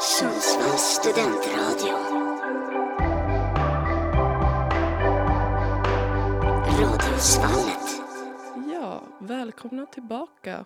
Sundsvalls 0.00 0.80
studentradio. 0.82 1.94
Radiosvallet. 6.80 8.00
Ja, 8.72 9.02
välkomna 9.18 9.86
tillbaka. 9.86 10.64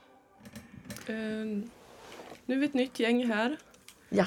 Eh, 1.06 1.14
nu 2.46 2.54
är 2.54 2.56
vi 2.56 2.64
ett 2.66 2.74
nytt 2.74 2.98
gäng 3.00 3.26
här 3.26 3.56
Ja. 4.08 4.26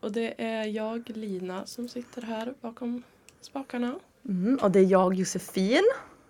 och 0.00 0.12
det 0.12 0.34
är 0.44 0.64
jag, 0.64 1.10
Lina, 1.10 1.66
som 1.66 1.88
sitter 1.88 2.22
här 2.22 2.54
bakom 2.60 3.02
spakarna. 3.40 3.94
Mm, 4.28 4.56
och 4.62 4.70
det 4.70 4.78
är 4.80 4.84
jag 4.84 5.14
Josefin 5.14 5.82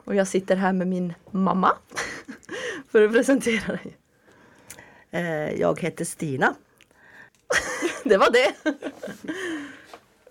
och 0.04 0.14
jag 0.14 0.28
sitter 0.28 0.56
här 0.56 0.72
med 0.72 0.86
min 0.88 1.14
mamma 1.30 1.72
för 2.88 3.02
att 3.02 3.12
presentera 3.12 3.72
dig. 3.76 3.96
Eh, 5.10 5.60
Jag 5.60 5.80
heter 5.80 6.04
Stina. 6.04 6.54
Det 8.08 8.16
var 8.16 8.30
det. 8.30 8.54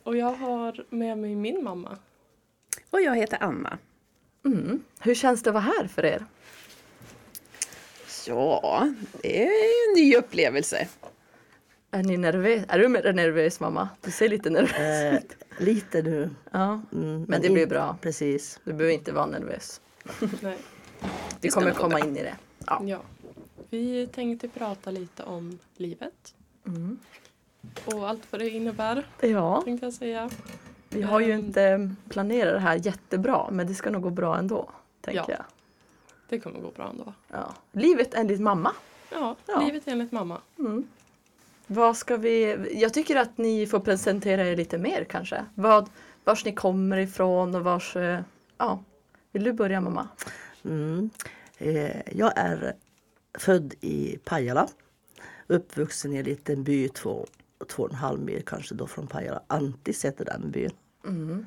Och 0.03 0.17
jag 0.17 0.31
har 0.33 0.85
med 0.89 1.17
mig 1.17 1.35
min 1.35 1.63
mamma. 1.63 1.97
Och 2.89 3.01
jag 3.01 3.15
heter 3.15 3.37
Anna. 3.41 3.77
Mm. 4.45 4.83
Hur 4.99 5.15
känns 5.15 5.43
det 5.43 5.49
att 5.49 5.53
vara 5.53 5.63
här 5.63 5.87
för 5.87 6.05
er? 6.05 6.25
Ja, 8.27 8.93
det 9.21 9.43
är 9.43 9.47
en 9.47 9.95
ny 10.03 10.15
upplevelse. 10.15 10.87
Är 11.91 12.03
ni 12.03 12.17
nervös? 12.17 12.63
Är 12.67 12.79
du 12.79 12.87
mer 12.87 13.13
nervös 13.13 13.59
mamma? 13.59 13.89
Du 14.01 14.11
ser 14.11 14.29
lite 14.29 14.49
nervös 14.49 14.79
Eh, 14.79 15.15
ut. 15.15 15.35
lite 15.57 16.01
nu. 16.01 16.29
Ja, 16.51 16.81
Mm, 16.91 17.23
men 17.27 17.41
det 17.41 17.49
blir 17.49 17.67
bra. 17.67 17.97
Precis. 18.01 18.59
Du 18.63 18.73
behöver 18.73 18.93
inte 18.93 19.11
vara 19.11 19.25
nervös. 19.25 19.81
Nej, 20.41 20.57
Vi 21.41 21.51
ska 21.51 21.59
kommer 21.59 21.71
komma 21.73 21.99
in 21.99 22.17
i 22.17 22.23
det. 22.23 22.35
Ja. 22.65 22.81
ja. 22.85 23.01
Vi 23.69 24.07
tänkte 24.07 24.47
prata 24.49 24.91
lite 24.91 25.23
om 25.23 25.59
livet. 25.77 26.35
Mm. 26.67 26.99
Och 27.85 28.09
allt 28.09 28.21
vad 28.31 28.41
det 28.41 28.49
innebär, 28.49 29.07
ja, 29.21 29.61
tänkte 29.61 29.85
jag 29.85 29.93
säga. 29.93 30.29
vi 30.89 31.01
har 31.01 31.19
ju 31.19 31.31
Ehm. 31.31 31.39
inte 31.45 31.89
planerat 32.09 32.53
det 32.53 32.59
här 32.59 32.75
jättebra 32.85 33.47
men 33.51 33.67
det 33.67 33.73
ska 33.73 33.89
nog 33.89 34.01
gå 34.01 34.09
bra 34.09 34.37
ändå. 34.37 34.69
Tänker 35.01 35.19
Ja. 35.19 35.35
jag. 35.37 35.45
Det 36.29 36.39
kommer 36.39 36.59
gå 36.59 36.71
bra 36.71 36.89
ändå. 36.89 37.13
Ja. 37.31 37.53
Livet 37.71 38.13
enligt 38.13 38.41
mamma. 38.41 38.71
Ja, 39.11 39.35
Ja. 39.47 39.59
livet 39.59 39.83
enligt 39.87 40.11
mamma. 40.11 40.41
Mm. 40.59 40.87
Vad 41.67 41.97
ska 41.97 42.17
vi... 42.17 42.57
Jag 42.81 42.93
tycker 42.93 43.15
att 43.15 43.37
ni 43.37 43.67
får 43.67 43.79
presentera 43.79 44.47
er 44.47 44.55
lite 44.55 44.77
mer 44.77 45.03
kanske. 45.09 45.45
Vad, 45.55 45.89
vars 46.23 46.45
ni 46.45 46.53
kommer 46.53 46.97
ifrån 46.97 47.55
och 47.55 47.63
vars... 47.63 47.95
eh, 47.95 48.19
Ja. 48.57 48.79
Vill 49.31 49.43
du 49.43 49.53
börja 49.53 49.81
mamma? 49.81 50.07
Mm. 50.65 51.09
Eh, 51.57 52.01
Jag 52.17 52.33
är 52.35 52.75
född 53.33 53.73
i 53.81 54.17
Pajala. 54.23 54.67
Uppvuxen 55.47 56.13
i 56.13 56.17
en 56.17 56.25
liten 56.25 56.63
by, 56.63 56.89
två, 56.89 57.25
två 57.67 57.83
och 57.83 57.89
en 57.89 57.95
halv 57.95 58.19
mil 58.21 58.43
kanske 58.45 58.75
då 58.75 58.87
från 58.87 59.07
Pajala. 59.07 59.41
Antis 59.47 60.05
heter 60.05 60.25
den 60.25 60.51
byn. 60.51 60.71
Mm. 61.05 61.45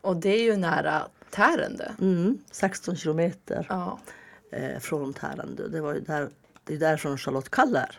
Och 0.00 0.16
det 0.16 0.28
är 0.28 0.42
ju 0.42 0.56
nära 0.56 1.02
Tärendö. 1.30 1.88
Mm. 2.00 2.38
16 2.50 2.96
kilometer 2.96 3.66
Ja. 3.68 3.98
eh, 4.52 4.78
från 4.78 5.12
Tärendö. 5.14 5.68
Det 5.68 5.80
var 5.80 5.94
ju 5.94 6.00
där, 6.00 6.30
det 6.64 6.74
är 6.74 6.78
därifrån 6.78 7.18
Charlotte 7.18 7.50
Kalla 7.50 7.80
är. 7.80 7.98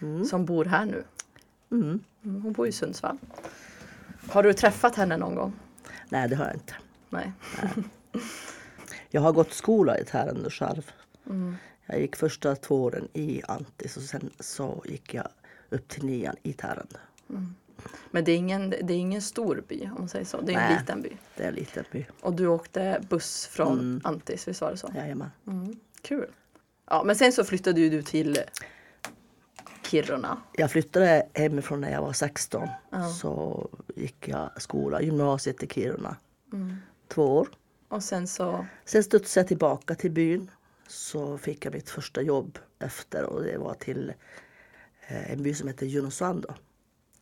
Mm. 0.00 0.24
Som 0.24 0.44
bor 0.46 0.64
här 0.64 0.84
nu. 0.86 1.04
Mm. 1.70 2.00
Mm, 2.24 2.42
hon 2.42 2.52
bor 2.52 2.66
i 2.68 2.72
Sundsvall. 2.72 3.18
Har 4.30 4.42
du 4.42 4.52
träffat 4.52 4.94
henne 4.96 5.16
någon 5.16 5.34
gång? 5.34 5.52
Nej, 6.08 6.28
det 6.28 6.36
har 6.36 6.44
jag 6.44 6.54
inte. 6.54 6.74
Nej. 7.10 7.32
Jag 9.10 9.20
har 9.20 9.32
gått 9.32 9.52
skola 9.52 9.98
i 9.98 10.04
Tärendö 10.04 10.50
själv. 10.50 10.90
Mm. 11.26 11.56
Jag 11.86 12.00
gick 12.00 12.16
första 12.16 12.56
två 12.56 12.82
åren 12.82 13.08
i 13.12 13.42
Antis 13.48 13.96
och 13.96 14.02
sen 14.02 14.30
så 14.40 14.82
gick 14.86 15.14
jag 15.14 15.28
upp 15.72 15.88
till 15.88 16.04
nian 16.04 16.36
i 16.42 16.52
Tärendö. 16.52 16.98
Men 18.10 18.24
det 18.24 18.32
är, 18.32 18.36
ingen, 18.36 18.70
det 18.70 18.92
är 18.92 18.98
ingen 18.98 19.22
stor 19.22 19.64
by 19.68 19.84
om 19.84 19.94
man 19.98 20.08
säger 20.08 20.24
så. 20.24 20.40
Det 20.40 20.52
är 20.52 20.56
en 20.56 20.68
Nej. 20.68 20.78
liten 20.80 21.02
by. 21.02 21.16
Det 21.36 21.44
är 21.44 21.48
en 21.48 21.54
liten 21.54 21.84
by. 21.92 22.06
Och 22.20 22.32
du 22.34 22.46
åkte 22.46 23.00
buss 23.08 23.46
från 23.46 23.72
Mm. 23.78 24.00
Antis, 24.04 24.48
visst 24.48 24.60
var 24.60 24.70
det 24.70 24.76
så? 24.76 24.90
Jajamän. 24.94 25.30
Mm. 25.46 25.76
Kul. 26.02 26.26
Ja, 26.90 27.02
men 27.04 27.16
sen 27.16 27.32
så 27.32 27.44
flyttade 27.44 27.80
ju 27.80 27.90
du 27.90 28.02
till 28.02 28.38
Kiruna. 29.86 30.42
Jag 30.52 30.70
flyttade 30.70 31.26
hemifrån 31.34 31.80
när 31.80 31.92
jag 31.92 32.02
var 32.02 32.12
16. 32.12 32.68
Ja. 32.90 33.08
Så 33.08 33.68
gick 33.96 34.28
jag 34.28 34.62
skola, 34.62 35.02
gymnasiet 35.02 35.62
i 35.62 35.66
Kiruna. 35.66 36.16
Mm. 36.52 36.76
Två 37.08 37.36
år. 37.36 37.48
Och 37.88 38.02
sen 38.02 38.28
så... 38.28 38.66
Sen 38.84 39.04
studsade 39.04 39.40
jag 39.40 39.48
tillbaka 39.48 39.94
till 39.94 40.10
byn. 40.10 40.50
Så 40.86 41.38
fick 41.38 41.64
jag 41.64 41.74
mitt 41.74 41.90
första 41.90 42.22
jobb 42.22 42.58
efter 42.78 43.24
och 43.24 43.42
det 43.42 43.58
var 43.58 43.74
till 43.74 44.12
en 45.12 45.42
by 45.42 45.54
som 45.54 45.68
heter 45.68 45.86
Junosuando. 45.86 46.54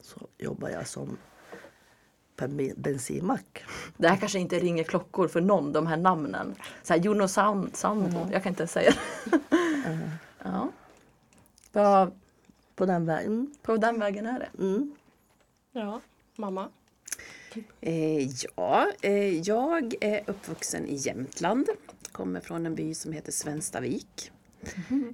Så 0.01 0.29
jobbade 0.39 0.73
jag 0.73 0.87
som 0.89 1.19
på 2.37 2.45
en 2.45 2.57
ben- 2.57 2.75
bensinmack. 2.77 3.65
Det 3.97 4.09
här 4.09 4.17
kanske 4.17 4.39
inte 4.39 4.59
ringer 4.59 4.85
klockor 4.85 5.29
för 5.29 5.41
någon, 5.41 5.73
de 5.73 5.87
här 5.87 5.97
namnen. 5.97 6.55
Så 6.83 6.93
här, 6.95 7.01
Juno 7.01 7.29
Sound, 7.29 7.77
Sando. 7.77 8.29
Jag 8.33 8.43
kan 8.43 8.53
inte 8.53 8.67
säga 8.67 8.93
det. 9.31 9.41
ja. 10.45 10.69
Vad- 11.73 12.13
På 12.77 12.87
den 12.87 13.07
vägen. 13.07 13.55
på 13.63 13.77
den 13.77 14.01
vägen 14.01 14.27
är 14.27 14.39
det. 14.39 14.63
Mm. 14.63 14.95
Ja, 15.73 16.01
mamma. 16.37 16.69
Eh, 17.81 18.29
ja, 18.57 18.87
eh, 19.03 19.39
jag 19.41 19.95
är 20.01 20.31
uppvuxen 20.31 20.87
i 20.87 20.95
Jämtland. 20.95 21.69
Kommer 22.13 22.41
från 22.41 22.67
en 22.67 22.75
by 22.75 22.95
som 22.95 23.13
heter 23.13 23.33
Svenstavik. 23.33 24.33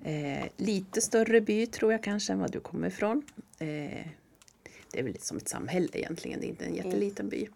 Eh, 0.05 0.49
lite 0.57 1.01
större 1.01 1.41
by 1.41 1.67
tror 1.67 1.93
jag 1.93 2.03
kanske 2.03 2.33
än 2.33 2.39
vad 2.39 2.53
du 2.53 2.61
kommer 2.61 2.89
ifrån. 2.89 3.23
Eh, 3.59 3.67
det 4.91 4.99
är 4.99 5.03
väl 5.03 5.13
lite 5.13 5.27
som 5.27 5.37
ett 5.37 5.49
samhälle 5.49 5.89
egentligen, 5.93 6.41
det 6.41 6.47
är 6.47 6.49
inte 6.49 6.65
en 6.65 6.75
jätteliten 6.75 7.29
by. 7.29 7.49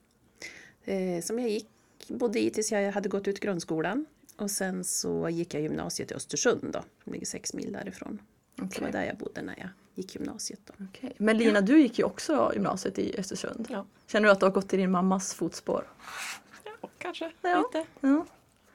Eh, 0.84 1.22
som 1.22 1.38
jag 1.38 1.48
gick, 1.48 1.68
bodde 2.08 2.40
i 2.40 2.50
tills 2.50 2.72
jag 2.72 2.92
hade 2.92 3.08
gått 3.08 3.28
ut 3.28 3.40
grundskolan. 3.40 4.06
Och 4.36 4.50
sen 4.50 4.84
så 4.84 5.28
gick 5.28 5.54
jag 5.54 5.62
gymnasiet 5.62 6.10
i 6.10 6.14
Östersund 6.14 6.70
då, 6.72 6.84
som 7.04 7.12
ligger 7.12 7.26
sex 7.26 7.54
mil 7.54 7.72
därifrån. 7.72 8.18
Det 8.56 8.80
var 8.80 8.90
där 8.92 9.04
jag 9.04 9.16
bodde 9.16 9.42
när 9.42 9.54
jag 9.58 9.68
gick 9.94 10.14
gymnasiet. 10.14 10.60
Då. 10.66 10.84
Okej. 10.90 11.12
Men 11.18 11.38
Lina, 11.38 11.60
du 11.60 11.80
gick 11.80 11.98
ju 11.98 12.04
också 12.04 12.50
gymnasiet 12.54 12.98
i 12.98 13.14
Östersund. 13.18 13.66
Ja. 13.70 13.86
Känner 14.06 14.26
du 14.26 14.32
att 14.32 14.40
du 14.40 14.46
har 14.46 14.52
gått 14.52 14.74
i 14.74 14.76
din 14.76 14.90
mammas 14.90 15.34
fotspår? 15.34 15.88
Ja, 16.64 16.88
kanske 16.98 17.32
Ja. 17.42 17.70
lite. 17.74 17.86
Ja. 18.00 18.26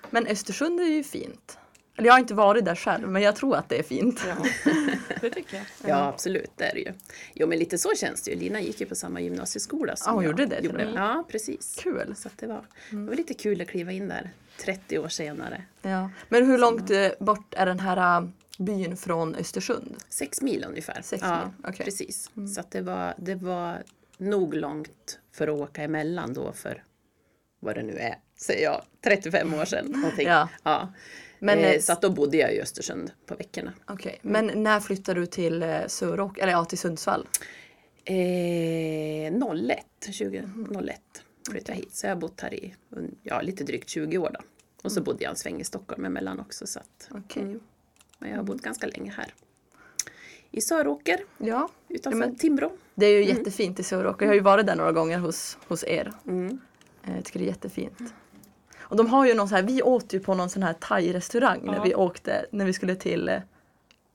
Men 0.10 0.28
Östersund 0.28 0.80
är 0.80 0.86
ju 0.86 1.04
fint. 1.04 1.58
Eller 1.98 2.08
jag 2.08 2.14
har 2.14 2.20
inte 2.20 2.34
varit 2.34 2.66
där 2.66 2.76
själv, 2.76 3.10
men 3.10 3.22
jag 3.22 3.36
tror 3.36 3.56
att 3.56 3.70
det 3.70 3.80
är 3.80 3.84
fint. 3.84 4.22
Ja, 4.28 4.72
det 5.22 5.30
tycker 5.30 5.58
jag. 5.58 5.90
Ja, 5.90 6.08
absolut, 6.08 6.52
det 6.56 6.64
är 6.64 6.74
det 6.74 6.80
ju. 6.80 6.94
Jo, 7.34 7.48
men 7.48 7.60
lite 7.60 7.78
så 7.78 7.96
känns 7.96 8.24
det 8.24 8.32
ju. 8.32 8.38
Lina 8.38 8.62
gick 8.62 8.82
ju 8.82 8.86
på 8.86 8.96
samma 8.96 9.20
gymnasieskola 9.22 9.96
som 9.96 10.10
Ja, 10.10 10.14
hon 10.14 10.24
jag 10.24 10.30
gjorde 10.30 10.46
det 10.46 10.74
med. 10.74 10.94
Ja, 10.96 11.26
precis. 11.28 11.76
Kul. 11.80 12.16
Så 12.18 12.28
att 12.28 12.38
det, 12.38 12.48
var, 12.48 12.66
det 12.90 12.98
var 12.98 13.16
lite 13.16 13.34
kul 13.34 13.62
att 13.62 13.68
kliva 13.68 13.92
in 13.92 14.08
där 14.08 14.32
30 14.58 15.00
år 15.00 15.08
senare. 15.08 15.64
Ja. 15.82 16.10
Men 16.30 16.46
hur 16.46 16.58
långt 16.58 16.90
eh, 16.90 17.08
bort 17.20 17.54
är 17.54 17.66
den 17.66 17.80
här 17.80 18.22
eh, 18.22 18.28
byn 18.58 18.98
från 18.98 19.36
Östersund? 19.36 19.96
Sex 20.10 20.42
mil 20.42 20.66
ungefär. 20.70 21.02
Sex 21.02 21.24
ja, 21.24 21.36
mil. 21.36 21.54
Mm. 21.64 21.74
Precis. 21.78 22.32
Så 22.56 22.60
att 22.60 22.72
det, 22.72 22.82
var, 22.82 23.14
det 23.18 23.36
var 23.36 23.84
nog 24.18 24.54
långt 24.54 25.20
för 25.32 25.48
att 25.48 25.60
åka 25.60 25.84
emellan 25.84 26.34
då 26.34 26.52
för 26.52 26.84
vad 27.60 27.76
det 27.76 27.84
nu 27.84 27.98
är, 27.98 28.16
säger 28.38 28.64
jag, 28.64 28.82
35 29.04 29.54
år 29.54 29.66
sedan. 29.66 29.86
Någonting. 29.86 30.28
Ja. 30.36 30.50
Ja. 30.64 30.94
Men, 31.40 31.60
eh, 31.60 31.72
eh, 31.72 31.80
så 31.82 31.92
att 31.94 32.02
då 32.02 32.10
bodde 32.10 32.38
jag 32.38 32.54
i 32.54 32.62
Östersund 32.62 33.12
på 33.26 33.36
veckorna. 33.36 33.74
Okej, 33.88 34.20
men 34.22 34.64
när 34.64 34.80
flyttade 34.80 35.20
du 35.20 35.26
till 35.26 35.64
eh, 35.64 35.70
eller 35.70 36.48
ja, 36.48 36.66
till 36.66 36.78
Sundsvall? 36.78 37.28
Eh, 38.06 38.16
01, 39.34 39.86
2001 40.00 41.02
flyttade 41.52 41.72
jag 41.72 41.76
hit. 41.76 41.96
Så 41.96 42.06
jag 42.06 42.12
har 42.16 42.22
bott 42.22 42.42
här 42.42 42.54
i 42.54 42.76
ja, 43.24 43.42
lite 43.42 43.64
drygt 43.64 43.90
20 43.90 44.18
år 44.18 44.30
då. 44.34 44.40
Och 44.84 44.92
så 44.92 45.02
bodde 45.02 45.24
jag 45.24 45.30
en 45.32 45.36
sväng 45.36 45.62
i 45.62 45.64
Stockholm 45.64 46.06
emellan 46.06 46.40
också. 46.40 46.68
Så 46.68 46.80
att, 46.80 47.10
Okej. 47.12 47.44
mm. 47.44 47.60
Men 48.20 48.30
jag 48.30 48.38
har 48.38 48.44
bott 48.44 48.62
ganska 48.62 48.88
länge 48.88 49.12
här. 49.18 49.34
I 50.52 50.62
Söråker 50.62 51.20
Ja, 51.38 51.70
utanför 51.90 52.20
Ja, 52.20 52.26
men- 52.28 52.36
Timrå. 52.36 52.72
det 52.96 53.06
är 53.06 53.12
ju 53.20 53.26
jättefint 53.26 53.80
i 53.80 53.84
Söråk. 53.84 54.22
Jag 54.22 54.28
har 54.28 54.34
ju 54.34 54.40
varit 54.40 54.66
där 54.68 54.76
några 54.76 54.92
gånger 54.92 55.18
hos, 55.20 55.58
hos 55.68 55.84
er. 55.84 56.14
Mm. 56.28 56.60
Eh, 57.04 57.16
Jag 57.16 57.26
tycker 57.26 57.40
det 57.40 57.46
är 57.46 57.50
jättefint. 57.50 57.98
Och 58.90 58.96
de 58.96 59.08
har 59.08 59.26
ju 59.26 59.34
någon 59.34 59.50
så 59.50 59.56
här, 59.56 59.64
vi 59.64 59.82
åt 59.82 60.14
ju 60.14 60.20
på 60.20 60.36
någon 60.36 60.50
sån 60.50 60.64
här 60.64 60.74
thai-restaurang 60.74 61.60
när 61.64 61.76
Ja. 61.76 61.84
vi 61.84 61.96
åkte, 61.96 62.46
när 62.52 62.66
vi 62.66 62.74
skulle 62.74 62.96
till 62.96 63.30
eh, 63.30 63.40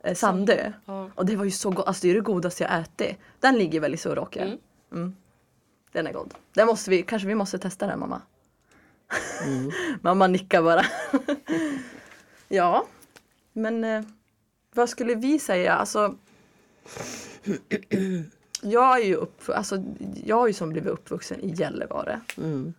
eh, 0.05 0.14
Sandö. 0.14 0.72
Ja. 0.84 1.11
Och 1.14 1.26
det 1.26 1.37
var 1.37 1.44
ju 1.44 1.50
så 1.50 1.70
gott, 1.70 1.87
alltså 1.87 2.02
det 2.02 2.11
är 2.11 2.14
det 2.14 2.20
godaste 2.20 2.62
jag 2.64 2.81
ätit. 2.81 3.17
Den 3.40 3.58
ligger 3.58 3.81
väl 3.81 3.94
i 3.94 3.96
Söråker? 3.96 4.43
Mm. 4.43 4.58
Mm. 4.93 5.17
Den 5.93 6.06
är 6.06 6.12
god. 6.12 6.34
Den 6.55 6.67
måste 6.67 6.90
vi, 6.90 7.02
kanske 7.02 7.28
vi 7.28 7.34
måste 7.34 7.58
testa 7.58 7.87
den 7.87 7.99
mamma. 8.00 8.22
mamma 10.00 10.26
nickar 10.26 10.62
bara. 10.62 10.84
ja, 12.49 12.87
men 13.52 13.84
eh, 13.84 14.02
vad 14.75 14.88
skulle 14.88 15.14
vi 15.14 15.38
säga? 15.38 15.75
Alltså, 15.75 16.14
jag 18.62 19.00
är 19.00 19.05
ju 19.05 19.14
upp, 19.14 19.43
alltså, 19.49 19.82
jag 20.25 20.37
har 20.37 20.46
ju 20.46 20.52
som 20.52 20.69
blivit 20.69 20.90
uppvuxen 20.93 21.40
i 21.40 21.50
Gällivare. 21.50 22.20
Mm. 22.37 22.75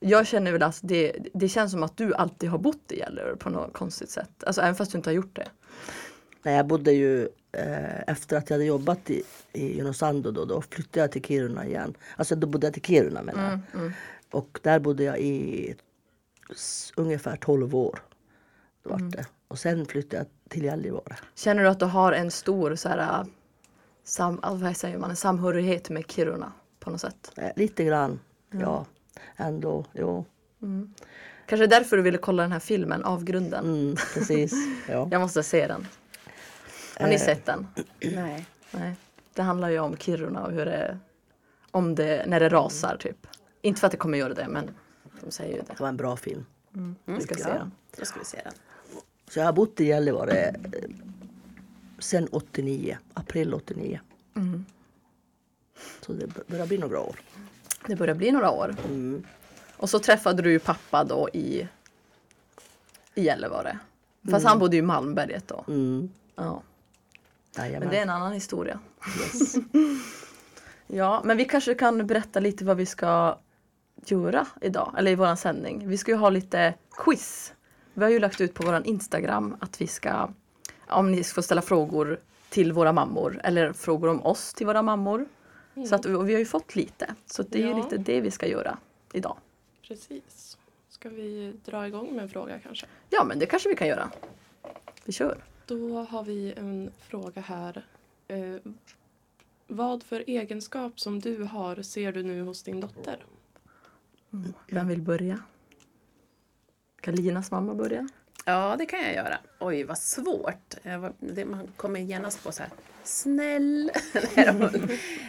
Jag 0.00 0.26
känner 0.26 0.52
väl 0.52 0.62
att 0.62 0.80
det, 0.82 1.16
det 1.34 1.48
känns 1.48 1.72
som 1.72 1.82
att 1.82 1.96
du 1.96 2.14
alltid 2.14 2.50
har 2.50 2.58
bott 2.58 2.92
i 2.92 2.98
Gällivare 2.98 3.36
på 3.36 3.50
något 3.50 3.72
konstigt 3.72 4.10
sätt. 4.10 4.44
Alltså 4.46 4.60
även 4.60 4.74
fast 4.74 4.92
du 4.92 4.98
inte 4.98 5.10
har 5.10 5.14
gjort 5.14 5.36
det. 5.36 5.48
Nej, 6.42 6.56
jag 6.56 6.66
bodde 6.66 6.92
ju 6.92 7.28
eh, 7.52 8.00
efter 8.06 8.36
att 8.36 8.50
jag 8.50 8.54
hade 8.54 8.64
jobbat 8.64 9.10
i, 9.10 9.22
i 9.52 9.76
Junosando 9.76 10.30
då, 10.30 10.44
då 10.44 10.62
flyttade 10.62 11.00
jag 11.00 11.12
till 11.12 11.22
Kiruna 11.24 11.66
igen. 11.66 11.94
Alltså 12.16 12.36
då 12.36 12.46
bodde 12.46 12.66
jag 12.66 12.74
till 12.74 12.82
Kiruna 12.82 13.22
menar 13.22 13.42
jag. 13.42 13.52
Mm, 13.52 13.62
mm. 13.74 13.92
Och 14.30 14.58
där 14.62 14.78
bodde 14.78 15.04
jag 15.04 15.18
i 15.20 15.74
ungefär 16.96 17.36
12 17.36 17.74
år. 17.74 17.98
Då 18.82 18.90
Mm. 18.90 19.04
vart 19.04 19.16
det. 19.16 19.26
Och 19.48 19.58
sen 19.58 19.86
flyttade 19.86 20.16
jag 20.16 20.26
till 20.50 20.64
Gällivare. 20.64 21.16
Känner 21.34 21.62
du 21.62 21.68
att 21.68 21.78
du 21.80 21.84
har 21.86 22.12
en 22.12 22.30
stor 22.30 22.74
så 22.74 22.88
här, 22.88 23.20
äh, 23.20 23.26
sam, 24.04 24.40
vad 24.42 24.76
säger 24.76 24.98
man, 24.98 25.10
en 25.10 25.16
samhörighet 25.16 25.90
med 25.90 26.04
Kiruna 26.10 26.52
på 26.80 26.90
något 26.90 27.00
sätt? 27.00 27.32
Eh, 27.36 27.50
lite 27.56 27.84
grann, 27.84 28.20
Mm. 28.52 28.64
ja. 28.64 28.86
Ändå, 29.36 29.84
jo. 29.92 30.24
Kanske 31.46 31.66
därför 31.66 31.96
du 31.96 32.02
ville 32.02 32.18
kolla 32.18 32.42
den 32.42 32.52
här 32.52 32.58
filmen, 32.60 33.04
Avgrunden. 33.04 33.64
Mm, 33.64 33.96
precis. 34.14 34.52
Ja. 34.88 35.08
Jag 35.10 35.20
måste 35.20 35.42
se 35.42 35.66
den. 35.66 35.86
Har 37.00 37.06
ni 37.08 37.14
Eh. 37.14 37.20
sett 37.20 37.46
den? 37.46 37.66
Nej. 38.14 38.46
Nej. 38.70 38.94
Det 39.34 39.42
handlar 39.42 39.68
ju 39.68 39.78
om 39.78 39.96
Kiruna 39.96 40.44
och 40.46 40.52
hur 40.52 40.64
det, 40.64 40.98
om 41.70 41.94
det, 41.94 42.24
när 42.26 42.40
det 42.40 42.48
rasar 42.48 42.96
typ. 42.96 43.26
Inte 43.62 43.80
för 43.80 43.86
att 43.86 43.90
det 43.90 43.96
kommer 43.96 44.18
göra 44.18 44.34
det, 44.34 44.48
men 44.48 44.70
de 45.24 45.30
säger 45.30 45.52
ju 45.52 45.58
det. 45.60 45.66
Det 45.68 45.80
var 45.80 45.88
en 45.88 45.96
bra 45.96 46.16
film. 46.16 46.44
Vi 47.04 47.20
ska 47.20 47.34
se 47.34 47.42
den. 47.52 47.72
då 47.98 48.04
ska 48.04 48.18
vi 48.18 48.24
se 48.24 48.40
den. 48.44 48.52
Så 49.30 49.38
jag 49.38 49.46
har 49.46 49.52
bott 49.52 49.80
i 49.80 49.84
Gällivare 49.84 50.32
eh, 50.38 50.54
sen 51.98 52.28
89, 52.32 52.98
april 53.14 53.54
89. 53.54 54.00
Mm. 54.36 54.64
Så 56.00 56.12
det 56.12 56.46
börjar 56.48 56.66
bli 56.66 56.78
några 56.78 57.00
år. 57.00 57.16
Det 57.86 57.96
börjar 57.96 58.14
bli 58.14 58.32
några 58.32 58.50
år. 58.50 58.74
Och 59.76 59.90
så 59.90 59.98
träffade 59.98 60.42
du 60.42 60.50
ju 60.50 60.58
pappa 60.58 61.04
då 61.04 61.28
i, 61.32 61.68
i 63.14 63.22
Gällivare. 63.22 63.78
Fast 64.30 64.46
han 64.46 64.58
bodde 64.58 64.76
ju 64.76 64.82
i 64.82 64.86
Malmberget 64.86 65.48
då. 65.48 65.64
Mm. 65.68 66.10
Ja. 66.36 66.62
Jajamän. 67.56 67.80
Men 67.80 67.88
det 67.88 67.98
är 67.98 68.02
en 68.02 68.10
annan 68.10 68.32
historia. 68.32 68.80
Yes. 69.20 69.54
Ja, 70.86 71.22
men 71.24 71.36
vi 71.36 71.44
kanske 71.44 71.74
kan 71.74 72.06
berätta 72.06 72.40
lite 72.40 72.64
vad 72.64 72.76
vi 72.76 72.86
ska 72.86 73.38
göra 74.06 74.46
idag, 74.60 74.94
eller 74.98 75.10
i 75.10 75.14
våran 75.14 75.36
sändning. 75.36 75.88
Vi 75.88 75.98
ska 75.98 76.10
ju 76.10 76.16
ha 76.16 76.30
lite 76.30 76.74
quiz. 76.90 77.52
Vi 77.94 78.02
har 78.02 78.10
ju 78.10 78.18
lagt 78.18 78.40
ut 78.40 78.54
på 78.54 78.66
våran 78.66 78.84
Instagram 78.84 79.56
att 79.60 79.80
vi 79.80 79.86
ska, 79.86 80.28
om 80.88 81.12
ni 81.12 81.24
får 81.24 81.42
ställa 81.42 81.62
frågor 81.62 82.20
till 82.48 82.72
våra 82.72 82.92
mammor 82.92 83.40
eller 83.44 83.72
frågor 83.72 84.08
om 84.08 84.26
oss 84.26 84.54
till 84.54 84.66
våra 84.66 84.82
mammor. 84.82 85.26
Så 85.88 85.94
att, 85.94 86.04
och 86.06 86.28
vi 86.28 86.32
har 86.32 86.38
ju 86.38 86.46
fått 86.46 86.76
lite, 86.76 87.14
så 87.26 87.42
det 87.42 87.58
är 87.58 87.62
ju 87.62 87.68
Ja. 87.70 87.76
lite 87.84 87.96
det 87.96 88.20
vi 88.20 88.30
ska 88.30 88.46
göra 88.46 88.78
idag. 89.12 89.36
Precis. 89.88 90.58
Ska 90.88 91.08
vi 91.08 91.54
dra 91.64 91.86
igång 91.86 92.14
med 92.14 92.22
en 92.22 92.28
fråga 92.28 92.58
kanske? 92.58 92.86
Ja, 93.10 93.24
men 93.24 93.38
det 93.38 93.46
kanske 93.46 93.68
vi 93.68 93.76
kan 93.76 93.88
göra. 93.88 94.10
Vi 95.04 95.12
kör. 95.12 95.44
Då 95.66 96.00
har 96.02 96.22
vi 96.24 96.52
en 96.56 96.90
fråga 97.00 97.40
här. 97.40 97.86
Eh, 98.28 98.56
vad 99.66 100.02
för 100.02 100.24
egenskap 100.26 101.00
som 101.00 101.20
du 101.20 101.42
har 101.42 101.82
ser 101.82 102.12
du 102.12 102.22
nu 102.22 102.42
hos 102.42 102.62
din 102.62 102.80
dotter? 102.80 103.24
Vem 104.70 104.88
vill 104.88 105.02
börja? 105.02 105.38
Kan 107.00 107.14
Linas 107.14 107.50
mamma 107.50 107.74
börja? 107.74 108.08
Ja, 108.44 108.76
det 108.78 108.86
kan 108.86 109.00
jag 109.00 109.14
göra. 109.14 109.38
Oj, 109.60 109.84
vad 109.84 109.98
svårt. 109.98 110.74
Jag 110.82 110.98
var- 110.98 111.12
det- 111.18 111.44
Man 111.44 111.68
kommer 111.76 112.00
genast 112.00 112.44
på 112.44 112.52
så 112.52 112.62
här, 112.62 112.72
snäll. 113.08 113.90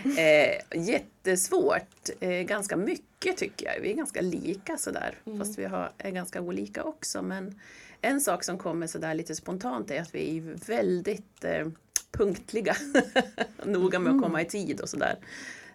Nej 0.04 0.62
eh, 0.74 0.82
jättesvårt. 0.90 2.10
Eh, 2.20 2.30
ganska 2.30 2.78
mycket 2.78 3.38
tycker 3.38 3.66
jag. 3.74 3.82
Vi 3.82 3.92
är 3.92 3.96
ganska 3.96 4.22
lika 4.22 4.78
sådär. 4.78 5.16
Fast 5.40 5.60
vi 5.60 5.66
har, 5.66 5.92
är 5.98 6.12
ganska 6.12 6.42
olika 6.42 6.84
också. 6.84 7.22
Men 7.22 7.60
en 8.02 8.22
sak 8.22 8.44
som 8.44 8.58
kommer 8.58 8.88
sådär 8.88 9.14
lite 9.14 9.36
spontant 9.36 9.92
är 9.92 10.02
att 10.02 10.16
vi 10.16 10.38
är 10.38 10.42
väldigt 10.68 11.44
eh, 11.44 11.68
punktliga. 12.12 12.76
Noga 13.64 14.00
med 14.00 14.16
att 14.16 14.22
komma 14.22 14.42
i 14.42 14.46
tid 14.46 14.82
och 14.82 14.90
sådär. 14.90 15.16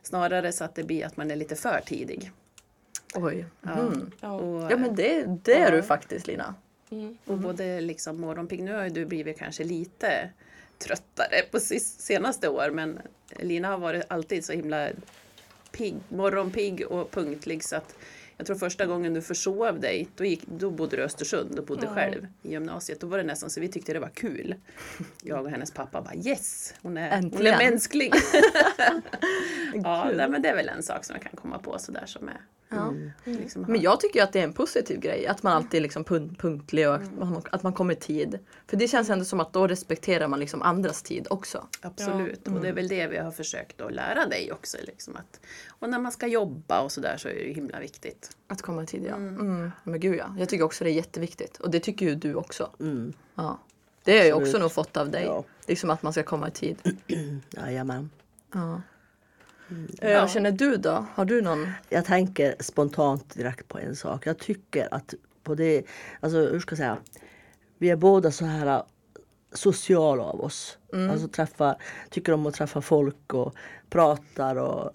Snarare 0.02 0.52
så 0.52 0.64
att 0.64 0.74
det 0.74 0.82
blir 0.84 1.06
att 1.06 1.16
man 1.16 1.30
är 1.30 1.36
lite 1.36 1.56
för 1.56 1.80
tidig. 1.86 2.30
Oj. 3.14 3.44
Ja. 3.62 3.78
Mm. 3.80 4.10
Ja. 4.20 4.32
Och, 4.32 4.72
Ja, 4.72 4.76
men 4.76 4.94
det, 4.94 5.24
det 5.42 5.54
är 5.54 5.70
Ja. 5.70 5.76
du 5.76 5.82
faktiskt 5.82 6.26
Lina. 6.26 6.54
Mm. 6.90 7.16
Och 7.24 7.38
både 7.38 7.80
liksom 7.80 8.20
morgonpigg, 8.20 8.62
nu 8.62 8.72
har 8.74 8.84
ju 8.84 8.90
du 8.90 9.04
blivit 9.06 9.38
kanske 9.38 9.64
lite 9.64 10.30
tröttare 10.82 11.42
på 11.50 11.60
senaste 11.60 12.48
år 12.48 12.70
men 12.70 13.00
Lina 13.38 13.68
har 13.68 13.78
varit 13.78 14.04
alltid 14.08 14.44
så 14.44 14.52
himla 14.52 14.88
pigg, 15.72 15.94
morgonpigg 16.08 16.86
och 16.86 17.10
punktlig 17.10 17.64
så 17.64 17.76
att 17.76 17.94
jag 18.36 18.46
tror 18.46 18.56
första 18.56 18.86
gången 18.86 19.14
du 19.14 19.22
försov 19.22 19.80
dig, 19.80 20.08
då, 20.16 20.24
gick, 20.24 20.46
då 20.46 20.70
bodde 20.70 20.96
du 20.96 21.02
i 21.02 21.04
Östersund 21.04 21.58
och 21.58 21.64
bodde 21.66 21.86
Ja. 21.86 21.94
själv 21.94 22.26
i 22.42 22.50
gymnasiet. 22.50 23.00
Då 23.00 23.06
var 23.06 23.18
det 23.18 23.24
nästan 23.24 23.50
så 23.50 23.60
vi 23.60 23.68
tyckte 23.68 23.92
det 23.92 23.98
var 24.00 24.08
kul. 24.08 24.54
Jag 25.22 25.44
och 25.44 25.50
hennes 25.50 25.70
pappa 25.70 26.02
bara 26.02 26.14
yes, 26.14 26.74
hon 26.82 26.96
är, 26.96 27.22
hon 27.22 27.46
är 27.46 27.70
mänsklig. 27.70 28.12
ja, 29.84 30.10
nej, 30.16 30.28
men 30.28 30.42
det 30.42 30.48
är 30.48 30.56
väl 30.56 30.68
en 30.68 30.82
sak 30.82 31.04
som 31.04 31.14
jag 31.16 31.22
kan 31.22 31.36
komma 31.36 31.58
på 31.58 31.78
sådär 31.78 32.06
som 32.06 32.28
är 32.28 32.40
Ja. 32.76 33.32
liksom, 33.32 33.62
Men 33.62 33.80
jag 33.80 34.00
tycker 34.00 34.20
ju 34.20 34.24
att 34.24 34.32
det 34.32 34.40
är 34.40 34.44
en 34.44 34.52
positiv 34.52 35.00
grej. 35.00 35.26
Att 35.26 35.42
man 35.42 35.52
alltid 35.52 35.78
är 35.78 35.82
liksom 35.82 36.04
pun- 36.04 36.36
punktlig 36.36 36.88
och 36.88 36.94
att 36.94 37.18
man, 37.18 37.42
att 37.50 37.62
man 37.62 37.72
kommer 37.72 37.92
i 37.92 37.96
tid. 37.96 38.38
För 38.66 38.76
det 38.76 38.88
känns 38.88 39.10
ändå 39.10 39.24
som 39.24 39.40
att 39.40 39.52
då 39.52 39.66
respekterar 39.66 40.28
man 40.28 40.40
liksom 40.40 40.62
andras 40.62 41.02
tid 41.02 41.26
också. 41.30 41.66
Absolut, 41.80 42.48
och 42.48 42.60
det 42.60 42.68
är 42.68 42.72
väl 42.72 42.88
det 42.88 43.06
vi 43.06 43.18
har 43.18 43.30
försökt 43.30 43.80
att 43.80 43.92
lära 43.92 44.26
dig 44.26 44.52
också. 44.52 44.76
Liksom 44.86 45.16
att, 45.16 45.40
och 45.68 45.88
när 45.88 45.98
man 45.98 46.12
ska 46.12 46.26
jobba 46.26 46.80
och 46.80 46.92
sådär 46.92 47.16
så 47.16 47.28
är 47.28 47.34
det 47.34 47.40
ju 47.40 47.52
himla 47.52 47.80
viktigt. 47.80 48.36
Att 48.46 48.62
komma 48.62 48.82
i 48.82 48.86
tid 48.86 49.04
ja. 49.08 49.14
Mm. 49.14 49.70
Men 49.84 50.00
gud 50.00 50.18
ja. 50.18 50.36
Jag 50.38 50.48
tycker 50.48 50.64
också 50.64 50.84
det 50.84 50.90
är 50.90 50.94
jätteviktigt. 50.94 51.56
Och 51.56 51.70
det 51.70 51.80
tycker 51.80 52.06
ju 52.06 52.14
du 52.14 52.34
också. 52.34 52.70
Mm. 52.80 53.12
Ja. 53.34 53.58
Det 54.04 54.18
har 54.18 54.24
jag 54.24 54.42
också 54.42 54.58
nog 54.58 54.72
fått 54.72 54.96
av 54.96 55.10
dig. 55.10 55.24
Ja. 55.24 55.44
Liksom 55.66 55.90
att 55.90 56.02
man 56.02 56.12
ska 56.12 56.22
komma 56.22 56.48
i 56.48 56.50
tid. 56.50 56.98
Jajamän. 57.50 58.10
Ja. 58.54 58.82
Eh, 60.00 60.20
Vad 60.20 60.30
känner 60.30 60.52
du 60.52 60.76
då? 60.76 61.06
Har 61.14 61.24
du 61.24 61.42
någon? 61.42 61.70
Jag 61.88 62.04
tänker 62.04 62.54
spontant 62.60 63.34
direkt 63.34 63.68
på 63.68 63.78
en 63.78 63.96
sak. 63.96 64.26
Jag 64.26 64.38
tycker 64.38 64.94
att 64.94 65.14
på 65.42 65.54
det, 65.54 65.82
alltså 66.20 66.38
hur 66.38 66.60
ska 66.60 66.72
jag 66.72 66.78
säga, 66.78 66.98
vi 67.78 67.90
är 67.90 67.96
båda 67.96 68.30
så 68.30 68.44
här 68.44 68.66
äh, 68.66 68.82
sociala 69.52 70.22
av 70.22 70.40
oss. 70.40 70.78
Alltså 71.10 71.28
träffa, 71.28 71.76
tycker 72.10 72.32
om 72.32 72.46
att 72.46 72.54
träffa 72.54 72.80
folk 72.82 73.34
och 73.34 73.54
pratar 73.90 74.56
och 74.56 74.90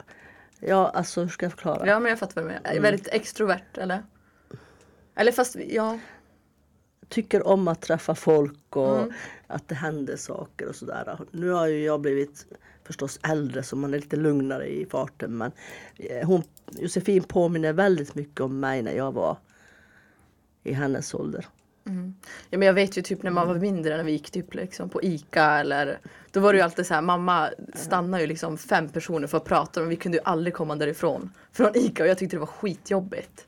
ja, 0.60 0.90
alltså 0.90 1.22
hur 1.22 1.28
ska 1.30 1.46
jag 1.46 1.52
förklara? 1.54 1.88
Ja 1.88 2.00
men 2.00 2.10
jag 2.10 2.20
fattar 2.20 2.42
vad 2.42 2.44
du 2.52 2.54
menar. 2.56 2.70
Är 2.78 2.80
Väldigt 2.82 3.08
extrovert 3.08 3.78
eller? 3.78 4.04
Eller 5.16 5.32
fast 5.32 5.56
ja. 5.70 6.00
Tycker 7.10 7.48
om 7.48 7.68
att 7.68 7.82
träffa 7.82 8.16
folk 8.16 8.76
och 8.76 8.98
Mm. 8.98 9.12
att 9.48 9.68
det 9.68 9.76
händer 9.76 10.16
saker 10.18 10.68
och 10.68 10.76
sådär. 10.76 11.20
Nu 11.32 11.50
har 11.50 11.68
ju 11.68 11.84
jag 11.84 12.02
blivit 12.02 12.46
förstås 12.84 13.20
äldre 13.24 13.64
så 13.64 13.76
man 13.76 13.94
är 13.94 13.98
lite 14.00 14.16
lugnare 14.16 14.68
i 14.68 14.86
farten 14.86 15.38
men 15.38 15.52
eh, 15.96 16.28
hon, 16.28 16.44
Josefin 16.72 17.24
påminner 17.24 17.74
väldigt 17.74 18.16
mycket 18.16 18.42
om 18.42 18.60
mig 18.60 18.82
när 18.82 18.94
jag 18.94 19.12
var 19.12 19.38
i 20.64 20.74
hennes 20.74 21.14
ålder. 21.14 21.46
Ja, 22.50 22.58
men 22.58 22.62
jag 22.68 22.74
vet 22.74 22.98
ju 22.98 23.02
typ 23.02 23.24
när 23.24 23.32
man 23.32 23.48
var 23.48 23.56
mindre 23.56 23.98
när 23.98 24.04
vi 24.04 24.12
gick 24.12 24.32
typ 24.32 24.54
liksom 24.54 24.90
på 24.90 25.04
ICA 25.04 25.46
eller 25.46 26.00
då 26.32 26.40
var 26.40 26.54
det 26.54 26.58
ju 26.58 26.64
alltid 26.64 26.86
så 26.88 26.94
här 26.94 27.02
mamma 27.02 27.50
stannade 27.76 28.24
ju 28.24 28.28
liksom 28.28 28.58
fem 28.58 28.90
personer 28.90 29.28
för 29.28 29.38
att 29.38 29.46
prata 29.46 29.80
men 29.80 29.90
vi 29.90 29.96
kunde 29.96 30.18
ju 30.18 30.24
aldrig 30.24 30.54
komma 30.54 30.76
därifrån 30.76 31.30
från 31.52 31.72
ICA 31.78 32.04
och 32.04 32.10
jag 32.10 32.18
tyckte 32.18 32.36
det 32.36 32.40
var 32.40 32.48
skitjobbigt. 32.48 33.47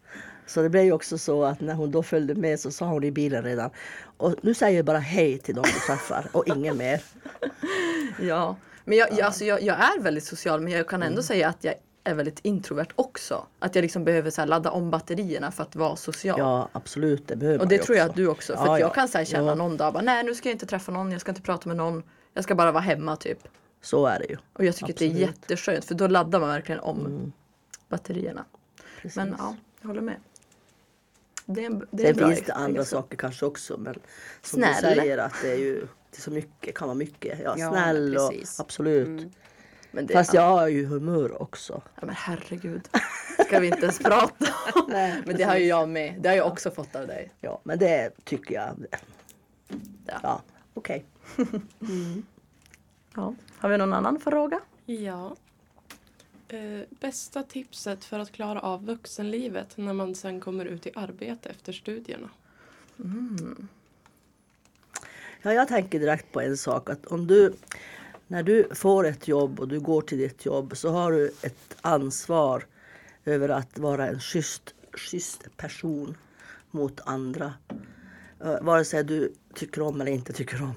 Så 0.49 0.61
det 0.61 0.69
blev 0.69 0.83
ju 0.83 0.91
också 0.91 1.17
så 1.17 1.43
att 1.43 1.61
när 1.61 1.73
hon 1.73 1.91
då 1.91 2.03
följde 2.03 2.35
med 2.35 2.59
så 2.59 2.71
sa 2.71 2.85
hon 2.85 3.03
i 3.03 3.11
bilen 3.11 3.43
redan 3.43 3.69
och 4.17 4.35
nu 4.41 4.53
säger 4.53 4.75
jag 4.77 4.85
bara 4.85 4.97
hej 4.99 5.37
till 5.37 5.55
de 5.55 5.61
du 5.61 5.79
träffar 5.87 6.25
och 6.31 6.47
ingen 6.47 6.77
mer. 6.77 7.01
Ja, 8.21 8.55
men 8.85 8.97
jag, 8.97 9.09
jag, 9.11 9.21
alltså, 9.21 9.45
jag, 9.45 9.61
jag 9.61 9.75
är 9.77 9.99
väldigt 10.01 10.23
social 10.23 10.61
men 10.61 10.73
jag 10.73 10.87
kan 10.87 11.03
ändå 11.03 11.23
säga 11.23 11.47
att 11.49 11.63
jag 11.63 11.73
är 12.03 12.13
väldigt 12.13 12.39
introvert 12.43 12.87
också. 12.95 13.45
Att 13.59 13.75
jag 13.75 13.81
liksom 13.81 14.03
behöver 14.03 14.29
så 14.31 14.45
ladda 14.45 14.71
om 14.71 14.91
batterierna 14.91 15.51
för 15.51 15.63
att 15.63 15.75
vara 15.75 15.95
social. 15.95 16.39
Ja 16.39 16.69
absolut, 16.71 17.27
det 17.27 17.35
behöver 17.35 17.59
Och 17.59 17.67
det 17.67 17.77
tror 17.77 17.97
jag 17.97 18.05
också. 18.05 18.11
att 18.11 18.15
du 18.15 18.27
också. 18.27 18.57
För 18.57 18.65
Ja, 18.65 18.79
jag 18.79 18.89
ja. 18.89 18.93
kan 18.93 19.07
så 19.07 19.25
känna 19.25 19.47
Ja. 19.47 19.55
någon 19.55 19.77
dag 19.77 19.93
bara, 19.93 20.03
nej 20.03 20.23
nu 20.23 20.35
ska 20.35 20.49
jag 20.49 20.55
inte 20.55 20.65
träffa 20.65 20.91
någon, 20.91 21.11
jag 21.11 21.21
ska 21.21 21.31
inte 21.31 21.41
prata 21.41 21.67
med 21.69 21.77
någon. 21.77 22.03
Jag 22.33 22.43
ska 22.43 22.55
bara 22.55 22.71
vara 22.71 22.81
hemma 22.83 23.15
typ. 23.15 23.39
Så 23.81 24.05
är 24.05 24.19
det 24.19 24.25
ju. 24.25 24.37
Och 24.53 24.65
jag 24.65 24.75
tycker 24.75 24.93
att 24.93 24.99
det 24.99 25.05
är 25.05 25.09
Absolut. 25.09 25.27
jätteskönt 25.29 25.85
för 25.85 25.95
då 25.95 26.07
laddar 26.07 26.39
man 26.39 26.49
verkligen 26.49 26.81
om 26.81 26.99
Mm. 27.05 27.31
batterierna. 27.89 28.45
Precis. 29.01 29.15
Men 29.15 29.35
ja, 29.37 29.55
jag 29.81 29.87
håller 29.87 30.01
med. 30.01 30.15
Det 31.51 31.65
är 31.65 31.81
det 31.91 32.07
är 32.09 32.13
Sen 32.13 32.27
finns 32.27 32.41
det 32.45 32.53
andra 32.53 32.69
egenskap. 32.69 33.03
saker 33.03 33.17
kanske 33.17 33.45
också 33.45 33.77
men 33.77 33.93
som 34.41 34.59
Snäll. 34.59 34.75
du 34.75 34.79
säger 35.01 35.17
att 35.17 35.33
det 35.41 35.51
är 35.51 35.57
ju 35.57 35.79
det 36.11 36.17
är 36.17 36.21
så 36.21 36.31
mycket, 36.31 36.75
kan 36.75 36.87
vara 36.87 36.95
mycket. 36.97 37.39
Ja, 37.43 37.55
Ja, 37.57 37.69
snäll 37.71 38.17
och 38.17 38.33
absolut. 38.57 39.31
Men 39.91 40.05
det, 40.05 40.13
Fast 40.13 40.33
ja. 40.33 40.41
jag 40.41 40.49
har 40.49 40.67
ju 40.67 40.85
humör 40.85 41.41
också. 41.41 41.81
ja, 41.95 42.05
men 42.05 42.15
herregud. 42.15 42.89
Ska 43.45 43.59
vi 43.59 43.67
inte 43.67 43.81
ens 43.81 43.99
prata 43.99 44.45
om. 44.75 44.85
Nej, 44.89 45.21
Men 45.25 45.35
det 45.37 45.43
har 45.43 45.55
ju 45.57 45.65
jag 45.65 45.89
med. 45.89 46.15
Det 46.19 46.29
har 46.29 46.35
jag 46.35 46.47
också 46.47 46.71
fått 46.71 46.95
av 46.95 47.07
dig. 47.07 47.31
Ja, 47.41 47.61
men 47.63 47.79
det 47.79 48.11
tycker 48.23 48.55
jag. 48.55 48.85
Ja. 50.05 50.19
Ja, 50.23 50.41
okej. 50.73 51.05
Ja. 53.15 53.33
Har 53.57 53.69
vi 53.69 53.77
någon 53.77 53.93
annan 53.93 54.19
fråga? 54.19 54.59
Ja. 54.85 55.35
Eh, 56.49 56.81
bästa 56.89 57.43
tipset 57.43 58.05
för 58.05 58.19
att 58.19 58.31
klara 58.31 58.59
av 58.59 58.85
vuxenlivet 58.85 59.77
när 59.77 59.93
man 59.93 60.15
sen 60.15 60.39
kommer 60.39 60.65
ut 60.65 60.87
i 60.87 60.91
arbete 60.95 61.49
efter 61.49 61.73
studierna? 61.73 62.29
Ja, 65.41 65.53
jag 65.53 65.67
tänker 65.67 65.99
direkt 65.99 66.31
på 66.31 66.41
en 66.41 66.57
sak. 66.57 66.89
Att 66.89 67.05
om 67.05 67.27
du, 67.27 67.53
när 68.27 68.43
du 68.43 68.67
får 68.71 69.07
ett 69.07 69.27
jobb 69.27 69.59
och 69.59 69.67
du 69.67 69.79
går 69.79 70.01
till 70.01 70.17
ditt 70.17 70.45
jobb 70.45 70.77
så 70.77 70.89
har 70.89 71.11
du 71.11 71.27
ett 71.27 71.77
ansvar 71.81 72.65
över 73.25 73.49
att 73.49 73.79
vara 73.79 74.07
en 74.07 74.19
schysst, 74.19 74.73
schysst 74.91 75.57
person 75.57 76.17
mot 76.71 76.99
andra. 77.05 77.53
Uh, 78.45 78.61
vare 78.61 78.85
sig 78.85 79.03
du 79.03 79.33
tycker 79.53 79.81
om 79.81 80.01
eller 80.01 80.11
inte 80.11 80.33
tycker 80.33 80.61
om. 80.61 80.73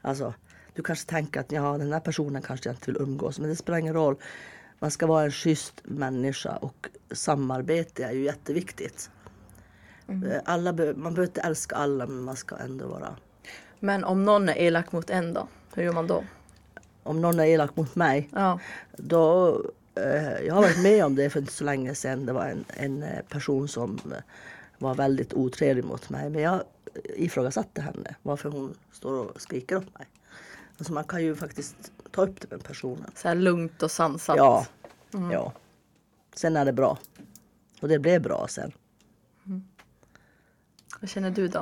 Alltså, 0.00 0.34
du 0.74 0.82
kanske 0.82 1.10
tänker 1.10 1.40
att 1.40 1.52
ja, 1.52 1.78
den 1.78 1.92
här 1.92 2.00
personen 2.00 2.42
kanske 2.42 2.68
jag 2.68 2.76
inte 2.76 2.92
vill 2.92 3.02
umgås 3.02 3.38
men 3.38 3.48
det 3.48 3.56
spelar 3.56 3.78
ingen 3.78 3.94
roll. 3.94 4.16
Man 4.82 4.90
ska 4.90 5.06
vara 5.06 5.24
en 5.24 5.30
schysst 5.30 5.80
människa 5.84 6.56
och 6.56 6.88
samarbete 7.12 8.04
är 8.04 8.12
ju 8.12 8.22
jätteviktigt. 8.24 9.10
Eh, 10.08 10.40
Alla 10.44 10.72
be- 10.72 10.94
man 10.94 11.14
behöver 11.14 11.30
inte 11.30 11.40
älska 11.40 11.76
alla 11.76 12.06
men 12.06 12.22
man 12.24 12.36
ska 12.36 12.56
ändå 12.56 12.86
vara 12.86 13.16
Men 13.80 14.04
om 14.04 14.24
någon 14.24 14.48
är 14.48 14.58
elak 14.58 14.92
mot 14.92 15.10
en 15.10 15.32
då? 15.34 15.48
Hur 15.74 15.82
gör 15.82 15.92
man 15.92 16.06
då? 16.06 16.24
om 17.02 17.20
någon 17.20 17.40
är 17.40 17.44
elak 17.44 17.76
mot 17.76 17.94
mig, 17.94 18.28
Ja. 18.32 18.58
då... 18.96 19.48
Eh, 19.94 20.40
jag 20.46 20.54
har 20.54 20.62
varit 20.62 20.82
med 20.82 21.04
om 21.04 21.14
det 21.16 21.30
för 21.30 21.40
inte 21.40 21.52
så 21.52 21.64
länge 21.64 21.94
sedan. 21.94 22.26
Det 22.26 22.32
var 22.32 22.46
en, 22.46 22.64
en 22.68 23.02
eh, 23.02 23.20
person 23.28 23.68
som 23.68 24.00
eh, 24.12 24.18
var 24.78 24.94
väldigt 24.94 25.34
otrevlig 25.34 25.84
mot 25.84 26.10
mig. 26.10 26.30
Men 26.30 26.42
jag 26.42 26.62
ifrågasatte 27.16 27.80
henne, 27.80 28.14
varför 28.22 28.48
hon 28.48 28.74
står 28.92 29.12
och 29.30 29.40
skriker 29.40 29.76
åt 29.76 29.98
mig. 29.98 30.06
Alltså 30.78 30.92
man 30.92 31.04
kan 31.04 31.22
ju 31.22 31.36
faktiskt 31.36 31.92
ta 32.10 32.22
upp 32.22 32.40
det 32.40 32.50
med 32.50 32.64
personen. 32.64 33.10
Så 33.14 33.28
här 33.28 33.34
lugnt 33.34 33.82
och 33.82 33.90
sansat. 33.90 34.36
Ja, 34.36 34.66
ja. 35.32 35.52
Sen 36.34 36.56
är 36.56 36.64
det 36.64 36.72
bra. 36.72 36.98
Och 37.80 37.88
det 37.88 37.98
blev 37.98 38.22
bra 38.22 38.46
sen. 38.48 38.72
Vad 41.00 41.10
känner 41.10 41.30
du 41.30 41.48
då? 41.48 41.58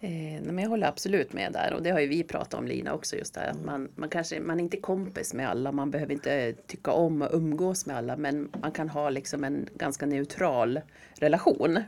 Eh, 0.00 0.10
nej, 0.10 0.42
men 0.42 0.58
jag 0.58 0.70
håller 0.70 0.86
absolut 0.86 1.32
med 1.32 1.52
där 1.52 1.72
och 1.74 1.82
det 1.82 1.90
har 1.90 2.00
ju 2.00 2.06
vi 2.06 2.22
pratat 2.22 2.54
om 2.54 2.66
Lina 2.66 2.92
också 2.92 3.16
just 3.16 3.36
här 3.36 3.50
att 3.50 3.64
man, 3.64 3.88
man 3.94 4.08
kanske 4.08 4.40
man 4.40 4.58
är 4.58 4.62
inte 4.62 4.76
kompis 4.76 5.34
med 5.34 5.48
alla, 5.48 5.72
man 5.72 5.90
behöver 5.90 6.12
inte 6.12 6.52
tycka 6.52 6.90
om 6.90 7.22
och 7.22 7.28
umgås 7.32 7.86
med 7.86 7.96
alla 7.96 8.16
men 8.16 8.50
man 8.60 8.72
kan 8.72 8.88
ha 8.88 9.10
liksom 9.10 9.44
en 9.44 9.68
ganska 9.74 10.06
neutral 10.06 10.80
relation. 11.18 11.78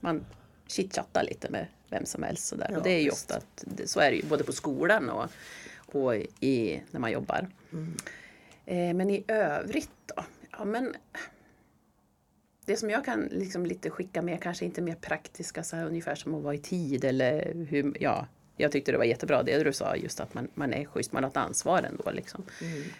Man 0.00 0.24
chitchattar 0.66 1.24
lite 1.24 1.50
med 1.50 1.66
vem 1.88 2.06
som 2.06 2.22
helst 2.22 2.46
sådär 2.46 2.68
Ja, 2.70 2.76
och 2.76 2.82
det 2.82 2.90
är 2.90 3.00
ju 3.00 3.10
ofta 3.10 3.40
så 3.86 4.00
är 4.00 4.10
det 4.10 4.16
ju 4.16 4.26
både 4.26 4.44
på 4.44 4.52
skolan 4.52 5.10
och, 5.10 5.26
och 5.94 6.14
i, 6.40 6.82
när 6.90 7.00
man 7.00 7.12
jobbar. 7.12 7.48
Eh, 8.66 8.94
men 8.94 9.10
i 9.10 9.24
övrigt 9.28 9.90
då? 10.06 10.24
Ja 10.58 10.64
men 10.64 10.94
det 12.64 12.76
som 12.76 12.90
jag 12.90 13.04
kan 13.04 13.20
liksom 13.20 13.66
lite 13.66 13.90
skicka 13.90 14.22
med, 14.22 14.42
kanske 14.42 14.64
inte 14.64 14.80
mer 14.82 14.94
praktiska, 14.94 15.62
så 15.62 15.76
här, 15.76 15.86
ungefär 15.86 16.14
som 16.14 16.34
att 16.34 16.42
vara 16.42 16.54
i 16.54 16.58
tid 16.58 17.04
eller 17.04 17.54
hur, 17.68 17.96
ja. 18.00 18.26
Jag 18.56 18.72
tyckte 18.72 18.92
det 18.92 18.98
var 18.98 19.04
jättebra 19.04 19.42
det 19.42 19.64
du 19.64 19.72
sa, 19.72 19.96
just 19.96 20.20
att 20.20 20.34
man, 20.34 20.48
man 20.54 20.72
är 20.72 20.84
schysst, 20.84 21.12
man 21.12 21.22
har 21.22 21.30
ett 21.30 21.36
ansvar 21.36 21.82
ändå. 21.82 22.10
Liksom. 22.10 22.44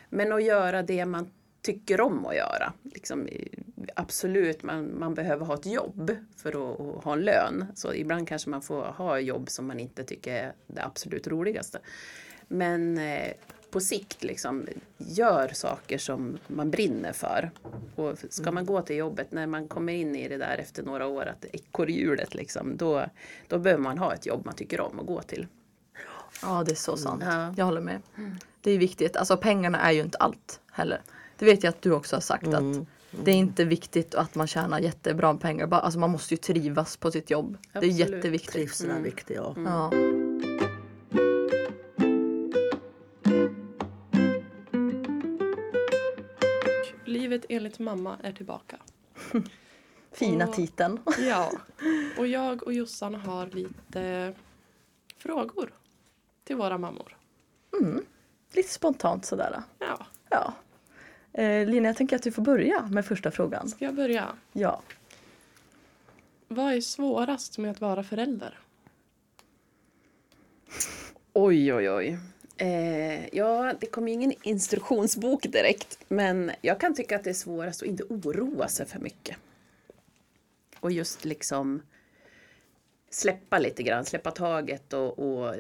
Men 0.09 0.33
att 0.33 0.45
göra 0.45 0.83
det 0.83 1.07
man 1.07 1.31
tycker 1.63 2.01
om 2.01 2.27
att 2.27 2.37
göra. 2.37 2.73
Liksom, 2.83 3.29
absolut, 3.95 4.63
man, 4.63 4.99
man 4.99 5.15
behöver 5.15 5.47
ha 5.47 5.55
ett 5.55 5.67
jobb 5.67 6.17
för 6.37 6.49
att, 6.49 6.81
att 6.81 7.05
ha 7.05 7.13
en 7.13 7.21
lön. 7.21 7.67
Så 7.75 7.95
ibland 7.95 8.29
kanske 8.29 8.51
man 8.51 8.63
får 8.63 8.83
ha 8.83 9.19
jobb 9.19 9.51
som 9.51 9.67
man 9.67 9.81
inte 9.81 10.05
tycker 10.05 10.35
är 10.35 10.53
det 10.67 10.85
absolut 10.85 11.27
roligaste. 11.27 11.79
Men 12.49 12.99
eh, 12.99 13.33
på 13.71 13.81
sikt, 13.81 14.25
liksom, 14.25 14.67
gör 14.99 15.49
saker 15.49 15.99
som 15.99 16.39
man 16.47 16.71
brinner 16.71 17.13
för. 17.13 17.51
Och 17.95 18.19
ska 18.31 18.53
man 18.53 18.67
gå 18.67 18.83
till 18.83 18.97
jobbet, 18.97 19.33
när 19.33 19.47
man 19.47 19.69
kommer 19.69 19.93
in 19.93 20.17
i 20.17 20.29
det 20.29 20.37
där 20.37 20.57
efter 20.59 20.83
några 20.83 21.07
år, 21.07 21.27
att 21.27 21.45
ekorrhjulet, 21.53 22.35
liksom, 22.35 22.77
då, 22.77 23.07
då 23.49 23.59
behöver 23.59 23.83
man 23.83 23.99
ha 23.99 24.15
ett 24.15 24.27
jobb 24.27 24.45
man 24.45 24.55
tycker 24.55 24.81
om 24.81 25.01
att 25.01 25.07
gå 25.07 25.23
till. 25.23 25.47
Ja, 26.43 26.65
det 26.67 26.73
är 26.73 26.77
så 26.77 26.97
sant. 26.97 27.23
Ja. 27.27 27.55
Jag 27.57 27.65
håller 27.65 27.81
med. 27.81 28.03
Det 28.61 28.71
är 28.71 28.79
viktigt. 28.79 29.17
Alltså 29.17 29.37
pengarna 29.37 29.81
är 29.81 29.93
ju 29.93 30.01
inte 30.01 30.19
allt 30.19 30.61
heller. 30.73 31.01
Det 31.39 31.45
vet 31.45 31.63
jag 31.63 31.71
att 31.71 31.83
du 31.83 31.93
också 31.93 32.17
har 32.17 32.21
sagt 32.21 32.49
att 32.49 32.87
det 33.11 33.31
är 33.31 33.35
inte 33.35 33.65
viktigt 33.65 34.15
att 34.15 34.35
man 34.35 34.47
tjänar 34.47 34.79
jättebra 34.79 35.35
pengar. 35.35 35.67
Bara, 35.67 35.81
alltså 35.81 35.99
man 35.99 36.11
måste 36.11 36.35
ju 36.35 36.39
trivas 36.39 36.97
på 36.97 37.11
sitt 37.11 37.31
jobb. 37.31 37.59
Det 37.73 37.79
är 37.79 37.91
Absolut. 37.91 37.99
jätteviktigt. 37.99 38.53
Trivseln 38.53 38.91
är 38.91 39.01
viktig, 39.01 39.37
ja. 39.37 39.55
Ja. 39.57 39.93
Livet 47.43 47.63
enligt 47.63 47.79
mamma 47.79 48.17
är 48.23 48.33
tillbaka. 48.33 48.77
Fina 50.13 50.49
Och- 50.49 50.55
titeln. 50.55 51.01
Ja, 51.19 51.53
och 52.19 52.27
jag 52.27 52.63
och 52.63 52.73
Jossan 52.73 53.15
har 53.15 53.47
lite 53.47 54.35
frågor 55.19 55.73
till 56.45 56.57
våra 56.57 56.79
mammor. 56.79 57.17
Lite 58.55 58.69
spontant 58.69 59.25
sådär. 59.25 59.63
Ja, 59.79 60.07
Ja. 60.31 60.55
Eh, 61.33 61.67
Lina, 61.69 61.89
jag 61.89 61.97
tänker 61.97 62.17
att 62.17 62.23
du 62.23 62.33
får 62.33 62.43
börja 62.43 62.87
med 62.87 63.07
första 63.07 63.31
frågan. 63.31 63.69
ska 63.69 63.85
jag 63.85 63.95
börja? 63.95 64.29
Ja. 64.53 64.83
Vad 66.49 66.73
är 66.73 66.81
svårast 66.81 67.59
med 67.59 67.71
att 67.71 67.81
vara 67.81 68.03
förälder? 68.05 68.59
Oj, 71.33 71.75
oj, 71.75 71.91
oj. 71.91 72.19
Eh, 72.57 73.35
ja, 73.35 73.75
det 73.81 73.87
kommer 73.87 74.09
ju 74.09 74.15
ingen 74.15 74.35
instruktionsbok 74.43 75.43
direkt, 75.43 75.99
men 76.09 76.51
jag 76.61 76.81
kan 76.81 76.95
tycka 76.95 77.17
att 77.17 77.25
det 77.25 77.31
är 77.31 77.35
svårast 77.35 77.83
att 77.83 77.89
inte 77.89 78.05
oroa 78.05 78.69
sig 78.69 78.87
för 78.87 78.99
mycket. 78.99 79.37
Och 80.81 80.93
just 80.93 81.25
liksom 81.25 81.83
släppa 83.11 83.59
lite 83.59 83.83
grann, 83.83 84.05
släppa 84.05 84.31
taget 84.31 84.93
och, 84.93 85.19
och 85.19 85.55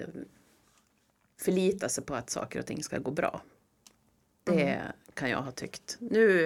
förlita 1.37 1.89
sig 1.89 2.05
på 2.05 2.15
att 2.15 2.31
saker 2.31 2.59
och 2.59 2.67
ting 2.67 2.83
ska 2.83 2.99
gå 2.99 3.11
bra. 3.11 3.43
Det 4.45 4.83
kan 5.15 5.31
jag 5.31 5.43
ha 5.43 5.53
tyckt. 5.53 5.97
Nu, 6.01 6.45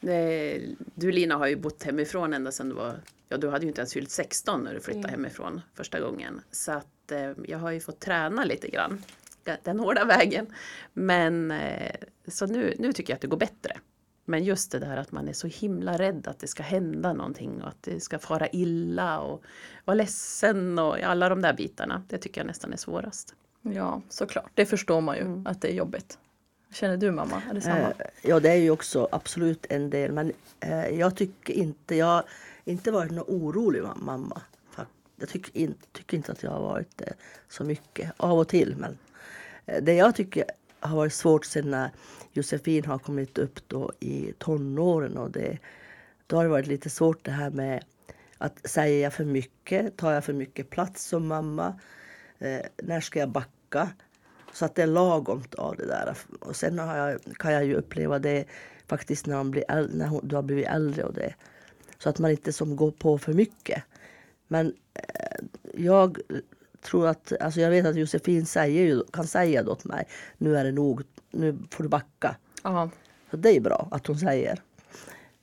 eh, 0.00 0.62
du 0.94 1.12
Lina 1.12 1.36
har 1.36 1.46
ju 1.46 1.56
bott 1.56 1.82
hemifrån 1.82 2.34
ända 2.34 2.52
sedan 2.52 2.68
du 2.68 2.74
var, 2.74 3.00
ja 3.28 3.36
du 3.36 3.48
hade 3.48 3.64
ju 3.64 3.68
inte 3.68 3.80
ens 3.80 3.92
fyllt 3.92 4.10
16 4.10 4.64
när 4.64 4.74
du 4.74 4.80
flyttade 4.80 5.08
hemifrån 5.08 5.60
första 5.74 6.00
gången. 6.00 6.40
Så 6.50 6.72
att 6.72 7.12
eh, 7.12 7.32
jag 7.46 7.58
har 7.58 7.70
ju 7.70 7.80
fått 7.80 8.00
träna 8.00 8.44
lite 8.44 8.68
grann, 8.68 9.04
den 9.64 9.80
hårda 9.80 10.04
vägen. 10.04 10.46
Men 10.92 11.50
eh, 11.50 11.92
så 12.28 12.46
nu, 12.46 12.74
nu 12.78 12.92
tycker 12.92 13.12
jag 13.12 13.14
att 13.16 13.20
det 13.22 13.28
går 13.28 13.36
bättre. 13.36 13.76
Men 14.24 14.44
just 14.44 14.72
det 14.72 14.78
där 14.78 14.96
att 14.96 15.12
man 15.12 15.28
är 15.28 15.32
så 15.32 15.46
himla 15.46 15.98
rädd 15.98 16.28
att 16.28 16.38
det 16.38 16.46
ska 16.46 16.62
hända 16.62 17.12
någonting 17.12 17.62
och 17.62 17.68
att 17.68 17.82
det 17.82 18.00
ska 18.00 18.18
fara 18.18 18.48
illa 18.48 19.20
och 19.20 19.42
vara 19.84 19.94
ledsen 19.94 20.78
och 20.78 20.98
alla 21.00 21.28
de 21.28 21.42
där 21.42 21.52
bitarna. 21.52 22.02
Det 22.08 22.18
tycker 22.18 22.40
jag 22.40 22.46
nästan 22.46 22.72
är 22.72 22.76
svårast. 22.76 23.34
ja, 23.62 24.02
såklart. 24.08 24.50
Det 24.54 24.66
förstår 24.66 25.00
man 25.00 25.16
ju 25.16 25.42
att 25.44 25.60
det 25.60 25.68
är 25.68 25.74
jobbigt. 25.74 26.18
Känner 26.72 26.96
du 26.96 27.10
mamma? 27.10 27.42
Är 27.50 27.54
det 27.54 27.60
samma? 27.60 27.78
Eh, 27.78 27.92
Ja, 28.22 28.40
det 28.40 28.48
är 28.50 28.54
ju 28.56 28.70
också 28.70 29.08
absolut 29.12 29.66
en 29.70 29.90
del. 29.90 30.12
Men 30.12 30.32
eh, 30.60 30.86
jag 30.88 31.16
tycker 31.16 31.52
inte, 31.54 31.94
jag 31.96 32.06
har 32.06 32.24
inte 32.64 32.90
varit 32.90 33.10
någon 33.12 33.24
orolig 33.28 33.82
ma- 33.82 34.02
mamma. 34.04 34.42
Jag 35.20 35.28
tycker, 35.28 35.56
in, 35.60 35.74
tycker 35.92 36.16
inte 36.16 36.32
att 36.32 36.42
jag 36.42 36.50
har 36.50 36.60
varit 36.60 36.96
det 36.98 37.12
så 37.48 37.64
mycket. 37.64 38.12
Av 38.16 38.38
och 38.38 38.48
till. 38.48 38.76
Men 38.78 38.98
Eh, 39.68 39.82
det 39.82 39.94
jag 39.94 40.14
tycker 40.14 40.44
har 40.80 40.96
varit 40.96 41.12
svårt 41.12 41.44
sen 41.44 41.70
när 41.70 41.90
Josefin 42.32 42.84
har 42.84 42.98
kommit 42.98 43.38
upp 43.38 43.68
då 43.68 43.92
i 44.00 44.32
tonåren. 44.38 45.16
Och 45.16 45.30
det, 45.30 45.58
då 46.26 46.36
har 46.36 46.44
det 46.44 46.50
varit 46.50 46.66
lite 46.66 46.90
svårt 46.90 47.24
det 47.24 47.30
här 47.30 47.50
med 47.50 47.84
att 48.38 48.60
säger 48.64 49.02
jag 49.02 49.12
för 49.12 49.24
mycket? 49.24 49.96
Tar 49.96 50.12
jag 50.12 50.24
för 50.24 50.32
mycket 50.32 50.70
plats 50.70 51.04
som 51.04 51.26
mamma? 51.26 51.80
Eh, 52.38 52.60
när 52.82 53.00
ska 53.00 53.18
jag 53.18 53.30
backa? 53.30 53.90
Så 54.52 54.64
att 54.64 54.74
det 54.74 54.82
är 54.82 54.86
lagomt 54.86 55.54
av 55.54 55.76
det 55.76 55.86
där. 55.86 56.16
Och 56.40 56.56
sen 56.56 56.78
har 56.78 56.96
jag, 56.96 57.20
kan 57.38 57.52
jag 57.52 57.64
ju 57.64 57.74
uppleva 57.74 58.18
det 58.18 58.44
faktiskt 58.86 59.26
när, 59.26 59.36
man 59.36 59.50
blir 59.50 59.64
äldre, 59.68 59.96
när 59.96 60.06
hon, 60.06 60.28
du 60.28 60.36
har 60.36 60.42
blivit 60.42 60.66
äldre 60.66 61.04
och 61.04 61.14
det. 61.14 61.34
Så 61.98 62.08
att 62.08 62.18
man 62.18 62.30
inte 62.30 62.52
som 62.52 62.76
går 62.76 62.90
på 62.90 63.18
för 63.18 63.32
mycket. 63.32 63.82
Men 64.48 64.74
eh, 64.94 65.44
jag 65.74 66.18
tror 66.82 67.06
att, 67.06 67.32
alltså 67.40 67.60
jag 67.60 67.70
vet 67.70 67.86
att 67.86 67.96
Josefin 67.96 68.46
säger 68.46 68.82
ju, 68.84 69.02
kan 69.12 69.26
säga 69.26 69.62
då 69.62 69.72
åt 69.72 69.84
mig, 69.84 70.04
nu 70.38 70.56
är 70.56 70.64
det 70.64 70.72
nog, 70.72 71.02
nu 71.30 71.58
får 71.70 71.82
du 71.82 71.88
backa. 71.88 72.36
Ja. 72.62 72.90
Så 73.30 73.36
det 73.36 73.56
är 73.56 73.60
bra 73.60 73.88
att 73.90 74.06
hon 74.06 74.18
säger. 74.18 74.62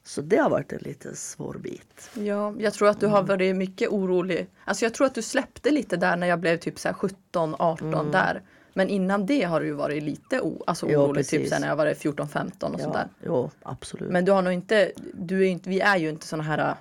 Så 0.03 0.21
det 0.21 0.37
har 0.37 0.49
varit 0.49 0.73
en 0.73 0.79
lite 0.81 1.15
svår 1.15 1.53
bit. 1.53 2.09
Ja, 2.13 2.53
jag 2.57 2.73
tror 2.73 2.87
att 2.89 2.99
du 2.99 3.07
har 3.07 3.23
varit 3.23 3.55
mycket 3.55 3.89
orolig. 3.89 4.47
Alltså 4.65 4.85
jag 4.85 4.93
tror 4.93 5.07
att 5.07 5.15
du 5.15 5.21
släppte 5.21 5.71
lite 5.71 5.97
där 5.97 6.17
när 6.17 6.27
jag 6.27 6.39
blev 6.39 6.57
typ 6.57 6.79
så 6.79 6.87
här 6.87 6.93
17, 6.93 7.55
18 7.59 8.11
där. 8.11 8.41
Men 8.73 8.89
innan 8.89 9.25
det 9.25 9.43
har 9.43 9.61
du 9.61 9.71
varit 9.71 10.03
lite 10.03 10.41
o- 10.41 10.63
alltså 10.67 10.85
orolig, 10.85 11.27
typ 11.27 11.31
precis. 11.39 11.49
sen 11.49 11.61
när 11.61 11.67
jag 11.67 11.75
var 11.75 11.93
14, 11.93 12.27
15 12.29 12.73
och 12.75 12.79
Ja, 12.79 12.83
sådär. 12.85 13.07
jo, 13.25 13.51
absolut. 13.63 14.11
Men 14.11 14.25
du 14.25 14.31
har 14.31 14.41
nog 14.41 14.53
inte, 14.53 14.91
du 15.13 15.41
är 15.41 15.47
inte, 15.47 15.69
vi 15.69 15.79
är 15.79 15.97
ju 15.97 16.09
inte 16.09 16.27
såna 16.27 16.43
här 16.43 16.75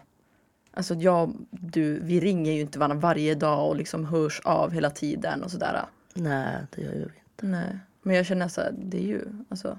Alltså 0.77 0.95
jag, 0.95 1.35
du, 1.51 2.01
vi 2.01 2.21
ringer 2.21 2.53
ju 2.53 2.61
inte 2.61 2.79
varandra 2.79 2.99
varje 2.99 3.35
dag 3.35 3.69
och 3.69 3.77
liksom 3.77 4.05
hörs 4.05 4.41
av 4.45 4.71
hela 4.71 4.91
tiden 4.91 5.43
och 5.43 5.51
sådär. 5.51 5.85
Nej, 6.15 6.57
det 6.71 6.83
gör 6.83 6.93
jag 6.93 7.01
inte. 7.03 7.47
Nej. 7.47 7.79
Men 8.03 8.17
jag 8.17 8.27
känner 8.27 8.49
så 8.49 8.61
här, 8.61 8.75
det 8.79 8.99
är 8.99 9.07
ju, 9.07 9.25
alltså 9.49 9.79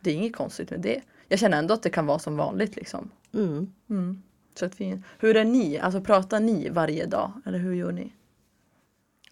Det 0.00 0.10
är 0.10 0.14
inget 0.14 0.36
konstigt 0.36 0.70
med 0.70 0.80
det. 0.80 1.00
Jag 1.28 1.38
känner 1.38 1.58
ändå 1.58 1.74
att 1.74 1.82
det 1.82 1.90
kan 1.90 2.06
vara 2.06 2.18
som 2.18 2.36
vanligt 2.36 2.76
liksom. 2.76 3.10
Mm. 3.34 3.72
Mm. 3.90 4.22
Så 4.54 4.64
att 4.66 4.80
vi, 4.80 5.02
hur 5.18 5.36
är 5.36 5.44
ni? 5.44 5.78
Alltså 5.78 6.00
pratar 6.00 6.40
ni 6.40 6.68
varje 6.68 7.06
dag? 7.06 7.32
Eller 7.46 7.58
hur 7.58 7.74
gör 7.74 7.92
ni? 7.92 8.12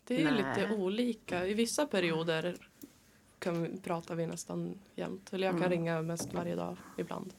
Det 0.04 0.22
är 0.22 0.24
Nej. 0.24 0.32
lite 0.32 0.74
olika. 0.74 1.46
I 1.46 1.54
vissa 1.54 1.86
perioder 1.86 2.56
kan 3.38 3.62
vi, 3.62 3.80
pratar 3.80 4.14
vi 4.14 4.26
nästan 4.26 4.78
jämt. 4.94 5.32
Eller 5.32 5.46
jag 5.46 5.54
kan 5.54 5.62
Mm. 5.62 5.70
ringa 5.70 6.02
mest 6.02 6.34
varje 6.34 6.54
dag 6.54 6.76
ibland. 6.98 7.32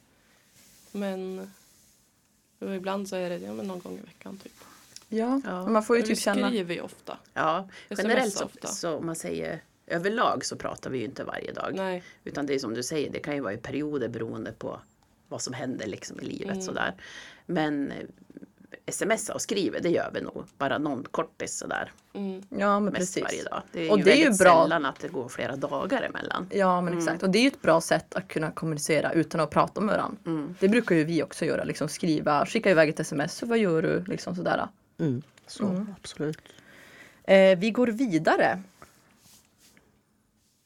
Men 0.92 1.52
och 2.62 2.76
ibland 2.76 3.10
så 3.10 3.16
är 3.16 3.30
det 3.30 3.38
ja, 3.38 3.54
men 3.54 3.68
någon 3.68 3.80
gång 3.80 3.98
i 3.98 4.02
veckan 4.02 4.38
typ. 4.38 4.52
Ja, 5.10 5.42
Ja. 5.46 5.68
man 5.68 5.84
får 5.84 5.96
ju 5.96 6.02
Men 6.02 6.08
vi 6.10 6.16
typ 6.16 6.24
känna... 6.24 6.48
skriver 6.48 6.76
ju 6.76 6.82
ofta. 6.82 7.18
Ja, 7.34 7.68
generellt 7.90 8.34
så, 8.34 8.46
ofta. 8.46 8.68
så 8.68 8.96
om 8.96 9.06
man 9.06 9.16
säger 9.16 9.62
överlag 9.88 10.46
så 10.46 10.56
pratar 10.56 10.90
vi 10.90 10.98
ju 10.98 11.06
inte 11.06 11.24
varje 11.24 11.52
dag. 11.54 11.74
Nej. 11.76 12.04
Utan 12.24 12.46
det 12.46 12.54
är 12.54 12.60
som 12.60 12.74
du 12.74 12.84
säger, 12.84 13.10
det 13.12 13.20
kan 13.20 13.36
ju 13.36 13.42
vara 13.42 13.54
i 13.54 13.58
perioder 13.58 14.08
beroende 14.08 14.52
på 14.52 14.80
vad 15.28 15.42
som 15.42 15.54
händer 15.54 15.88
liksom 15.88 16.20
i 16.20 16.24
livet. 16.26 16.52
Mm. 16.52 16.62
Sådär. 16.62 16.94
Men 17.46 17.94
smsa 18.92 19.34
och 19.34 19.42
skriver, 19.42 19.80
det 19.80 19.90
gör 19.90 20.12
vi 20.14 20.22
nog. 20.22 20.46
Bara 20.58 20.78
någon 20.78 21.04
kortis 21.12 21.58
sådär. 21.58 21.92
Mm. 22.14 22.42
Ja, 22.50 22.80
men 22.80 22.94
Mest 22.94 22.98
precis. 22.98 23.24
varje 23.24 23.44
dag. 23.44 23.62
Det 23.72 23.88
är 23.88 23.92
Och 23.92 23.98
ju 23.98 24.04
det 24.04 24.12
är 24.12 24.16
ju 24.16 24.24
väldigt 24.24 24.40
bra. 24.40 24.64
sällan 24.64 24.86
att 24.86 25.00
det 25.00 25.08
går 25.08 25.30
flera 25.30 25.56
dagar 25.56 26.02
emellan. 26.02 26.48
Ja, 26.52 26.82
men 26.82 26.98
exakt. 26.98 27.24
Och 27.24 27.30
det 27.30 27.40
är 27.40 27.42
ju 27.42 27.48
ett 27.48 27.62
bra 27.62 27.82
sätt 27.82 28.16
att 28.16 28.28
kunna 28.28 28.52
kommunicera 28.52 29.12
utan 29.12 29.42
att 29.42 29.50
prata 29.50 29.82
med 29.82 29.96
varandra. 29.96 30.18
Mm. 30.26 30.56
Det 30.60 30.68
brukar 30.70 30.96
ju 30.96 31.04
vi 31.04 31.24
också 31.24 31.46
göra, 31.46 31.64
liksom 31.64 31.88
skriva, 31.88 32.46
skicka 32.46 32.72
iväg 32.72 32.90
ett 32.90 33.00
sms, 33.00 33.34
så 33.36 33.46
vad 33.46 33.58
gör 33.58 33.82
du? 33.82 34.04
Liksom 34.04 34.36
sådär. 34.36 34.68
Mm. 35.00 35.22
Så 35.48 35.86
absolut. 35.98 36.40
Eh, 37.24 37.60
vi 37.60 37.72
går 37.72 37.88
vidare. 37.88 38.62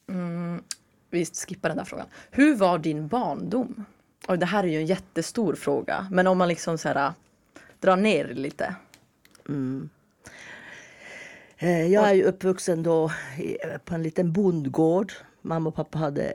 Mm, 0.08 0.62
vi 1.10 1.26
skippar 1.26 1.68
den 1.68 1.78
där 1.78 1.84
frågan. 1.84 2.06
Hur 2.30 2.56
var 2.56 2.78
din 2.78 3.08
barndom? 3.08 3.84
Och 4.28 4.38
det 4.38 4.46
här 4.46 4.64
är 4.64 4.68
ju 4.68 4.78
en 4.78 4.86
jättestor 4.86 5.54
fråga, 5.54 6.06
men 6.10 6.26
om 6.26 6.38
man 6.38 6.48
liksom 6.48 6.78
så 6.78 6.88
här, 6.88 7.12
dra 7.80 7.96
ner 7.96 8.28
lite. 8.28 8.74
Mm. 9.48 9.88
Eh, 11.58 11.86
jag 11.86 12.08
är 12.08 12.14
ju 12.14 12.22
uppvuxen 12.24 12.82
då 12.82 13.10
på 13.84 13.94
en 13.94 14.02
liten 14.02 14.32
bondgård. 14.32 15.12
Mamma 15.42 15.68
och 15.68 15.74
pappa 15.74 15.98
hade 15.98 16.34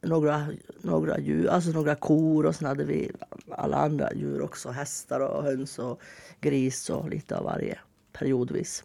några, 0.00 0.46
några 0.80 1.18
djur, 1.18 1.48
alltså 1.48 1.70
några 1.70 1.94
kor 1.94 2.46
och 2.46 2.54
sen 2.54 2.68
hade 2.68 2.84
vi 2.84 3.10
alla 3.50 3.76
andra 3.76 4.14
djur 4.14 4.42
också. 4.42 4.70
Hästar 4.70 5.20
och 5.20 5.42
höns 5.42 5.78
och 5.78 6.02
gris 6.40 6.90
och 6.90 7.10
lite 7.10 7.36
av 7.36 7.44
varje 7.44 7.78
periodvis. 8.12 8.84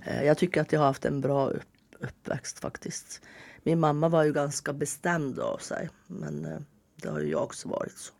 Eh, 0.00 0.24
jag 0.24 0.38
tycker 0.38 0.60
att 0.60 0.72
jag 0.72 0.80
har 0.80 0.86
haft 0.86 1.04
en 1.04 1.20
bra 1.20 1.48
upp, 1.48 1.62
uppväxt 2.00 2.58
faktiskt. 2.58 3.20
Min 3.62 3.80
mamma 3.80 4.08
var 4.08 4.24
ju 4.24 4.32
ganska 4.32 4.72
bestämd 4.72 5.38
av 5.38 5.58
sig 5.58 5.88
men 6.06 6.44
eh, 6.44 6.58
det 6.96 7.08
har 7.08 7.20
ju 7.20 7.30
jag 7.30 7.42
också 7.42 7.68
varit. 7.68 7.96
så. 7.96 8.12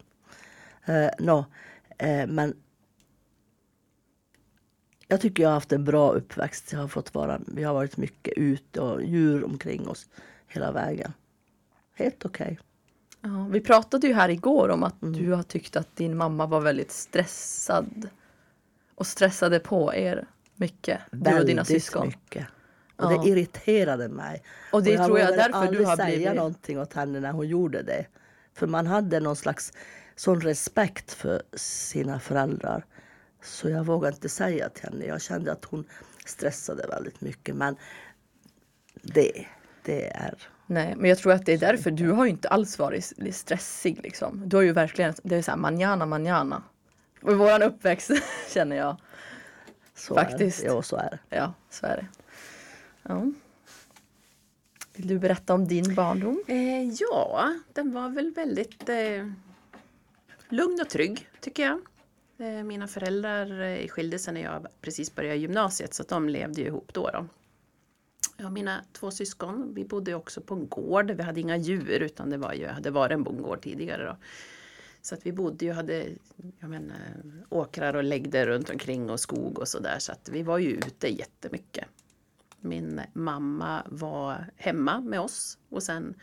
Eh, 0.92 1.10
no 1.18 1.44
eh, 2.02 2.26
men 2.26 2.54
jag 5.08 5.20
tycker 5.20 5.42
jag 5.42 5.50
har 5.50 5.54
haft 5.54 5.72
en 5.72 5.84
bra 5.84 6.12
uppväxt. 6.12 6.72
Jag 6.72 6.80
har 6.80 6.88
fått 6.88 7.14
vara, 7.14 7.40
vi 7.46 7.62
har 7.62 7.74
varit 7.74 7.96
mycket 7.96 8.32
ute 8.36 8.80
och 8.80 9.02
djur 9.02 9.44
omkring 9.44 9.88
oss 9.88 10.08
hela 10.46 10.72
vägen. 10.72 11.12
Helt 11.94 12.24
okej. 12.24 12.58
Ja, 13.20 13.48
vi 13.50 13.60
pratade 13.60 14.06
ju 14.06 14.12
här 14.14 14.28
igår 14.28 14.68
om 14.68 14.82
att 14.82 14.94
du 15.00 15.32
har 15.32 15.42
tyckt 15.42 15.76
att 15.76 15.96
din 15.96 16.16
mamma 16.16 16.46
var 16.46 16.60
väldigt 16.60 16.90
stressad. 16.90 18.08
Och 18.94 19.06
stressade 19.06 19.58
på 19.58 19.94
er 19.94 20.26
mycket, 20.56 21.00
du 21.10 21.18
och 21.18 21.24
dina 21.24 21.38
Väldigt 21.38 21.66
syskon. 21.66 22.06
mycket. 22.06 22.46
Och 22.96 23.12
Ja. 23.12 23.22
det 23.22 23.28
irriterade 23.28 24.08
mig. 24.08 24.42
Och 24.72 24.82
det 24.82 24.90
jag 24.90 25.06
tror 25.06 25.18
jag 25.18 25.28
därför 25.28 25.72
du 25.72 25.84
har 25.84 25.96
säga 25.96 26.16
blivit... 26.16 26.34
någonting 26.34 26.80
åt 26.80 26.92
henne 26.92 27.20
när 27.20 27.32
hon 27.32 27.48
gjorde 27.48 27.82
det. 27.82 28.06
För 28.54 28.66
man 28.66 28.86
hade 28.86 29.20
någon 29.20 29.36
slags 29.36 29.72
sån 30.16 30.40
respekt 30.40 31.12
för 31.12 31.42
sina 31.54 32.20
föräldrar. 32.20 32.84
Så 33.42 33.68
jag 33.68 33.84
vågade 33.84 34.14
inte 34.14 34.28
säga 34.28 34.68
till 34.68 34.84
henne. 34.84 35.04
Jag 35.04 35.22
kände 35.22 35.52
att 35.52 35.64
hon 35.64 35.84
stressade 36.26 36.86
väldigt 36.86 37.20
mycket. 37.20 37.56
Men 37.56 37.76
det, 39.02 39.46
det 39.82 40.06
är... 40.06 40.34
Nej, 40.66 40.94
men 40.96 41.08
jag 41.08 41.18
tror 41.18 41.32
att 41.32 41.46
det 41.46 41.52
är 41.52 41.58
därför 41.58 41.90
du 41.90 42.10
har 42.10 42.24
ju 42.24 42.30
inte 42.30 42.48
alls 42.48 42.78
varit 42.78 43.12
stressig 43.32 44.00
liksom. 44.02 44.48
Du 44.48 44.56
har 44.56 44.62
ju 44.62 44.72
verkligen, 44.72 45.14
det 45.22 45.36
är 45.36 45.42
såhär 45.42 45.58
manjana 45.58 46.06
manjana. 46.06 46.62
Och 47.22 47.38
våran 47.38 47.62
uppväxt 47.62 48.10
känner 48.54 48.76
jag. 48.76 48.96
Så 49.94 50.14
Faktiskt. 50.14 50.60
Är 50.60 50.68
det. 50.68 50.74
Ja, 50.74 50.82
så 50.82 50.96
är 50.96 51.10
det. 51.10 51.36
Ja, 51.36 51.54
så 51.70 51.86
är 51.86 51.96
det. 51.96 52.06
Ja. 53.02 53.32
Vill 54.94 55.06
du 55.06 55.18
berätta 55.18 55.54
om 55.54 55.68
din 55.68 55.94
barndom? 55.94 56.42
Eh, 56.46 56.82
ja, 56.82 57.54
den 57.72 57.92
var 57.92 58.08
väl 58.08 58.30
väldigt 58.30 58.88
eh, 58.88 59.28
lugn 60.52 60.80
och 60.80 60.90
trygg 60.90 61.28
tycker 61.40 61.62
jag. 61.62 61.80
Eh, 62.38 62.64
mina 62.64 62.88
föräldrar 62.88 63.60
eh, 63.60 63.88
skilde 63.88 64.18
sig 64.18 64.34
när 64.34 64.42
jag 64.42 64.66
precis 64.80 65.14
började 65.14 65.36
gymnasiet 65.36 65.94
så 65.94 66.02
att 66.02 66.08
de 66.08 66.28
levde 66.28 66.60
ju 66.60 66.66
ihop 66.66 66.90
då. 66.94 67.10
då. 67.12 67.26
Jag 68.36 68.46
och 68.46 68.52
mina 68.52 68.84
två 68.92 69.10
syskon, 69.10 69.74
vi 69.74 69.84
bodde 69.84 70.14
också 70.14 70.40
på 70.40 70.54
en 70.54 70.68
gård. 70.68 71.10
Vi 71.10 71.22
hade 71.22 71.40
inga 71.40 71.56
djur 71.56 72.00
utan 72.00 72.30
det 72.30 72.36
var 72.36 72.52
ju, 72.52 72.66
hade 72.66 72.90
varit 72.90 73.12
en 73.12 73.22
bondgård 73.22 73.62
tidigare. 73.62 74.04
Då. 74.04 74.16
Så 75.02 75.14
att 75.14 75.26
vi 75.26 75.32
bodde 75.32 75.64
ju, 75.64 75.72
hade 75.72 76.06
jag 76.58 76.70
menar, 76.70 76.96
åkrar 77.48 77.96
och 77.96 78.04
läggde 78.04 78.46
runt 78.46 78.70
omkring 78.70 79.10
och 79.10 79.20
skog 79.20 79.58
och 79.58 79.68
sådär. 79.68 79.96
Så 79.98 80.12
att 80.12 80.28
vi 80.32 80.42
var 80.42 80.58
ju 80.58 80.70
ute 80.70 81.08
jättemycket. 81.08 81.84
Min 82.60 83.00
mamma 83.12 83.82
var 83.86 84.46
hemma 84.56 85.00
med 85.00 85.20
oss 85.20 85.58
och 85.68 85.82
sen 85.82 86.14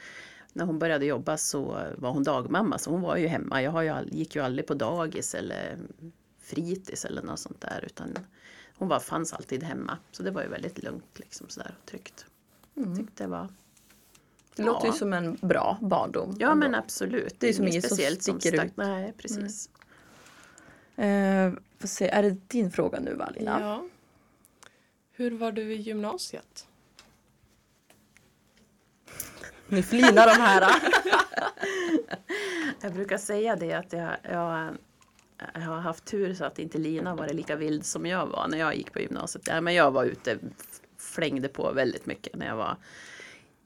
när 0.54 0.66
hon 0.66 0.80
började 0.80 1.06
jobba 1.06 1.38
så 1.38 1.64
var 1.98 2.12
hon 2.12 2.24
dagmamma 2.24 2.78
så 2.78 2.92
hon 2.92 3.02
var 3.02 3.18
ju 3.18 3.28
hemma. 3.28 3.62
Jag 3.62 3.72
har 3.72 3.82
ju, 3.82 3.90
all- 3.90 4.10
gick 4.14 4.36
ju 4.36 4.42
aldrig 4.42 4.68
på 4.68 4.74
dagis 4.74 5.36
eller 5.36 5.78
fritids 6.42 7.06
eller 7.06 7.22
något 7.22 7.40
sånt 7.40 7.62
där 7.62 7.84
utan 7.86 8.16
hon 8.78 8.88
var, 8.88 9.00
fanns 9.00 9.34
alltid 9.34 9.64
hemma. 9.64 9.98
Så 10.12 10.24
det 10.24 10.32
var 10.32 10.42
ju 10.44 10.48
väldigt 10.50 10.84
lugnt 10.84 11.20
liksom 11.20 11.50
sådär 11.50 11.76
och 11.82 11.86
tryggt. 11.90 12.26
Jag 12.74 12.98
tyckte 12.98 13.24
det 13.24 13.28
var 13.30 13.48
Det 14.56 14.64
låter 14.64 14.86
ju 14.88 14.94
Ja. 14.94 14.98
som 14.98 15.14
en 15.14 15.38
bra 15.42 15.78
barndom. 15.82 16.36
Ja 16.40 16.52
ändå. 16.52 16.68
men 16.68 16.76
absolut. 16.76 17.36
Det 17.40 17.50
är 17.50 17.54
som 17.54 17.68
Inget 17.68 17.84
som 17.84 17.90
speciellt 17.96 18.24
som 18.24 18.40
sticker 18.40 18.58
stack- 18.58 18.66
ut. 18.68 18.78
Nej 18.78 19.14
precis. 19.18 19.70
Eh, 20.96 21.54
får 21.80 21.88
se, 21.88 22.08
är 22.10 22.24
det 22.24 22.38
din 22.48 22.72
fråga 22.72 23.00
nu 23.00 23.14
va 23.14 23.30
Lina? 23.36 23.60
Ja. 23.62 23.84
Hur 25.12 25.32
var 25.32 25.52
du 25.52 25.74
i 25.74 25.76
gymnasiet? 25.76 26.68
Nu 29.70 29.84
flinar 29.84 30.28
de 30.28 30.42
här. 30.42 30.70
Jag 32.82 32.94
brukar 32.94 33.18
säga 33.18 33.56
det 33.56 33.74
att 33.74 33.94
jag, 33.94 34.12
jag, 34.24 34.78
jag 35.54 35.62
har 35.62 35.80
haft 35.80 36.06
tur 36.06 36.34
så 36.34 36.46
att 36.46 36.60
inte 36.60 36.78
Lina 36.78 37.16
var 37.16 37.28
lika 37.28 37.56
vild 37.56 37.86
som 37.86 38.06
jag 38.06 38.26
var 38.26 38.48
när 38.48 38.58
jag 38.58 38.76
gick 38.76 38.94
på 38.94 39.00
gymnasiet. 39.00 39.48
Ja, 39.48 39.62
men 39.62 39.74
jag 39.74 39.92
var 39.92 40.06
ute, 40.06 40.38
flängde 40.98 41.48
på 41.48 41.72
väldigt 41.72 42.06
mycket 42.06 42.36
när 42.36 42.46
jag 42.48 42.56
var 42.56 42.78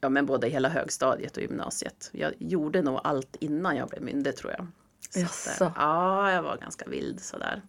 Ja 0.04 0.10
men 0.10 0.26
både 0.26 0.48
hela 0.48 0.70
högstadiet 0.70 1.38
och 1.38 1.44
gymnasiet. 1.44 2.10
Jag 2.14 2.34
gjorde 2.38 2.82
nog 2.82 3.00
allt 3.04 3.36
innan 3.36 3.76
jag 3.76 3.90
blev 3.90 4.02
myndig 4.02 4.36
tror 4.36 4.52
jag. 4.52 4.68
Så 5.10 5.26
att, 5.26 5.62
eh, 5.62 5.72
ja, 5.76 6.32
jag 6.32 6.44
var 6.44 6.58
ganska 6.58 6.86
vild 6.86 7.22
sådär. 7.22 7.62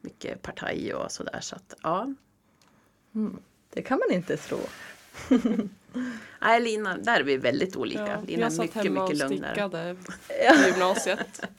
Mycket 0.00 0.42
partaj 0.42 0.94
och 0.94 1.12
sådär 1.12 1.38
så 1.40 1.56
att 1.56 1.74
ja. 1.82 2.14
Det 3.70 3.82
kan 3.82 3.98
man 3.98 4.16
inte 4.16 4.36
tro. 4.36 4.58
Nej 6.40 6.60
Lina, 6.60 6.96
där 6.98 7.20
är 7.20 7.24
vi 7.24 7.36
väldigt 7.36 7.76
olika. 7.76 8.06
Ja, 8.06 8.16
Lina 8.26 8.38
är 8.38 8.42
jag 8.42 8.52
satt 8.52 8.60
mycket, 8.64 8.84
hemma 8.84 9.08
mycket 9.08 9.22
och 9.24 9.30
stickade 9.30 9.96
på 10.62 10.68
gymnasiet. 10.68 11.42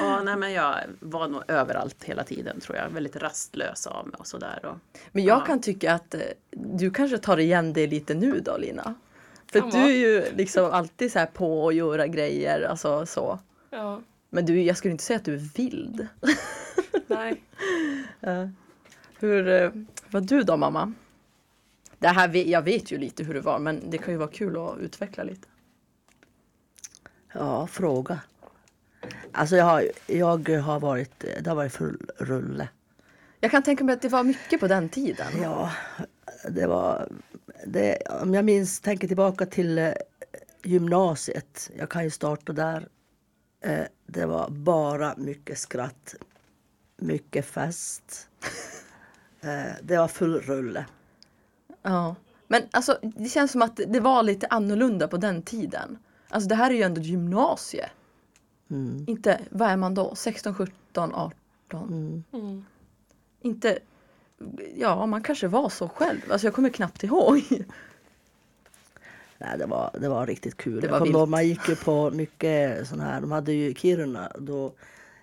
Ja, 0.00 0.22
nej, 0.22 0.36
men 0.36 0.52
jag 0.52 0.74
var 1.00 1.28
nog 1.28 1.42
överallt 1.48 2.04
hela 2.04 2.24
tiden 2.24 2.60
tror 2.60 2.76
jag. 2.76 2.88
Väldigt 2.88 3.16
rastlös 3.16 3.86
av 3.86 4.06
mig 4.06 4.14
och 4.18 4.26
sådär. 4.26 4.60
Och, 4.66 4.76
Men 5.12 5.24
jag 5.24 5.38
Ja. 5.40 5.44
kan 5.44 5.60
tycka 5.60 5.92
att 5.94 6.14
eh, 6.14 6.20
du 6.50 6.90
kanske 6.90 7.18
tar 7.18 7.36
igen 7.38 7.72
det 7.72 7.86
lite 7.86 8.14
nu 8.14 8.40
då 8.40 8.56
Lina. 8.56 8.94
För 9.52 9.60
du 9.60 9.78
är 9.78 9.96
ju 9.96 10.24
liksom 10.36 10.70
alltid 10.70 11.12
så 11.12 11.18
här 11.18 11.26
på 11.26 11.64
och 11.64 11.72
göra 11.72 12.06
grejer, 12.06 12.62
alltså 12.62 13.06
så. 13.06 13.38
Ja, 13.70 14.00
Men 14.30 14.46
du, 14.46 14.62
jag 14.62 14.76
skulle 14.76 14.92
inte 14.92 15.04
säga 15.04 15.16
att 15.16 15.24
du 15.24 15.34
är 15.34 15.48
vild. 15.56 16.06
nej. 17.06 17.42
Hur 19.18 19.48
eh, 19.48 19.70
var 20.10 20.20
du 20.20 20.42
då 20.42 20.56
mamma? 20.56 20.92
Det 21.98 22.08
här, 22.08 22.36
jag 22.36 22.62
vet 22.62 22.92
ju 22.92 22.98
lite 22.98 23.24
hur 23.24 23.34
det 23.34 23.40
var 23.40 23.58
men 23.58 23.90
det 23.90 23.98
kan 23.98 24.14
ju 24.14 24.18
vara 24.18 24.30
kul 24.30 24.56
att 24.56 24.78
utveckla 24.78 25.24
lite. 25.24 25.48
Ja, 27.32 27.66
fråga. 27.66 28.20
Alltså 29.32 29.56
jag 29.56 29.64
har, 29.64 29.84
jag 30.06 30.48
har 30.48 30.80
varit, 30.80 31.20
det 31.20 31.46
har 31.46 31.56
varit 31.56 31.72
full 31.72 32.10
rulle. 32.16 32.68
Jag 33.40 33.50
kan 33.50 33.62
tänka 33.62 33.84
mig 33.84 33.92
att 33.92 34.02
det 34.02 34.08
var 34.08 34.24
mycket 34.24 34.60
på 34.60 34.68
den 34.68 34.88
tiden. 34.88 35.26
Ja, 35.42 35.72
det 36.48 36.66
var... 36.66 37.08
Det, 37.66 38.02
om 38.22 38.34
jag 38.34 38.44
minns, 38.44 38.80
tänker 38.80 39.08
tillbaka 39.08 39.46
till 39.46 39.78
eh, 39.78 39.92
gymnasiet. 40.62 41.70
Jag 41.76 41.88
kan 41.90 42.04
ju 42.04 42.10
starta 42.10 42.52
där. 42.52 42.88
Eh, 43.60 43.84
det 44.06 44.26
var 44.26 44.50
bara 44.50 45.14
mycket 45.16 45.58
skratt. 45.58 46.14
Mycket 46.96 47.46
fest. 47.46 48.28
Eh, 49.40 49.72
det 49.82 49.96
var 49.96 50.08
full 50.08 50.40
rulle. 50.40 50.86
Ja. 51.82 52.14
Men 52.46 52.62
alltså 52.70 52.98
det 53.02 53.28
känns 53.28 53.52
som 53.52 53.62
att 53.62 53.80
det 53.86 54.00
var 54.00 54.22
lite 54.22 54.46
annorlunda 54.46 55.08
på 55.08 55.16
den 55.16 55.42
tiden. 55.42 55.98
Alltså 56.28 56.48
det 56.48 56.54
här 56.54 56.70
är 56.70 56.74
ju 56.74 56.82
ändå 56.82 57.00
gymnasie. 57.00 57.90
Mm. 58.70 59.04
Inte, 59.08 59.40
vad 59.50 59.68
är 59.68 59.76
man 59.76 59.94
då? 59.94 60.14
16, 60.14 60.54
17, 60.54 61.14
18? 61.14 61.32
Mm. 61.72 62.24
Mm. 62.32 62.64
Inte 63.42 63.78
ja, 64.76 65.06
man 65.06 65.22
kanske 65.22 65.48
var 65.48 65.68
så 65.68 65.88
själv. 65.88 66.20
Alltså 66.30 66.46
jag 66.46 66.54
kommer 66.54 66.68
knappt 66.68 67.04
ihåg. 67.04 67.42
Nej, 69.38 69.58
det 69.58 69.66
var, 69.66 69.90
det 70.00 70.08
var 70.08 70.26
riktigt 70.26 70.56
kul. 70.56 70.80
Det 70.80 70.88
var 70.88 71.00
vilt. 71.00 71.28
man 71.28 71.48
gick 71.48 71.68
ju 71.68 71.76
på 71.76 72.10
mycket 72.10 72.88
sån 72.88 73.00
här, 73.00 73.20
de 73.20 73.32
hade 73.32 73.52
ju 73.52 73.70
i 73.70 73.74
Kiruna 73.74 74.32
då 74.38 74.72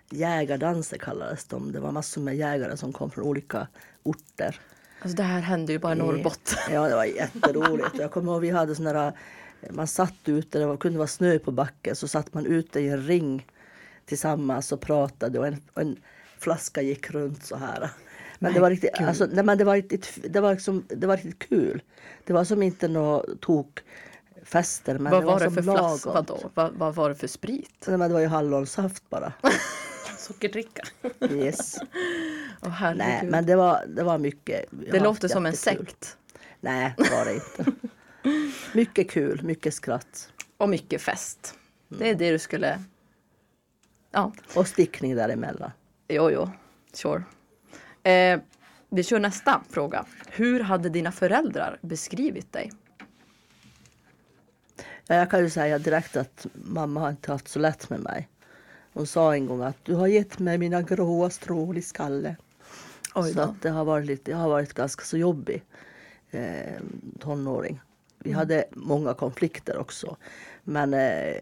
jägardanser 0.09 0.97
kallades 0.97 1.45
de. 1.45 1.71
Det 1.71 1.79
var 1.79 1.91
massor 1.91 2.21
med 2.21 2.35
jägare 2.35 2.77
som 2.77 2.93
kom 2.93 3.11
från 3.11 3.23
olika 3.25 3.67
orter. 4.03 4.59
Alltså 5.05 5.17
det 5.17 5.23
här 5.23 5.41
hände 5.41 5.73
ju 5.73 5.79
bara 5.79 5.93
i 5.93 5.95
Norrbotten. 5.95 6.57
Ja, 6.73 6.87
det 6.87 6.95
var 6.95 7.05
jätteroligt. 7.05 7.95
Jag 7.99 8.11
kommer 8.11 8.31
ihåg 8.31 8.41
vi 8.41 8.49
hade 8.49 8.75
såna 8.75 8.93
där, 8.93 9.13
man 9.69 9.87
satt 9.87 10.13
ute, 10.25 10.59
det 10.59 10.65
var, 10.65 10.77
kunde 10.77 10.97
vara 10.97 11.07
snö 11.07 11.39
på 11.39 11.51
backen, 11.51 11.95
så 11.95 12.07
satt 12.07 12.33
man 12.33 12.45
ute 12.45 12.79
i 12.79 12.89
en 12.89 13.01
ring 13.01 13.47
tillsammans 14.05 14.71
och 14.71 14.81
pratade 14.81 15.39
och 15.39 15.47
en, 15.47 15.61
och 15.73 15.81
en 15.81 15.97
flaska 16.39 16.81
gick 16.81 17.11
runt 17.11 17.45
så 17.45 17.55
här. 17.55 17.89
Men 18.39 18.53
det 18.53 18.59
var 18.59 18.69
riktigt, 18.69 19.01
alltså, 19.01 19.25
nej, 19.25 19.43
men 19.43 19.57
det 19.57 19.63
var 19.63 19.75
riktigt, 19.75 20.17
det 20.29 20.39
var 20.39 20.53
liksom, 20.53 20.83
det 20.87 21.07
var 21.07 21.17
riktigt 21.17 21.49
kul. 21.49 21.81
Det 22.23 22.33
var 22.33 22.43
som 22.43 22.63
inte 22.63 22.87
några 22.87 23.23
tokfester 23.39 24.99
men 24.99 25.11
vad 25.11 25.21
det 25.21 25.25
var, 25.25 25.39
var, 25.39 25.45
det 25.45 25.51
för 25.51 25.61
flaska? 25.61 26.09
lagom. 26.09 26.25
Vadå? 26.27 26.49
Vad, 26.53 26.73
vad 26.73 26.95
var 26.95 27.09
det 27.09 27.15
för 27.15 27.27
sprit? 27.27 27.85
Nej, 27.87 27.97
men 27.97 28.09
det 28.09 28.13
var 28.13 28.21
ju 28.21 28.27
hallonsaft 28.27 29.09
bara. 29.09 29.33
Sockerdricka. 30.17 30.83
Yes. 31.29 31.77
Herregud. 32.69 32.97
Nej, 32.97 33.25
men 33.25 33.45
det 33.45 33.55
var, 33.55 33.85
det 33.87 34.03
var 34.03 34.17
mycket. 34.17 34.65
det 34.91 34.99
låter 34.99 35.27
som 35.27 35.45
en 35.45 35.53
sekt. 35.53 36.17
Nej, 36.59 36.93
det 36.97 37.09
var 37.11 37.25
det 37.25 37.33
inte. 37.33 37.71
mycket 38.73 39.09
kul, 39.11 39.43
mycket 39.43 39.73
skratt. 39.73 40.33
Och 40.57 40.69
mycket 40.69 41.01
fest. 41.01 41.53
Det 41.87 42.09
är 42.09 42.15
det 42.15 42.31
du 42.31 42.39
skulle... 42.39 42.79
Ja, 44.11 44.31
Och 44.55 44.67
stickning 44.67 45.15
däremellan. 45.15 45.71
jo, 46.07 46.31
jo. 46.31 46.49
Sure. 46.93 47.23
Eh, 48.03 48.39
vi 48.89 49.03
kör 49.03 49.19
nästa 49.19 49.61
fråga. 49.69 50.05
Hur 50.29 50.59
hade 50.59 50.89
dina 50.89 51.11
föräldrar 51.11 51.77
beskrivit 51.81 52.53
dig? 52.53 52.71
Ja, 55.07 55.15
jag 55.15 55.29
kan 55.31 55.39
ju 55.39 55.49
säga 55.49 55.79
direkt 55.79 56.15
att 56.15 56.47
mamma 56.53 56.99
har 56.99 57.09
inte 57.09 57.31
haft 57.31 57.47
så 57.47 57.59
lätt 57.59 57.89
med 57.89 57.99
mig. 57.99 58.29
Hon 58.93 59.07
sa 59.07 59.33
en 59.33 59.45
gång 59.45 59.61
att 59.61 59.85
du 59.85 59.93
har 59.95 60.07
gett 60.07 60.39
mig 60.39 60.57
mina 60.57 60.81
gråa 60.81 61.29
strål 61.29 61.77
i 61.77 61.81
skalle. 61.81 62.35
Oj 63.15 63.33
Så 63.33 63.41
att 63.41 63.61
det 63.61 63.69
har 63.69 63.85
varit, 63.85 64.05
lite, 64.05 64.31
jag 64.31 64.37
har 64.37 64.49
varit 64.49 64.73
ganska 64.73 65.03
så 65.05 65.17
jobbig 65.17 65.63
eh, 66.31 66.81
tonåring. 67.19 67.81
Vi 68.19 68.29
Mm. 68.29 68.39
hade 68.39 68.65
många 68.71 69.13
konflikter 69.13 69.77
också. 69.77 70.17
Men 70.63 70.93
eh, 70.93 71.35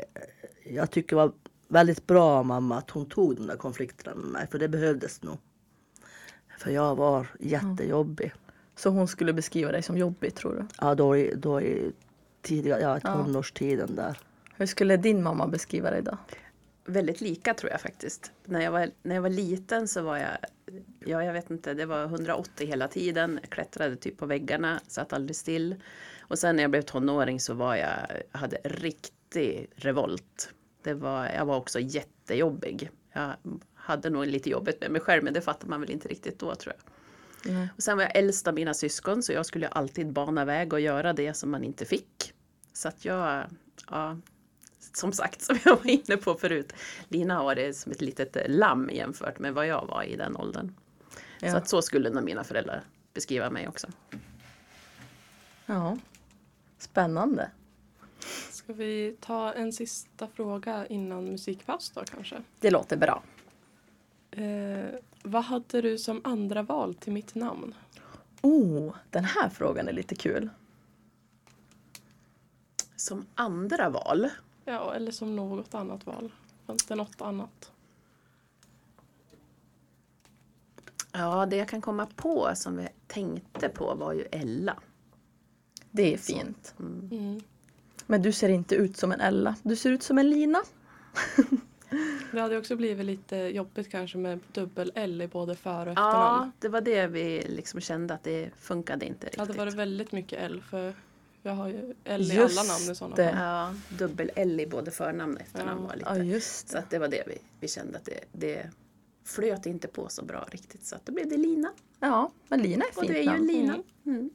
jag 0.66 0.92
tycker 0.92 1.16
det 1.16 1.22
var 1.22 1.32
väldigt 1.68 2.08
bra 2.08 2.24
av 2.32 2.46
mamma 2.46 2.78
att 2.78 2.90
hon 2.90 3.06
tog 3.06 3.36
de 3.36 3.48
där 3.48 3.56
konflikterna 3.58 4.16
med 4.16 4.26
mig. 4.32 4.48
För 4.52 4.60
det 4.60 4.68
behövdes 4.68 5.24
nog. 5.24 5.38
För 6.58 6.72
jag 6.72 6.96
var 6.96 7.28
jättejobbig. 7.40 8.34
Så 8.76 8.90
hon 8.90 9.08
skulle 9.08 9.34
beskriva 9.34 9.72
dig 9.72 9.84
som 9.84 9.98
jobbig 9.98 10.36
tror 10.36 10.54
du? 10.56 10.66
Ja, 10.82 10.96
då 10.96 11.18
i, 11.18 11.34
då 11.36 11.62
i 11.62 11.92
tidiga, 12.42 12.80
ja, 12.82 13.00
Ja. 13.04 13.14
tonårstiden 13.24 13.96
där. 13.96 14.18
Hur 14.56 14.66
skulle 14.66 14.98
din 14.98 15.24
mamma 15.24 15.48
beskriva 15.48 15.92
dig 15.92 16.02
då? 16.02 16.18
Väldigt 16.86 17.22
lika 17.22 17.54
tror 17.54 17.72
jag 17.72 17.82
faktiskt. 17.82 18.32
När 18.46 18.62
jag 18.62 18.72
var, 18.72 18.92
när 19.04 19.16
jag 19.16 19.22
var 19.22 19.30
liten 19.30 19.88
så 19.88 20.02
var 20.02 20.18
jag, 20.18 20.38
ja 21.06 21.24
jag 21.24 21.34
vet 21.34 21.50
inte, 21.50 21.74
det 21.74 21.86
var 21.86 22.04
180 22.04 22.68
hela 22.68 22.88
tiden. 22.88 23.40
Jag 23.42 23.50
klättrade 23.50 23.96
typ 23.96 24.18
på 24.18 24.26
väggarna, 24.26 24.82
satt 24.88 25.14
aldrig 25.14 25.36
still. 25.36 25.76
Och 26.20 26.40
sen 26.40 26.56
när 26.56 26.64
jag 26.64 26.72
blev 26.72 26.82
tonåring 26.82 27.40
så 27.40 27.54
var 27.54 27.76
jag, 27.76 27.98
hade 28.32 28.58
riktig 28.64 29.70
revolt. 29.76 30.54
Det 30.84 30.94
var, 30.94 31.26
jag 31.26 31.46
var 31.46 31.58
också 31.58 31.80
jättejobbig. 31.80 32.90
Jag 33.14 33.34
hade 33.74 34.10
nog 34.10 34.28
lite 34.28 34.50
jobbigt 34.50 34.82
med 34.82 34.92
mig 34.92 35.02
själv 35.02 35.24
men 35.24 35.34
det 35.34 35.42
fattar 35.42 35.68
man 35.68 35.82
väl 35.82 35.92
inte 35.92 36.08
riktigt 36.08 36.40
då 36.40 36.56
tror 36.56 36.74
jag. 36.78 36.94
Nej. 37.54 37.70
Och 37.78 37.84
sen 37.84 37.98
var 37.98 38.04
jag 38.04 38.16
äldst 38.16 38.48
av 38.48 38.54
mina 38.54 38.74
syskon 38.74 39.24
så 39.24 39.34
jag 39.34 39.46
skulle 39.46 39.68
alltid 39.68 40.12
bana 40.12 40.46
väg 40.46 40.74
och 40.74 40.80
göra 40.80 41.14
det 41.14 41.34
som 41.34 41.52
man 41.52 41.64
inte 41.64 41.86
fick. 41.86 42.34
Så 42.74 42.88
att 42.88 43.06
jag, 43.06 43.46
ja, 43.90 44.18
som 44.94 45.14
sagt 45.14 45.42
som 45.42 45.58
jag 45.66 45.76
var 45.76 45.90
inne 45.90 46.18
på 46.18 46.36
förut. 46.36 46.74
Lina 47.08 47.36
har 47.36 47.56
det 47.56 47.74
som 47.74 47.92
ett 47.92 48.02
litet 48.02 48.36
eh, 48.36 48.42
lamm 48.48 48.90
jämfört 48.94 49.40
med 49.40 49.54
vad 49.54 49.68
jag 49.68 49.86
var 49.88 50.04
i 50.04 50.16
den 50.16 50.36
åldern. 50.38 50.74
Så 51.40 51.46
Ja. 51.46 51.58
att 51.58 51.68
så 51.70 51.82
skulle 51.82 52.10
nog 52.10 52.24
mina 52.24 52.44
föräldrar 52.44 52.84
beskriva 53.14 53.50
mig 53.50 53.68
också. 53.68 53.88
ja. 55.66 55.98
Spännande. 56.78 57.52
Ska 58.52 58.74
vi 58.74 59.16
ta 59.22 59.54
en 59.54 59.74
sista 59.74 60.28
fråga 60.28 60.88
innan 60.88 61.26
musikpaus 61.26 61.90
då 61.96 62.02
kanske? 62.06 62.44
Det 62.60 62.72
låter 62.72 62.98
bra. 62.98 63.24
Eh, 64.32 64.90
vad 65.24 65.44
hade 65.44 65.82
du 65.82 65.98
som 65.98 66.22
andra 66.24 66.64
val 66.64 66.96
till 66.96 67.14
mitt 67.14 67.36
namn? 67.36 67.76
Oh, 68.42 68.96
den 69.10 69.24
här 69.26 69.50
frågan 69.50 69.88
är 69.88 69.94
lite 69.94 70.16
kul. 70.16 70.50
Som 72.96 73.26
andra 73.36 73.90
val. 73.90 74.30
Ja, 74.66 74.94
eller 74.94 75.12
som 75.12 75.36
något 75.36 75.74
annat 75.74 76.06
val. 76.06 76.32
Fanns 76.66 76.86
det 76.86 76.96
något 76.96 77.22
annat? 77.22 77.72
Ja, 81.12 81.46
det 81.46 81.56
jag 81.56 81.68
kan 81.68 81.82
komma 81.82 82.08
på 82.16 82.52
som 82.56 82.78
vi 82.78 82.88
tänkte 83.08 83.70
på 83.70 83.96
var 83.96 84.14
ju 84.14 84.22
Ella. 84.32 84.78
Det 85.92 86.14
är 86.14 86.18
fint. 86.18 86.76
Mm. 86.80 87.42
Men 88.08 88.22
du 88.22 88.32
ser 88.32 88.50
inte 88.50 88.76
ut 88.76 88.98
som 88.98 89.12
en 89.12 89.22
Ella. 89.22 89.56
Du 89.64 89.76
ser 89.76 89.92
ut 89.92 90.04
som 90.04 90.18
en 90.18 90.30
Lina. 90.30 90.60
Det 92.32 92.42
hade 92.42 92.58
också 92.58 92.76
blivit 92.76 93.06
lite 93.06 93.36
jobbigt 93.38 93.92
kanske 93.92 94.18
med 94.18 94.40
dubbel 94.52 94.92
L 94.96 95.22
i 95.22 95.28
både 95.28 95.56
för 95.56 95.86
och 95.88 95.94
Ja, 95.98 96.10
efternamn. 96.10 96.52
det 96.60 96.70
var 96.70 96.82
det 96.82 97.08
vi 97.08 97.42
liksom 97.48 97.82
kände 97.82 98.14
att 98.14 98.24
det 98.24 98.50
funkade 98.60 99.06
inte 99.06 99.20
Det 99.20 99.26
riktigt. 99.26 99.40
hade 99.40 99.54
varit 99.54 99.74
väldigt 99.74 100.12
mycket 100.12 100.40
L 100.42 100.64
för 100.70 100.94
jag 101.44 101.54
har 101.54 101.68
ju 101.68 101.94
L 102.04 102.22
i 102.22 102.36
Just 102.36 102.60
alla 102.60 102.68
namn 102.74 102.92
i 102.92 102.96
sådana 102.96 103.16
det. 103.16 103.30
fall. 103.32 103.40
Ja, 103.42 103.74
dubbel 103.98 104.32
L 104.36 104.60
i 104.60 104.68
både 104.68 104.92
förnamn 104.92 105.36
och 105.36 105.42
efternamn 105.42 105.82
Ja. 105.82 105.88
var 105.88 105.96
lite. 105.96 106.10
Ja, 106.10 106.18
just 106.18 106.70
Så 106.70 106.78
att 106.78 106.90
det 106.90 107.00
var 107.00 107.08
det 107.08 107.24
vi, 107.28 107.38
vi 107.60 107.68
kände 107.68 107.98
att 107.98 108.06
det, 108.06 108.20
det 108.32 108.70
flöt 109.26 109.66
inte 109.66 109.88
på 109.88 110.10
så 110.10 110.26
bra 110.26 110.46
riktigt. 110.52 110.86
Så 110.86 110.96
att 110.96 111.06
då 111.06 111.12
blev 111.14 111.30
det 111.30 111.38
Lina. 111.38 111.72
Ja, 112.00 112.32
men 112.48 112.62
Lina 112.62 112.86
är 112.86 112.90
Och 112.90 112.96
fint 112.96 113.08
du 113.08 113.18
är 113.18 113.22
ju 113.22 113.30
namn. 113.30 113.48
Lina. 113.48 113.74
Mm. 113.74 113.84
Mm. 114.06 114.30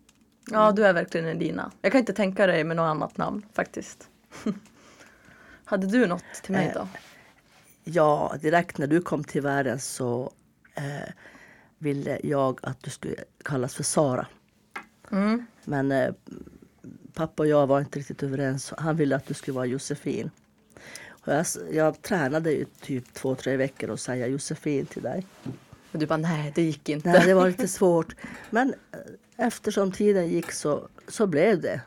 Ja, 0.50 0.72
du 0.72 0.86
är 0.86 0.92
verkligen 0.92 1.26
en 1.26 1.38
Lina. 1.38 1.72
Jag 1.82 1.92
kan 1.92 1.98
inte 1.98 2.12
tänka 2.12 2.46
dig 2.46 2.64
med 2.64 2.76
något 2.76 2.90
annat 2.90 3.16
namn 3.16 3.46
faktiskt. 3.52 4.08
Hade 5.64 5.86
du 5.86 6.06
något 6.06 6.24
till 6.42 6.52
mig 6.52 6.72
då? 6.74 6.88
Ja, 7.84 8.34
direkt 8.40 8.78
när 8.78 8.86
du 8.86 9.00
kom 9.00 9.24
till 9.24 9.42
världen 9.42 9.80
så 9.80 10.32
eh, 10.74 10.84
ville 11.78 12.20
jag 12.22 12.58
att 12.62 12.82
du 12.82 12.90
skulle 12.90 13.14
kallas 13.44 13.74
för 13.74 13.82
Sara. 13.84 14.26
Mm. 15.10 15.46
Men 15.64 15.92
eh, 15.92 16.14
pappa 17.18 17.42
och 17.42 17.46
jag 17.48 17.66
var 17.66 17.80
inte 17.80 17.98
riktigt 17.98 18.22
överens. 18.22 18.72
Han 18.78 18.96
ville 18.96 19.16
att 19.16 19.26
du 19.26 19.34
skulle 19.34 19.54
vara 19.54 19.66
Josefin. 19.66 20.30
Och 21.08 21.32
jag, 21.34 21.46
jag 21.72 22.02
tränade 22.02 22.52
ju 22.52 22.64
typ 22.80 23.14
två, 23.14 23.34
tre 23.34 23.56
veckor 23.56 23.90
och 23.90 24.00
säga 24.00 24.26
Josefin 24.26 24.86
till 24.86 25.02
dig. 25.02 25.26
Och 25.92 25.98
du 25.98 26.06
bara 26.06 26.16
nej, 26.16 26.52
det 26.54 26.62
gick 26.62 26.88
inte. 26.88 27.08
Nej, 27.08 27.26
det 27.26 27.34
var 27.34 27.46
lite 27.48 27.68
svårt. 27.68 28.14
Men 28.50 28.74
eh, 28.92 29.46
eftersom 29.46 29.92
tiden 29.92 30.28
gick 30.28 30.52
så, 30.52 30.88
så 31.08 31.26
blev 31.26 31.60
det. 31.60 31.80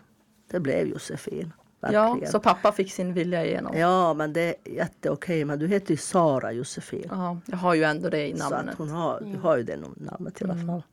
Det 0.52 0.60
blev 0.60 0.88
Josefin. 0.88 1.54
ja, 1.80 1.90
Verkligen. 1.90 2.32
så 2.32 2.40
pappa 2.40 2.72
fick 2.72 2.92
sin 2.94 3.14
vilja 3.14 3.46
igenom. 3.46 3.78
Ja, 3.78 4.14
men 4.14 4.34
det 4.34 4.42
är 4.42 4.56
jätteokej. 4.74 5.46
Men 5.46 5.60
du 5.60 5.68
heter 5.68 5.92
ju 5.92 5.98
Sara 5.98 6.52
Josefin. 6.52 7.06
Ja, 7.10 7.38
jag 7.46 7.58
har 7.58 7.74
ju 7.74 7.84
ändå 7.84 8.10
det 8.10 8.28
i 8.28 8.38
Så 8.38 8.50
namnet. 8.50 8.72
att 8.74 8.78
hon 8.78 8.90
har, 8.90 9.22
du 9.22 9.38
har 9.38 9.58
ju 9.58 9.64
det 9.64 9.78
namnet 9.96 10.42
i 10.42 10.44
alla 10.44 10.66
fall. 10.66 10.84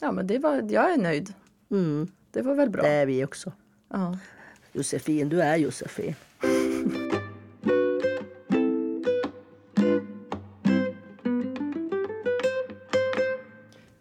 Ja, 0.00 0.12
men 0.12 0.26
det 0.26 0.38
var, 0.38 0.54
jag 0.70 0.92
är 0.92 0.98
nöjd. 0.98 1.32
Mm, 1.70 2.08
Det 2.34 2.42
var 2.42 2.54
väl 2.54 2.70
bra. 2.70 2.82
det 2.82 2.88
är 2.88 3.06
vi 3.06 3.24
också. 3.24 3.52
Ja. 3.88 4.18
Josefin, 4.72 5.28
du 5.28 5.42
är 5.42 5.56
Josefin. 5.56 6.14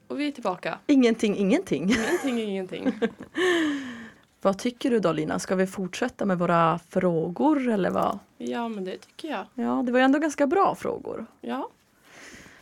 Och 0.08 0.20
vi 0.20 0.28
är 0.28 0.32
tillbaka. 0.32 0.80
Ingenting, 0.88 1.38
ingenting. 1.38 1.84
Ingenting 1.84 2.40
ingenting. 2.40 2.92
vad 4.42 4.58
tycker 4.58 4.90
du 4.90 5.00
då 5.00 5.12
Lina? 5.12 5.40
Ska 5.40 5.56
vi 5.56 5.68
fortsätta 5.68 6.26
med 6.26 6.40
våra 6.40 6.80
frågor 6.90 7.70
eller 7.70 7.90
vad? 7.90 8.20
Ja, 8.38 8.68
men 8.68 8.84
det 8.84 8.98
tycker 8.98 9.28
jag. 9.30 9.46
Ja, 9.54 9.84
det 9.86 9.92
var 9.92 10.00
ju 10.00 10.06
ändå 10.06 10.20
ganska 10.20 10.48
bra 10.48 10.76
frågor. 10.76 11.26
Ja, 11.42 11.70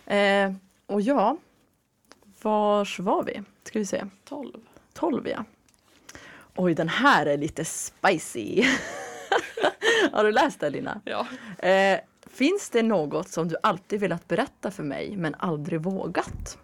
Eh, 0.05 0.53
och 0.85 1.01
ja, 1.01 1.37
vars 2.41 2.99
var 2.99 3.23
vi? 3.23 3.41
Ska 3.63 3.79
vi 3.79 3.85
se. 3.85 4.05
12. 4.25 4.59
12 4.93 5.27
ja. 5.27 5.45
Oj, 6.63 6.73
den 6.73 6.89
här 6.89 7.25
är 7.25 7.37
lite 7.37 7.65
spicy. 7.65 8.63
Har 10.11 10.23
du 10.23 10.31
läst 10.31 10.59
den 10.59 10.71
Lina? 10.71 11.01
Ja. 11.05 11.27
Eh, 11.67 11.99
finns 12.27 12.69
det 12.69 12.83
något 12.83 13.29
som 13.29 13.47
du 13.47 13.55
alltid 13.63 13.99
velat 13.99 14.27
berätta 14.27 14.71
för 14.71 14.83
mig 14.83 15.17
men 15.17 15.35
aldrig 15.35 15.81
vågat? 15.81 16.57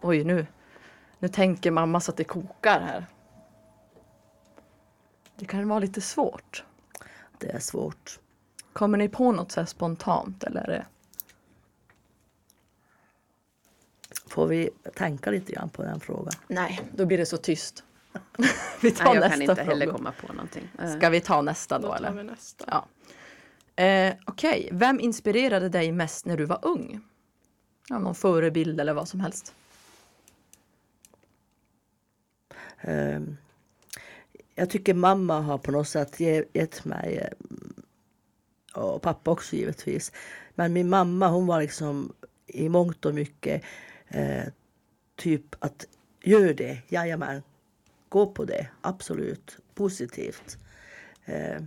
Oj, 0.00 0.24
nu, 0.24 0.46
nu 1.18 1.28
tänker 1.28 1.70
mamma 1.70 2.00
så 2.00 2.10
att 2.10 2.16
det 2.16 2.24
kokar 2.24 2.80
här. 2.80 3.06
Det 5.36 5.44
kan 5.44 5.68
vara 5.68 5.78
lite 5.78 6.00
svårt. 6.00 6.64
Det 7.38 7.50
är 7.50 7.58
svårt. 7.58 8.18
Kommer 8.72 8.98
ni 8.98 9.08
på 9.08 9.32
något 9.32 9.52
så 9.52 9.60
här 9.60 9.66
spontant 9.66 10.44
eller 10.44 10.60
är 10.60 10.68
det? 10.68 10.86
får 14.26 14.46
vi 14.46 14.70
tänka 14.94 15.30
lite 15.30 15.52
grann 15.52 15.68
på 15.68 15.82
den 15.82 16.00
frågan. 16.00 16.32
Nej, 16.48 16.80
då 16.92 17.06
blir 17.06 17.18
det 17.18 17.26
så 17.26 17.36
tyst. 17.36 17.84
vi 18.80 18.90
tar 18.90 19.04
Nej, 19.04 19.14
jag 19.14 19.20
nästa 19.20 19.30
kan 19.30 19.42
inte 19.42 19.54
fråga. 19.54 19.70
heller 19.70 19.86
komma 19.86 20.12
på 20.26 20.32
någonting. 20.32 20.68
Eh, 20.78 20.96
Ska 20.96 21.08
vi 21.08 21.20
ta 21.20 21.42
nästa 21.42 21.78
då, 21.78 21.88
Då 21.88 21.94
eller? 21.94 22.22
nästa. 22.22 22.64
Ja. 22.68 22.86
Eh, 23.84 24.14
Okej, 24.26 24.68
vem 24.72 25.00
inspirerade 25.00 25.68
dig 25.68 25.92
mest 25.92 26.26
när 26.26 26.36
du 26.36 26.44
var 26.44 26.58
ung? 26.62 27.00
Ja, 27.88 27.98
någon 27.98 28.14
förebild 28.14 28.80
eller 28.80 28.92
vad 28.94 29.08
som 29.08 29.20
helst. 29.20 29.54
Ehm, 32.80 33.36
Jag 34.54 34.70
tycker 34.70 34.94
mamma 34.94 35.40
har 35.40 35.58
på 35.58 35.70
något 35.70 35.88
sätt 35.88 36.20
ge- 36.20 36.44
gett 36.52 36.84
mig, 36.84 37.16
eh, 37.18 38.82
och 38.82 39.02
pappa 39.02 39.30
också 39.30 39.56
givetvis, 39.56 40.12
men 40.54 40.72
min 40.72 40.88
mamma 40.88 41.28
hon 41.28 41.46
var 41.46 41.60
liksom 41.60 42.12
i 42.46 42.68
mångt 42.68 43.04
och 43.04 43.14
mycket 43.14 43.62
eh, 44.08 44.44
typ 45.16 45.64
att 45.64 45.86
gör 46.22 46.54
det, 46.54 46.78
jajamän, 46.88 47.42
gå 48.14 48.26
på 48.26 48.44
det, 48.44 48.66
absolut, 48.80 49.58
positivt. 49.74 50.58
Eh, 51.24 51.62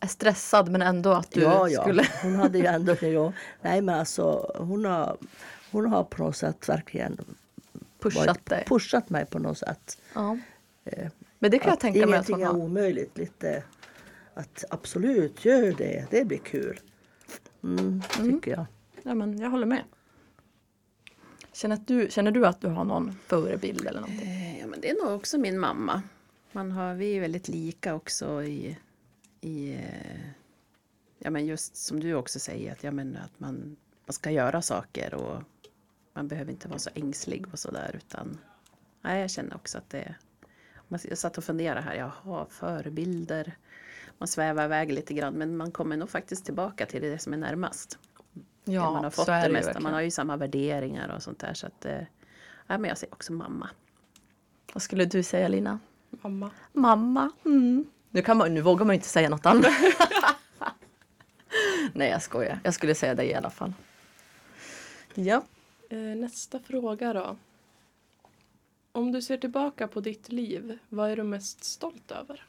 Är 0.00 0.06
stressad 0.08 0.70
men 0.70 0.82
ändå 0.82 1.12
att 1.12 1.30
du 1.30 1.40
ja, 1.40 1.68
ja, 1.68 1.82
skulle... 1.82 2.06
hon 2.22 2.34
hade 2.34 2.58
ju 2.58 2.66
ändå, 2.66 2.94
ja, 3.00 3.32
nej 3.62 3.82
men 3.82 3.94
alltså 3.98 4.52
hon 4.58 4.84
har, 4.84 5.16
hon 5.72 5.86
har 5.92 6.04
på 6.04 6.22
något 6.22 6.36
sätt 6.36 6.68
verkligen 6.68 7.18
Pushat 8.00 8.26
varit- 8.26 8.46
dig. 8.48 8.64
pushat 8.68 9.10
mig 9.10 9.26
på 9.26 9.38
något 9.38 9.58
sätt. 9.58 9.98
Ja. 10.14 10.38
Men 11.38 11.50
det 11.50 11.58
kan 11.58 11.70
jag 11.70 11.80
tänka 11.80 12.06
mig 12.06 12.18
att 12.18 12.28
ingenting 12.28 12.46
hon 12.46 12.56
är 12.56 12.60
har. 12.60 12.64
omöjligt. 12.66 13.18
Lite 13.18 13.62
att 14.34 14.64
absolut, 14.70 15.44
gör 15.44 15.72
det. 15.72 16.06
Det 16.10 16.24
blir 16.24 16.38
kul. 16.38 16.80
Mm, 17.64 18.02
tycker 18.16 18.50
jag. 18.50 18.66
Ja, 19.02 19.14
men 19.14 19.38
jag 19.38 19.50
håller 19.50 19.66
med. 19.66 19.82
Känner, 21.52 21.78
du, 21.86 22.10
känner 22.10 22.30
du 22.30 22.46
att 22.46 22.60
du 22.60 22.68
har 22.68 22.84
någon 22.84 23.12
förebild 23.26 23.86
eller 23.86 24.00
någonting? 24.00 24.28
Eh, 24.28 24.60
ja, 24.60 24.66
men 24.66 24.80
det 24.80 24.90
är 24.90 25.04
nog 25.04 25.16
också 25.16 25.38
min 25.38 25.58
mamma. 25.58 26.02
Man 26.52 26.72
har, 26.72 26.94
vi 26.94 27.16
är 27.16 27.20
väldigt 27.20 27.48
lika 27.48 27.94
också 27.94 28.42
i, 28.42 28.78
i 29.40 29.72
eh, 29.74 30.20
ja, 31.18 31.30
men 31.30 31.46
just 31.46 31.76
som 31.76 32.00
du 32.00 32.14
också 32.14 32.38
säger, 32.38 32.72
att, 32.72 32.84
ja, 32.84 32.90
men 32.90 33.16
att 33.16 33.40
man, 33.40 33.76
man 34.06 34.12
ska 34.12 34.30
göra 34.30 34.62
saker 34.62 35.14
och 35.14 35.42
man 36.12 36.28
behöver 36.28 36.52
inte 36.52 36.68
vara 36.68 36.78
så 36.78 36.90
ängslig 36.94 37.46
och 37.52 37.58
sådär. 37.58 37.90
Utan 37.94 38.38
nej, 39.00 39.20
jag 39.20 39.30
känner 39.30 39.54
också 39.54 39.78
att 39.78 39.90
det 39.90 40.14
jag 41.02 41.18
satt 41.18 41.38
och 41.38 41.44
funderade 41.44 41.80
här, 41.80 41.94
jaha, 41.94 42.46
förebilder. 42.50 43.56
Man 44.18 44.28
svävar 44.28 44.64
iväg 44.64 44.92
lite 44.92 45.14
grann 45.14 45.34
men 45.34 45.56
man 45.56 45.72
kommer 45.72 45.96
nog 45.96 46.10
faktiskt 46.10 46.44
tillbaka 46.44 46.86
till 46.86 47.02
det 47.02 47.18
som 47.18 47.32
är 47.32 47.36
närmast 47.36 47.98
det 48.64 48.78
man 48.78 49.04
har 49.04 49.10
fått 49.10 49.26
så 49.26 49.32
är 49.32 49.40
det 49.40 49.46
ju 49.46 49.52
mesta. 49.52 49.80
Man 49.80 49.92
har 49.92 50.00
ju 50.00 50.10
samma 50.10 50.36
värderingar 50.36 51.08
och 51.08 51.22
sånt 51.22 51.38
där. 51.38 51.54
Så 51.54 51.66
att, 51.66 51.84
eh, 51.84 52.00
ja, 52.66 52.78
men 52.78 52.84
jag 52.84 52.98
säger 52.98 53.14
också 53.14 53.32
mamma. 53.32 53.70
Vad 54.72 54.82
skulle 54.82 55.04
du 55.04 55.22
säga 55.22 55.48
Lina? 55.48 55.78
Mamma. 56.10 56.50
Mamma. 56.72 57.30
Mm. 57.44 57.86
Nu, 58.10 58.22
kan 58.22 58.36
man, 58.36 58.54
nu 58.54 58.60
vågar 58.60 58.84
man 58.84 58.94
ju 58.94 58.98
inte 58.98 59.08
säga 59.08 59.28
något 59.28 59.46
annat. 59.46 59.72
Nej 61.92 62.10
jag 62.10 62.22
skojar. 62.22 62.60
Jag 62.64 62.74
skulle 62.74 62.94
säga 62.94 63.14
det 63.14 63.24
i 63.24 63.34
alla 63.34 63.50
fall. 63.50 63.72
Ja. 65.14 65.42
Eh, 65.90 65.98
nästa 65.98 66.58
fråga 66.58 67.12
då. 67.12 67.36
Om 68.92 69.12
du 69.12 69.22
ser 69.22 69.36
tillbaka 69.36 69.88
på 69.88 70.00
ditt 70.00 70.28
liv, 70.28 70.78
vad 70.88 71.10
är 71.10 71.16
du 71.16 71.22
mest 71.22 71.64
stolt 71.64 72.10
över? 72.10 72.46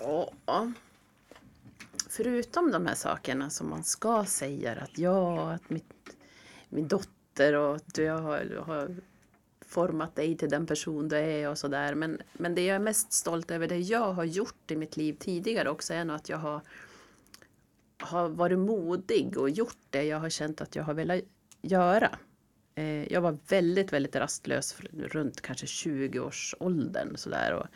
Ja. 0.00 0.32
Förutom 2.16 2.70
de 2.70 2.86
här 2.86 2.94
sakerna 2.94 3.50
som 3.50 3.70
man 3.70 3.84
ska 3.84 4.24
säga 4.24 4.72
att 4.72 4.98
ja, 4.98 5.52
att 5.52 5.70
mitt, 5.70 6.16
min 6.68 6.88
dotter 6.88 7.54
och 7.54 7.76
att 7.76 7.98
jag 7.98 8.18
har, 8.18 8.62
har 8.66 8.96
format 9.66 10.16
dig 10.16 10.36
till 10.36 10.48
den 10.48 10.66
person 10.66 11.08
du 11.08 11.16
är 11.16 11.50
och 11.50 11.58
sådär. 11.58 11.94
Men, 11.94 12.22
men 12.32 12.54
det 12.54 12.64
jag 12.64 12.74
är 12.74 12.80
mest 12.80 13.12
stolt 13.12 13.50
över, 13.50 13.68
det 13.68 13.78
jag 13.78 14.12
har 14.12 14.24
gjort 14.24 14.70
i 14.70 14.76
mitt 14.76 14.96
liv 14.96 15.16
tidigare 15.20 15.70
också, 15.70 15.94
är 15.94 16.04
nog 16.04 16.16
att 16.16 16.28
jag 16.28 16.38
har, 16.38 16.60
har 17.98 18.28
varit 18.28 18.58
modig 18.58 19.38
och 19.38 19.50
gjort 19.50 19.78
det 19.90 20.04
jag 20.04 20.18
har 20.18 20.30
känt 20.30 20.60
att 20.60 20.76
jag 20.76 20.84
har 20.84 20.94
velat 20.94 21.20
göra. 21.62 22.18
Eh, 22.74 23.12
jag 23.12 23.20
var 23.20 23.38
väldigt, 23.48 23.92
väldigt 23.92 24.16
rastlös 24.16 24.76
runt 24.92 25.40
kanske 25.40 25.66
20-årsåldern 25.66 27.16
sådär. 27.16 27.52
Och 27.52 27.66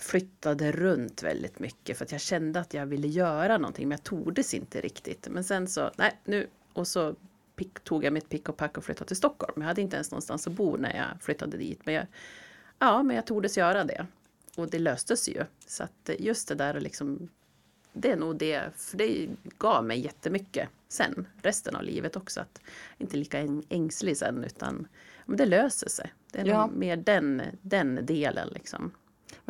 flyttade 0.00 0.72
runt 0.72 1.22
väldigt 1.22 1.58
mycket 1.58 1.98
för 1.98 2.04
att 2.04 2.12
jag 2.12 2.20
kände 2.20 2.60
att 2.60 2.74
jag 2.74 2.86
ville 2.86 3.08
göra 3.08 3.58
någonting 3.58 3.88
men 3.88 3.96
jag 3.98 4.04
tordes 4.04 4.54
inte 4.54 4.80
riktigt. 4.80 5.28
Men 5.30 5.44
sen 5.44 5.68
så, 5.68 5.90
nej 5.96 6.20
nu, 6.24 6.46
och 6.72 6.88
så 6.88 7.14
pick, 7.56 7.80
tog 7.80 8.04
jag 8.04 8.12
mitt 8.12 8.28
pick 8.28 8.48
och 8.48 8.56
pack 8.56 8.78
och 8.78 8.84
flyttade 8.84 9.08
till 9.08 9.16
Stockholm. 9.16 9.52
Jag 9.56 9.68
hade 9.68 9.80
inte 9.80 9.96
ens 9.96 10.10
någonstans 10.10 10.46
att 10.46 10.52
bo 10.52 10.76
när 10.76 10.96
jag 10.96 11.22
flyttade 11.22 11.56
dit. 11.56 11.80
Men 11.84 11.94
jag, 11.94 12.06
ja, 12.78 13.02
men 13.02 13.16
jag 13.16 13.26
tordes 13.26 13.58
göra 13.58 13.84
det. 13.84 14.06
Och 14.56 14.70
det 14.70 14.78
löstes 14.78 15.28
ju. 15.28 15.44
Så 15.66 15.82
att 15.82 16.10
just 16.18 16.48
det 16.48 16.54
där 16.54 16.80
liksom, 16.80 17.28
det 17.92 18.10
är 18.12 18.16
nog 18.16 18.36
det, 18.36 18.62
för 18.76 18.96
det 18.98 19.28
gav 19.58 19.84
mig 19.84 20.00
jättemycket 20.00 20.68
sen, 20.88 21.26
resten 21.42 21.76
av 21.76 21.82
livet 21.82 22.16
också. 22.16 22.40
Att 22.40 22.60
inte 22.98 23.16
lika 23.16 23.40
äng- 23.42 23.64
ängslig 23.68 24.16
sen 24.16 24.44
utan 24.44 24.88
men 25.26 25.36
det 25.36 25.46
löser 25.46 25.88
sig. 25.88 26.12
Det 26.32 26.38
är 26.40 26.44
Ja. 26.46 26.66
mer 26.66 26.96
den, 26.96 27.42
den 27.62 28.06
delen 28.06 28.48
liksom. 28.48 28.92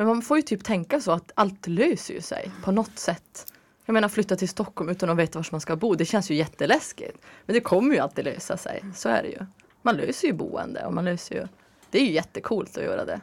Men 0.00 0.06
man 0.06 0.22
får 0.22 0.36
ju 0.36 0.42
typ 0.42 0.64
tänka 0.64 1.00
så 1.00 1.12
att 1.12 1.32
allt 1.34 1.66
löser 1.66 2.14
ju 2.14 2.20
sig 2.20 2.50
på 2.64 2.72
något 2.72 2.98
sätt. 2.98 3.52
Jag 3.84 3.92
menar 3.92 4.08
flytta 4.08 4.36
till 4.36 4.48
Stockholm 4.48 4.90
utan 4.90 5.10
att 5.10 5.16
veta 5.16 5.38
var 5.38 5.48
man 5.50 5.60
ska 5.60 5.76
bo. 5.76 5.94
Det 5.94 6.04
känns 6.04 6.30
ju 6.30 6.34
jätteläskigt. 6.34 7.18
Men 7.46 7.54
det 7.54 7.60
kommer 7.60 7.94
ju 7.94 8.00
alltid 8.00 8.24
lösa 8.24 8.56
sig. 8.56 8.84
Så 8.94 9.08
är 9.08 9.22
det 9.22 9.28
ju. 9.28 9.38
Man 9.82 9.96
löser 9.96 10.28
ju 10.28 10.34
boende 10.34 10.86
och 10.86 10.94
man 10.94 11.04
löser 11.04 11.34
ju. 11.34 11.46
Det 11.90 11.98
är 11.98 12.04
ju 12.04 12.12
jättekult 12.12 12.78
att 12.78 12.84
göra 12.84 13.04
det. 13.04 13.20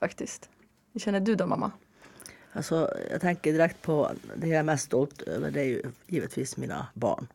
Faktiskt. 0.00 0.48
Hur 0.92 1.00
känner 1.00 1.20
du 1.20 1.34
då 1.34 1.46
mamma? 1.46 1.72
Alltså, 2.52 2.94
jag 3.10 3.20
tänker 3.20 3.52
direkt 3.52 3.82
på 3.82 4.10
det 4.36 4.48
jag 4.48 4.58
är 4.58 4.62
mest 4.62 4.84
stolt 4.84 5.22
över. 5.22 5.50
Det 5.50 5.60
är 5.60 5.64
ju 5.64 5.82
givetvis 6.06 6.56
mina 6.56 6.86
barn. 6.94 7.26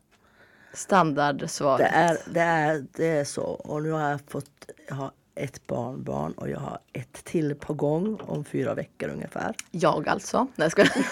Standardsvar. 0.72 1.78
Det 1.78 1.84
är, 1.84 2.18
det 2.26 2.40
är, 2.40 2.84
det 2.92 3.06
är 3.06 3.24
så. 3.24 3.44
Och 3.44 3.82
nu 3.82 3.90
har 3.90 4.10
jag 4.10 4.20
fått 4.28 4.70
har 4.90 5.10
ett 5.36 5.66
barnbarn 5.66 6.32
och 6.32 6.50
jag 6.50 6.58
har 6.58 6.78
ett 6.92 7.24
till 7.24 7.54
på 7.54 7.74
gång 7.74 8.20
om 8.20 8.44
fyra 8.44 8.74
veckor 8.74 9.08
ungefär. 9.08 9.54
Jag 9.70 10.08
alltså. 10.08 10.46
Nej, 10.56 10.70
skojar. 10.70 10.90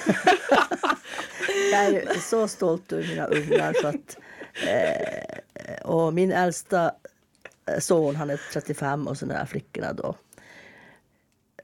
Jag 1.72 1.94
är 1.94 2.20
så 2.20 2.48
stolt 2.48 2.92
över 2.92 3.08
mina 3.08 3.26
ungar. 3.26 3.72
Så 3.80 3.86
att, 3.86 4.16
eh, 4.68 5.86
och 5.86 6.14
min 6.14 6.32
äldsta 6.32 6.92
eh, 7.66 7.78
son 7.78 8.16
han 8.16 8.30
är 8.30 8.40
35 8.52 9.08
och 9.08 9.18
så 9.18 9.30
är 9.30 9.46
flickorna 9.46 9.92
då. 9.92 10.14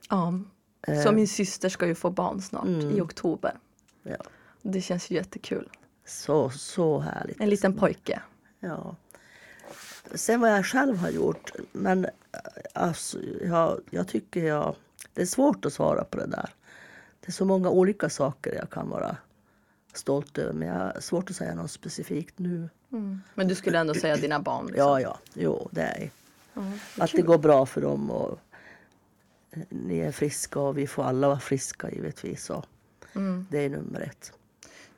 Ja. 0.09 0.33
Så 1.03 1.11
min 1.11 1.27
syster 1.27 1.69
ska 1.69 1.87
ju 1.87 1.95
få 1.95 2.09
barn 2.09 2.41
snart 2.41 2.67
i 2.67 3.01
oktober. 3.01 3.53
Ja. 4.03 4.17
Det 4.61 4.81
känns 4.81 5.09
ju 5.09 5.15
jättekul. 5.15 5.69
Så, 6.05 6.49
så 6.49 6.99
härligt. 6.99 7.41
En 7.41 7.49
liten 7.49 7.73
pojke. 7.73 8.21
Ja. 8.59 8.95
Sen 10.15 10.41
vad 10.41 10.51
jag 10.51 10.65
själv 10.65 10.97
har 10.97 11.09
gjort, 11.09 11.51
men 11.71 12.05
eh, 12.05 12.11
alltså, 12.73 13.17
jag, 13.43 13.79
jag 13.89 14.07
tycker 14.07 14.43
jag... 14.45 14.75
Det 15.13 15.21
är 15.21 15.25
svårt 15.25 15.65
att 15.65 15.73
svara 15.73 16.03
på 16.03 16.17
det 16.17 16.25
där. 16.27 16.49
Det 17.19 17.27
är 17.27 17.31
så 17.31 17.45
många 17.45 17.69
olika 17.69 18.09
saker 18.09 18.55
jag 18.55 18.69
kan 18.69 18.89
vara 18.89 19.17
stolt 19.93 20.37
över, 20.37 20.53
men 20.53 20.67
jag 20.67 20.75
har 20.75 20.99
svårt 20.99 21.29
att 21.29 21.35
säga 21.35 21.55
något 21.55 21.71
specifikt 21.71 22.39
nu. 22.39 22.69
Men 23.33 23.47
du 23.47 23.55
skulle 23.55 23.79
ändå 23.79 23.93
säga 23.93 24.15
dina 24.15 24.39
barn? 24.39 24.65
Liksom. 24.65 24.85
Ja, 24.87 25.01
ja, 25.01 25.19
jo, 25.33 25.67
det 25.71 25.81
är 25.81 26.09
Ja, 26.53 26.61
Att 27.03 27.11
det 27.11 27.21
går 27.21 27.37
bra 27.37 27.65
för 27.65 27.81
dem 27.81 28.11
och 28.11 28.39
eh, 29.51 29.61
ni 29.69 29.99
är 29.99 30.11
friska 30.11 30.59
och 30.59 30.77
vi 30.77 30.87
får 30.87 31.03
alla 31.03 31.27
vara 31.27 31.39
friska 31.39 31.91
givetvis. 31.91 32.49
Och 32.49 32.65
Mm. 33.13 33.47
Det 33.49 33.57
är 33.57 33.69
nummer 33.69 34.01
ett. 34.01 34.33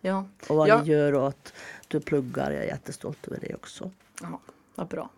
Ja. 0.01 0.25
Och 0.49 0.55
vad 0.55 0.67
Ja. 0.67 0.81
ni 0.81 0.89
gör 0.89 1.13
och 1.13 1.27
att 1.27 1.53
du 1.87 1.99
pluggar, 1.99 2.51
jag 2.51 2.63
är 2.63 2.67
jättestolt 2.67 3.27
över 3.27 3.39
det 3.41 3.55
också. 3.55 3.91
Ja, 4.21 4.39
vad 4.75 4.87
bra. 4.87 5.09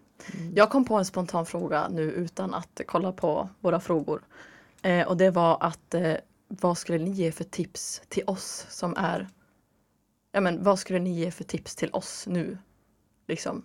Jag 0.55 0.69
kom 0.69 0.85
på 0.85 0.95
en 0.95 1.05
spontan 1.05 1.45
fråga 1.45 1.87
nu 1.89 2.01
utan 2.01 2.53
att 2.53 2.81
kolla 2.85 3.11
på 3.11 3.49
våra 3.59 3.79
frågor. 3.79 4.21
Eh, 4.81 5.07
och 5.07 5.17
det 5.17 5.31
var 5.31 5.57
att 5.61 5.93
eh, 5.93 6.13
vad 6.47 6.77
skulle 6.77 6.97
ni 6.97 7.11
ge 7.11 7.31
för 7.31 7.43
tips 7.43 8.01
till 8.07 8.23
oss 8.27 8.65
som 8.69 8.93
är 8.97 9.27
Ja 10.31 10.41
men 10.41 10.63
vad 10.63 10.79
skulle 10.79 10.99
ni 10.99 11.09
ge 11.13 11.31
för 11.31 11.43
tips 11.43 11.75
till 11.75 11.89
oss 11.93 12.27
nu? 12.27 12.57
Liksom. 13.27 13.63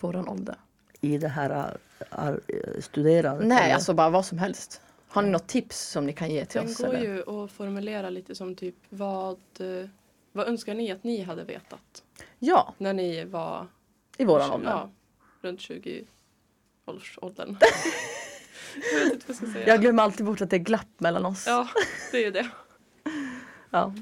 Våran 0.00 0.28
ålder. 0.28 0.56
I 1.00 1.18
det 1.18 1.28
här 1.28 1.50
ar- 1.50 1.78
ar- 2.10 2.40
studerandet. 2.80 3.46
Nej, 3.48 3.64
eller? 3.64 3.74
alltså 3.74 3.94
bara 3.94 4.10
vad 4.10 4.26
som 4.26 4.38
helst. 4.38 4.80
Har 5.08 5.22
ni 5.22 5.30
något 5.30 5.46
tips 5.48 5.78
som 5.90 6.06
ni 6.06 6.12
kan 6.12 6.30
ge 6.30 6.44
till 6.44 6.60
Den 6.60 6.70
oss? 6.70 6.78
går 6.78 6.86
Eller? 6.94 7.00
ju 7.00 7.44
att 7.44 7.50
formulera 7.52 8.10
lite 8.10 8.34
som 8.34 8.54
typ 8.54 8.74
vad, 8.88 9.38
eh, 9.60 9.88
vad 10.32 10.48
önskar 10.48 10.74
ni 10.74 10.92
att 10.92 11.04
ni 11.04 11.22
hade 11.22 11.44
vetat 11.44 12.02
Ja, 12.38 12.74
när 12.78 12.92
ni 12.92 13.24
var 13.24 13.66
i 14.18 14.24
våran 14.24 14.50
ålder. 14.50 14.70
ja, 14.70 14.90
runt 15.40 15.60
20-årsåldern. 15.60 17.56
jag 18.92 19.00
vet 19.00 19.12
inte 19.12 19.26
vad 19.26 19.36
jag 19.36 19.36
ska 19.36 19.46
säga. 19.46 19.68
Jag 19.68 19.80
glömmer 19.80 20.02
alltid 20.02 20.26
bort 20.26 20.40
att 20.40 20.50
det 20.50 20.56
är 20.56 20.60
glapp 20.60 21.00
mellan 21.00 21.26
oss. 21.26 21.44
Ja, 21.46 21.68
det 22.12 22.18
är 22.18 22.24
ju 22.24 22.30
det. 22.30 22.50
Ja. 23.70 23.94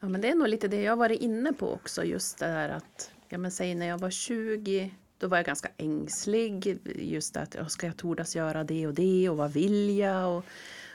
Ja, 0.00 0.08
men 0.08 0.20
det 0.20 0.28
är 0.28 0.34
nog 0.34 0.48
lite 0.48 0.68
det 0.68 0.82
jag 0.82 0.96
varit 0.96 1.20
inne 1.20 1.52
på 1.52 1.72
också, 1.72 2.04
just 2.04 2.38
det 2.38 2.46
här 2.46 2.68
att, 2.68 3.10
ja 3.28 3.38
men 3.38 3.50
säg 3.50 3.74
när 3.74 3.86
jag 3.86 3.98
var 3.98 4.10
20, 4.10 4.94
då 5.18 5.28
var 5.28 5.36
jag 5.36 5.46
ganska 5.46 5.68
ängslig. 5.76 6.78
Just 6.96 7.36
att, 7.36 7.56
ska 7.72 7.86
jag 7.86 7.96
tordas 7.96 8.36
göra 8.36 8.64
det 8.64 8.86
och 8.86 8.94
det 8.94 9.28
och 9.28 9.36
vad 9.36 9.52
vill 9.52 9.98
jag? 9.98 10.36
Och, 10.36 10.44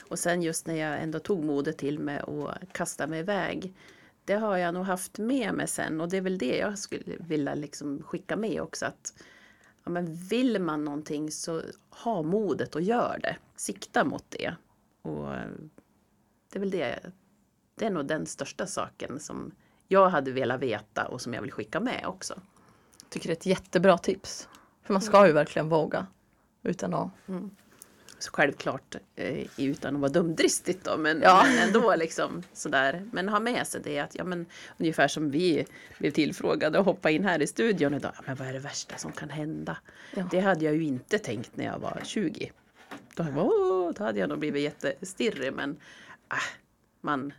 och 0.08 0.18
sen 0.18 0.42
just 0.42 0.66
när 0.66 0.74
jag 0.74 1.02
ändå 1.02 1.18
tog 1.18 1.44
modet 1.44 1.78
till 1.78 1.98
mig 1.98 2.22
och 2.22 2.50
kastade 2.72 3.10
mig 3.10 3.20
iväg. 3.20 3.72
Det 4.24 4.34
har 4.34 4.56
jag 4.56 4.74
nog 4.74 4.84
haft 4.84 5.18
med 5.18 5.54
mig 5.54 5.68
sen 5.68 6.00
och 6.00 6.08
det 6.08 6.16
är 6.16 6.20
väl 6.20 6.38
det 6.38 6.56
jag 6.56 6.78
skulle 6.78 7.16
vilja 7.20 7.54
liksom 7.54 8.02
skicka 8.02 8.36
med 8.36 8.62
också. 8.62 8.86
att 8.86 9.14
ja, 9.84 9.90
men 9.90 10.14
Vill 10.14 10.58
man 10.62 10.84
någonting 10.84 11.30
så 11.30 11.62
ha 11.90 12.22
modet 12.22 12.74
och 12.74 12.82
gör 12.82 13.18
det. 13.22 13.36
Sikta 13.56 14.04
mot 14.04 14.24
det. 14.28 14.54
Och 15.02 15.28
det 16.50 16.58
är 16.58 16.60
väl 16.60 16.70
det 16.70 17.12
det 17.74 17.86
är 17.86 17.90
nog 17.90 18.06
den 18.06 18.26
största 18.26 18.66
saken 18.66 19.20
som 19.20 19.52
jag 19.88 20.08
hade 20.08 20.32
velat 20.32 20.60
veta 20.60 21.06
och 21.06 21.20
som 21.20 21.34
jag 21.34 21.42
vill 21.42 21.52
skicka 21.52 21.80
med 21.80 22.04
också. 22.06 22.34
Jag 23.00 23.10
tycker 23.10 23.28
det 23.28 23.32
är 23.32 23.36
ett 23.36 23.46
jättebra 23.46 23.98
tips. 23.98 24.48
För 24.82 24.92
man 24.92 25.02
ska 25.02 25.26
ju 25.26 25.32
verkligen 25.32 25.68
våga. 25.68 26.06
Utan 26.62 26.94
att... 26.94 27.08
Så 27.26 27.50
självklart 28.28 28.94
eh, 29.16 29.46
utan 29.56 29.94
att 29.94 30.00
vara 30.00 30.12
dumdristigt 30.12 30.84
då, 30.84 30.96
men, 30.96 31.20
Ja. 31.22 31.44
men 31.46 31.58
ändå 31.68 31.94
liksom 31.96 32.42
sådär. 32.52 33.08
Men 33.12 33.28
ha 33.28 33.40
med 33.40 33.66
sig 33.66 33.80
det 33.84 33.98
att, 33.98 34.14
ja 34.14 34.24
men 34.24 34.46
ungefär 34.78 35.08
som 35.08 35.30
vi 35.30 35.66
blev 35.98 36.10
tillfrågade 36.10 36.78
och 36.78 36.84
hoppa 36.84 37.10
in 37.10 37.24
här 37.24 37.42
i 37.42 37.46
studion 37.46 37.94
idag. 37.94 38.12
Ja, 38.16 38.22
Men 38.26 38.36
vad 38.36 38.48
är 38.48 38.52
det 38.52 38.58
värsta 38.58 38.96
som 38.96 39.12
kan 39.12 39.30
hända? 39.30 39.76
Ja. 40.16 40.28
Det 40.30 40.40
hade 40.40 40.64
jag 40.64 40.74
ju 40.74 40.84
inte 40.84 41.18
tänkt 41.18 41.56
när 41.56 41.64
jag 41.64 41.78
var 41.78 42.00
20. 42.04 42.52
Då, 43.14 43.24
åh, 43.36 43.92
då 43.94 44.04
hade 44.04 44.20
jag 44.20 44.28
nog 44.28 44.38
blivit 44.38 44.62
jättestirrig 44.62 45.52
men 45.52 45.70
äh, 46.32 46.38
man, 47.00 47.32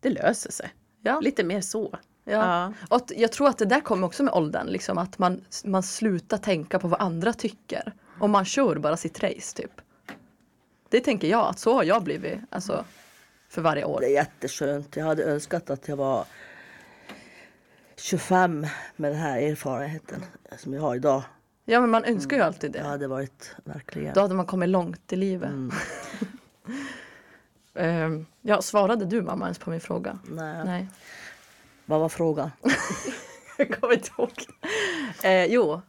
det 0.00 0.10
löser 0.10 0.52
sig. 0.52 0.74
Ja. 1.02 1.20
Lite 1.20 1.44
mer 1.44 1.60
så. 1.60 1.98
Ja. 2.24 2.72
Och 2.88 2.96
att 2.96 3.12
jag 3.16 3.32
tror 3.32 3.48
att 3.48 3.58
det 3.58 3.64
där 3.64 3.80
kommer 3.80 4.06
också 4.06 4.22
med 4.22 4.34
åldern, 4.34 4.66
liksom, 4.66 4.98
att 4.98 5.18
man, 5.18 5.44
man 5.64 5.82
slutar 5.82 6.38
tänka 6.38 6.78
på 6.78 6.88
vad 6.88 7.00
andra 7.00 7.32
tycker. 7.32 7.92
Och 8.20 8.30
man 8.30 8.44
kör 8.44 8.76
bara 8.76 8.96
sitt 8.96 9.22
race 9.22 9.56
typ. 9.56 9.80
Det 10.88 11.00
tänker 11.00 11.28
jag, 11.28 11.46
att 11.46 11.58
så 11.58 11.74
har 11.74 11.84
jag 11.84 12.02
blivit 12.02 12.38
alltså, 12.50 12.84
för 13.48 13.62
varje 13.62 13.84
år. 13.84 14.00
Det 14.00 14.06
är 14.06 14.12
jätteskönt. 14.14 14.96
Jag 14.96 15.04
hade 15.04 15.24
önskat 15.24 15.70
att 15.70 15.88
jag 15.88 15.96
var 15.96 16.24
25 17.96 18.66
med 18.96 19.10
den 19.12 19.20
här 19.20 19.38
erfarenheten 19.38 20.24
som 20.58 20.74
jag 20.74 20.82
har 20.82 20.94
idag. 20.96 21.22
Ja 21.64 21.80
men 21.80 21.90
man 21.90 22.04
önskar 22.04 22.36
ju 22.36 22.42
alltid 22.42 22.72
Det 22.72 22.78
det. 22.78 22.84
hade 22.84 23.06
varit 23.08 23.56
verkligen. 23.64 24.14
Då 24.14 24.20
hade 24.20 24.34
man 24.34 24.46
kommit 24.46 24.68
långt 24.68 25.12
i 25.12 25.16
livet. 25.16 25.48
Mm. 25.50 25.72
Ehm, 27.74 28.26
ja, 28.42 28.62
svarade 28.62 29.04
du 29.04 29.22
mamma 29.22 29.44
ens 29.44 29.58
på 29.58 29.70
min 29.70 29.80
fråga? 29.80 30.18
Nej. 30.24 30.64
Nej. 30.64 30.88
Vad 31.84 32.00
var 32.00 32.08
frågan? 32.08 32.50
Jag 33.58 33.80
kommer 33.80 33.94
inte 33.94 34.10
ihåg. 34.18 34.32
Eh, 35.24 35.44
jo, 35.44 35.80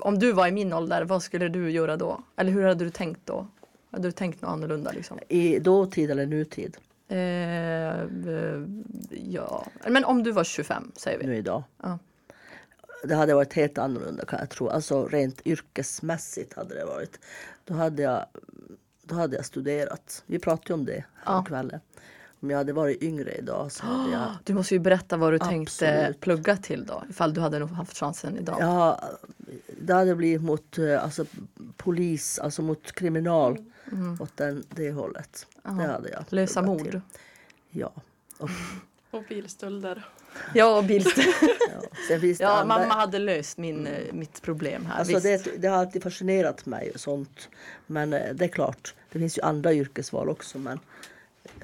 om 0.00 0.18
du 0.18 0.32
var 0.32 0.46
i 0.46 0.52
min 0.52 0.72
ålder, 0.72 1.04
vad 1.04 1.22
skulle 1.22 1.48
du 1.48 1.70
göra 1.70 1.96
då? 1.96 2.20
Eller 2.36 2.52
hur 2.52 2.62
hade 2.62 2.84
du 2.84 2.90
tänkt 2.90 3.20
då? 3.24 3.46
Hade 3.90 4.08
du 4.08 4.12
tänkt 4.12 4.42
något 4.42 4.50
annorlunda 4.50 4.92
liksom? 4.92 5.18
I 5.28 5.58
dåtid 5.58 6.10
eller 6.10 6.26
nutid? 6.26 6.76
Eh, 7.08 8.00
eh, 8.00 8.62
ja, 9.10 9.66
men 9.88 10.04
om 10.04 10.22
du 10.22 10.32
var 10.32 10.44
25 10.44 10.92
säger 10.96 11.18
vi. 11.18 11.26
Nu 11.26 11.36
idag? 11.36 11.62
Ja. 11.82 11.98
Det 13.04 13.14
hade 13.14 13.34
varit 13.34 13.52
helt 13.52 13.78
annorlunda 13.78 14.24
kan 14.24 14.38
jag 14.38 14.50
tro. 14.50 14.68
Alltså 14.68 15.06
rent 15.06 15.46
yrkesmässigt 15.46 16.54
hade 16.54 16.74
det 16.74 16.84
varit. 16.84 17.20
Då 17.64 17.74
hade 17.74 18.02
jag, 18.02 18.26
då 19.02 19.14
hade 19.14 19.36
jag 19.36 19.44
studerat. 19.44 20.22
Vi 20.26 20.38
pratade 20.38 20.74
om 20.74 20.84
det 20.84 20.96
Ja. 20.96 21.02
ja. 21.24 21.44
kvällen. 21.44 21.80
Om 22.40 22.50
jag 22.50 22.58
hade 22.58 22.72
varit 22.72 23.02
yngre 23.02 23.34
idag 23.34 23.72
så 23.72 23.86
hade 23.86 24.12
jag 24.12 24.28
Du 24.44 24.54
måste 24.54 24.74
ju 24.74 24.80
berätta 24.80 25.16
vad 25.16 25.32
du 25.32 25.38
tänkte 25.38 25.98
Absolut. 25.98 26.20
plugga 26.20 26.56
till 26.56 26.86
då. 26.86 27.04
Ifall 27.10 27.34
du 27.34 27.40
hade 27.40 27.58
nog 27.58 27.70
haft 27.70 27.98
chansen 27.98 28.36
idag. 28.36 28.56
Ja, 28.60 29.00
det 29.80 29.94
hade 29.94 30.14
blivit 30.14 30.42
mot 30.42 30.78
eh, 30.78 31.04
alltså, 31.04 31.24
polis, 31.76 32.38
alltså 32.38 32.62
mot 32.62 32.92
kriminal. 32.92 33.58
Åt 34.20 34.36
den, 34.36 34.64
det 34.68 34.92
hållet. 34.92 35.46
Det 35.62 35.70
hade 35.70 36.10
jag. 36.10 36.24
Lösa 36.28 36.62
mord. 36.62 36.82
till. 36.82 37.00
Ja. 37.70 37.92
Och, 38.38 38.50
Och 39.10 39.24
bilstölder. 39.28 40.06
Ja, 40.54 40.78
och 40.78 40.84
bilstöd. 40.84 41.24
ja. 41.42 41.88
Sen 42.08 42.20
finns 42.20 42.38
det 42.38 42.44
ja, 42.44 42.50
andra, 42.50 42.78
mamma 42.78 42.94
hade 42.94 43.18
löst 43.18 43.58
min, 43.58 43.86
eh, 43.86 44.12
mitt 44.12 44.42
problem 44.42 44.86
här. 44.86 44.98
Alltså 44.98 45.20
det, 45.20 45.62
det 45.62 45.68
har 45.68 45.76
alltid 45.76 46.02
fascinerat 46.02 46.66
mig 46.66 46.90
och 46.94 47.00
sånt. 47.00 47.48
Men 47.86 48.12
eh, 48.12 48.34
det 48.34 48.44
är 48.44 48.48
klart, 48.48 48.94
det 49.12 49.18
finns 49.18 49.38
ju 49.38 49.42
andra 49.42 49.72
yrkesval 49.72 50.28
också. 50.28 50.58
Men 50.58 50.80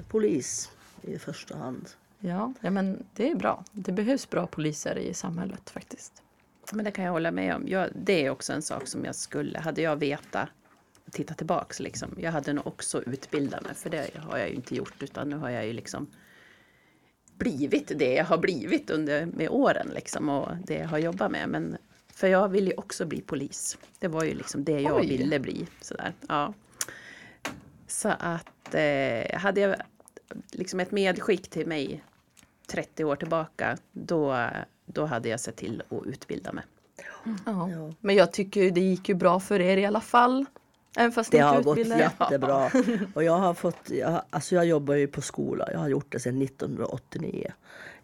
polis 0.09 0.71
i 1.01 1.17
första 1.19 1.57
hand. 1.57 1.89
Ja, 2.19 2.53
ja, 2.61 2.69
men 2.69 3.05
det 3.13 3.31
är 3.31 3.35
bra. 3.35 3.63
Det 3.71 3.91
behövs 3.91 4.29
bra 4.29 4.47
poliser 4.47 4.97
i 4.97 5.13
samhället 5.13 5.69
faktiskt. 5.69 6.21
Men 6.71 6.85
det 6.85 6.91
kan 6.91 7.05
jag 7.05 7.11
hålla 7.11 7.31
med 7.31 7.55
om. 7.55 7.67
Jag, 7.67 7.89
det 7.95 8.25
är 8.25 8.29
också 8.29 8.53
en 8.53 8.61
sak 8.61 8.87
som 8.87 9.05
jag 9.05 9.15
skulle, 9.15 9.59
hade 9.59 9.81
jag 9.81 9.95
vetat, 9.95 10.49
titta 11.11 11.33
tillbaks 11.33 11.79
liksom. 11.79 12.17
Jag 12.19 12.31
hade 12.31 12.53
nog 12.53 12.67
också 12.67 13.03
utbildat 13.03 13.63
mig, 13.63 13.75
för 13.75 13.89
det 13.89 14.17
har 14.17 14.37
jag 14.37 14.49
ju 14.49 14.55
inte 14.55 14.75
gjort, 14.75 15.03
utan 15.03 15.29
nu 15.29 15.35
har 15.35 15.49
jag 15.49 15.65
ju 15.65 15.73
liksom 15.73 16.07
blivit 17.37 17.91
det 17.95 18.13
jag 18.13 18.25
har 18.25 18.37
blivit 18.37 18.89
under 18.89 19.25
med 19.25 19.49
åren 19.49 19.91
liksom 19.93 20.29
och 20.29 20.49
det 20.63 20.75
jag 20.75 20.87
har 20.87 20.97
jobbat 20.97 21.31
med. 21.31 21.49
Men 21.49 21.77
för 22.07 22.27
jag 22.27 22.49
ville 22.49 22.69
ju 22.69 22.77
också 22.77 23.05
bli 23.05 23.21
polis. 23.21 23.77
Det 23.99 24.07
var 24.07 24.23
ju 24.23 24.33
liksom 24.33 24.63
det 24.63 24.79
jag 24.79 24.99
Oj. 24.99 25.07
ville 25.07 25.39
bli. 25.39 25.67
Sådär. 25.81 26.13
Ja. 26.27 26.53
Så 27.95 28.09
att 28.19 28.73
eh, 28.75 29.39
hade 29.39 29.61
jag 29.61 29.75
liksom 30.51 30.79
ett 30.79 30.91
medskick 30.91 31.49
till 31.49 31.67
mig 31.67 32.03
30 32.67 33.03
år 33.03 33.15
tillbaka, 33.15 33.77
då, 33.91 34.49
då 34.85 35.05
hade 35.05 35.29
jag 35.29 35.39
sett 35.39 35.55
till 35.55 35.83
att 35.89 36.05
utbilda 36.05 36.51
mig. 36.51 36.63
Ja. 37.45 37.69
Ja. 37.69 37.93
Men 37.99 38.15
jag 38.15 38.33
tycker 38.33 38.71
det 38.71 38.81
gick 38.81 39.09
ju 39.09 39.15
bra 39.15 39.39
för 39.39 39.61
er 39.61 39.77
i 39.77 39.85
alla 39.85 40.01
fall. 40.01 40.45
Även 40.97 41.11
fast 41.11 41.31
Det 41.31 41.39
har 41.39 41.63
gått 41.63 41.77
jättebra. 41.77 42.71
Och 43.13 43.23
jag 43.23 43.37
har 43.37 43.53
fått, 43.53 43.89
jag, 43.89 44.21
alltså 44.29 44.55
jag 44.55 44.65
jobbar 44.65 44.93
ju 44.93 45.07
på 45.07 45.21
skola. 45.21 45.69
Jag 45.71 45.79
har 45.79 45.89
gjort 45.89 46.11
det 46.11 46.19
sedan 46.19 46.41
1989. 46.41 47.51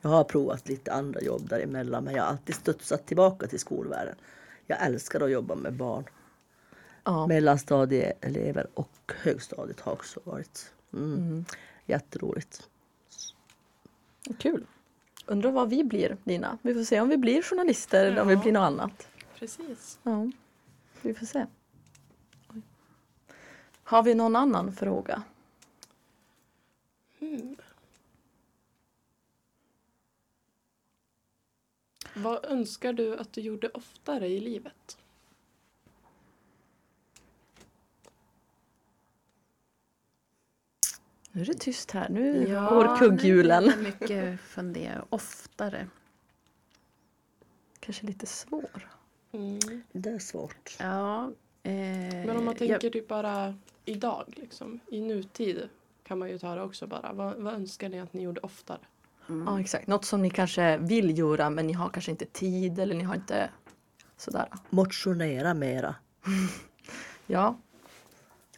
Jag 0.02 0.10
har 0.10 0.24
provat 0.24 0.68
lite 0.68 0.94
andra 0.94 1.22
jobb 1.22 1.50
däremellan 1.50 2.04
men 2.04 2.16
jag 2.16 2.24
har 2.24 2.30
alltid 2.30 2.56
studsat 2.56 3.06
tillbaka 3.06 3.48
till 3.48 3.60
skolvärlden. 3.60 4.16
Jag 4.68 4.86
älskar 4.86 5.22
att 5.22 5.32
jobba 5.32 5.56
med 5.56 5.74
barn. 5.74 6.04
Ja. 7.04 7.28
Mellanstadieelever 7.28 8.68
och 8.74 9.12
högstadiet 9.22 9.80
har 9.80 9.92
också 9.92 10.20
varit 10.24 10.74
mm. 10.94 11.46
jätteroligt. 11.86 12.70
Kul. 14.40 14.66
Undrar 15.26 15.52
vad 15.52 15.70
vi 15.70 15.84
blir, 15.84 16.18
Lina. 16.24 16.58
Vi 16.62 16.74
får 16.74 16.84
se 16.84 17.02
om 17.02 17.10
vi 17.10 17.18
blir 17.18 17.42
journalister 17.42 18.06
eller 18.06 18.22
om 18.22 18.28
vi 18.28 18.34
Ja. 18.34 18.42
blir 18.42 18.52
något 18.52 18.62
annat. 18.62 19.08
Precis. 19.36 20.00
Ja, 20.04 20.32
vi 21.02 21.14
får 21.14 21.26
se. 21.26 21.46
Oj. 22.54 22.62
Har 23.84 24.04
vi 24.04 24.16
någon 24.16 24.36
annan 24.36 24.74
fråga? 24.74 25.24
Vad 32.16 32.46
önskar 32.46 32.94
du 32.94 33.18
att 33.18 33.34
du 33.34 33.42
gjorde 33.42 33.70
oftare 33.70 34.28
i 34.28 34.40
livet? 34.40 34.98
Nu 41.32 41.42
är 41.42 41.46
det 41.46 41.54
tyst 41.54 41.92
här. 41.92 42.10
Nu 42.10 42.48
Ja, 42.50 42.70
går 42.70 42.98
kugghjulen. 42.98 43.64
är 43.70 43.78
Mycket 43.78 44.40
fundera 44.42 45.06
oftare. 45.10 45.88
Kanske 47.80 48.06
lite 48.06 48.26
svår. 48.26 48.90
Mm. 49.32 49.60
Det 49.92 50.10
är 50.10 50.20
svårt. 50.20 50.76
Ja, 50.80 51.24
eh, 51.64 51.72
Men 51.72 52.30
om 52.30 52.36
man 52.36 52.46
jag- 52.46 52.58
tänker 52.58 52.90
typ 52.90 53.08
bara 53.08 53.56
idag, 53.86 54.34
liksom, 54.38 54.80
i 54.88 55.02
nutid 55.02 55.70
kan 56.04 56.20
man 56.20 56.30
ju 56.30 56.40
ta 56.40 56.56
det 56.56 56.62
också 56.62 56.88
bara. 56.88 57.14
Vad, 57.14 57.36
vad 57.36 57.54
önskar 57.54 57.90
ni 57.90 58.00
att 58.00 58.14
ni 58.14 58.22
gjorde 58.24 58.42
oftare? 58.42 58.80
Ja, 59.28 59.60
exakt. 59.60 59.88
Något 59.88 60.06
som 60.06 60.22
ni 60.22 60.30
kanske 60.30 60.78
vill 60.78 61.18
göra 61.18 61.50
men 61.50 61.68
ni 61.68 61.74
har 61.74 61.90
kanske 61.90 62.12
inte 62.12 62.26
tid 62.26 62.80
eller 62.80 62.96
ni 62.96 63.04
har 63.04 63.16
inte 63.16 63.50
sådär. 64.18 64.46
Motionera 64.70 65.54
mera. 65.54 65.96
Ja, 67.28 67.58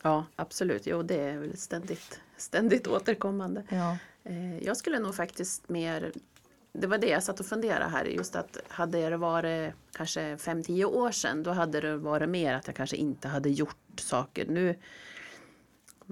Ja, 0.03 0.25
absolut. 0.35 0.87
Jo, 0.87 1.03
det 1.03 1.19
är 1.19 1.37
väl 1.37 1.57
ständigt, 1.57 2.21
ständigt 2.37 2.87
återkommande. 2.87 3.63
ja. 3.69 3.97
Eh, 4.23 4.57
jag 4.57 4.77
skulle 4.77 4.99
nog 4.99 5.15
faktiskt 5.15 5.69
mer... 5.69 6.11
Det 6.73 6.87
var 6.87 6.97
det 6.97 7.07
jag 7.07 7.23
satt 7.23 7.39
och 7.39 7.45
funderade 7.45 7.85
här, 7.85 8.05
just 8.05 8.35
att 8.35 8.57
hade 8.67 9.09
det 9.09 9.17
varit 9.17 9.73
kanske 9.91 10.35
5-10 10.35 10.85
år 10.85 11.11
sedan, 11.11 11.43
då 11.43 11.51
hade 11.51 11.81
det 11.81 11.97
varit 11.97 12.29
mer 12.29 12.53
att 12.53 12.67
jag 12.67 12.75
kanske 12.75 12.95
inte 12.95 13.27
hade 13.27 13.49
gjort 13.49 13.99
saker. 13.99 14.45
Nu 14.47 14.75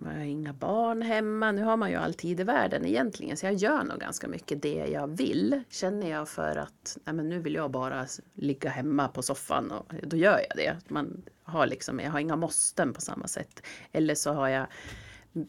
har 0.06 0.14
jag 0.14 0.28
inga 0.28 0.54
barn 0.54 1.02
hemma, 1.02 1.52
nu 1.52 1.64
har 1.64 1.78
man 1.78 1.90
ju 1.90 1.96
all 1.96 2.14
tid 2.14 2.40
i 2.40 2.44
världen 2.44 2.86
egentligen, 2.86 3.38
så 3.38 3.46
jag 3.46 3.54
gör 3.54 3.84
nog 3.84 4.00
ganska 4.00 4.28
mycket 4.28 4.62
det 4.62 4.86
jag 4.92 5.08
vill. 5.08 5.64
Känner 5.70 6.10
jag 6.10 6.30
för 6.30 6.56
att 6.56 6.98
nej, 7.04 7.16
men 7.16 7.30
nu 7.30 7.40
vill 7.40 7.54
jag 7.54 7.72
bara 7.72 8.06
ligga 8.34 8.70
hemma 8.70 9.08
på 9.08 9.22
soffan, 9.22 9.72
och 9.72 9.94
då 10.04 10.18
gör 10.18 10.40
jag 10.50 10.58
det. 10.58 10.78
Man 10.88 11.24
har 11.44 11.68
liksom, 11.68 12.00
jag 12.00 12.12
har 12.12 12.20
inga 12.20 12.36
måsten 12.36 12.94
på 12.94 13.02
samma 13.02 13.28
sätt. 13.28 13.64
Eller 13.92 14.16
så 14.16 14.34
har 14.34 14.48
jag 14.48 14.68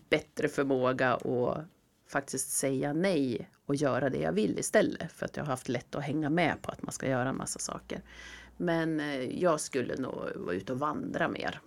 bättre 0.08 0.48
förmåga 0.48 1.14
att 1.14 1.66
faktiskt 2.08 2.50
säga 2.50 2.92
nej 2.92 3.50
och 3.66 3.74
göra 3.74 4.10
det 4.10 4.18
jag 4.18 4.32
vill 4.32 4.58
istället. 4.58 5.12
För 5.12 5.26
att 5.26 5.36
jag 5.36 5.44
har 5.44 5.50
haft 5.50 5.68
lätt 5.68 5.94
att 5.94 6.02
hänga 6.02 6.30
med 6.30 6.62
på 6.62 6.70
att 6.70 6.82
man 6.82 6.92
ska 6.92 7.08
göra 7.08 7.28
en 7.28 7.36
massa 7.36 7.58
saker. 7.58 8.02
Men 8.56 9.00
eh, 9.00 9.42
jag 9.42 9.60
skulle 9.60 9.96
nog 9.96 10.14
vara 10.34 10.54
ute 10.54 10.72
och 10.72 10.78
vandra 10.78 11.28
mer. 11.28 11.60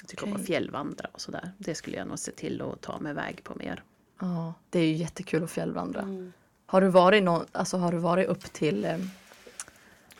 Jag 0.00 0.08
tycker 0.08 0.24
om 0.24 0.32
Okej. 0.32 0.40
att 0.42 0.46
fjällvandra 0.46 1.08
och 1.12 1.20
sådär. 1.20 1.52
Det 1.58 1.74
skulle 1.74 1.96
jag 1.96 2.08
nog 2.08 2.18
se 2.18 2.32
till 2.32 2.62
att 2.62 2.80
ta 2.80 2.98
mig 3.00 3.10
iväg 3.10 3.44
på 3.44 3.54
mer. 3.54 3.82
Ja, 4.20 4.54
det 4.70 4.78
är 4.78 4.86
ju 4.86 4.94
jättekul 4.94 5.44
att 5.44 5.50
fjällvandra. 5.50 6.00
Mm. 6.00 6.32
Har 6.66 6.80
du 6.80 6.88
varit 6.88 7.22
någon, 7.22 7.46
alltså 7.52 7.76
har 7.76 7.92
du 7.92 7.98
varit 7.98 8.28
upp 8.28 8.52
till 8.52 8.84
eh, 8.84 8.98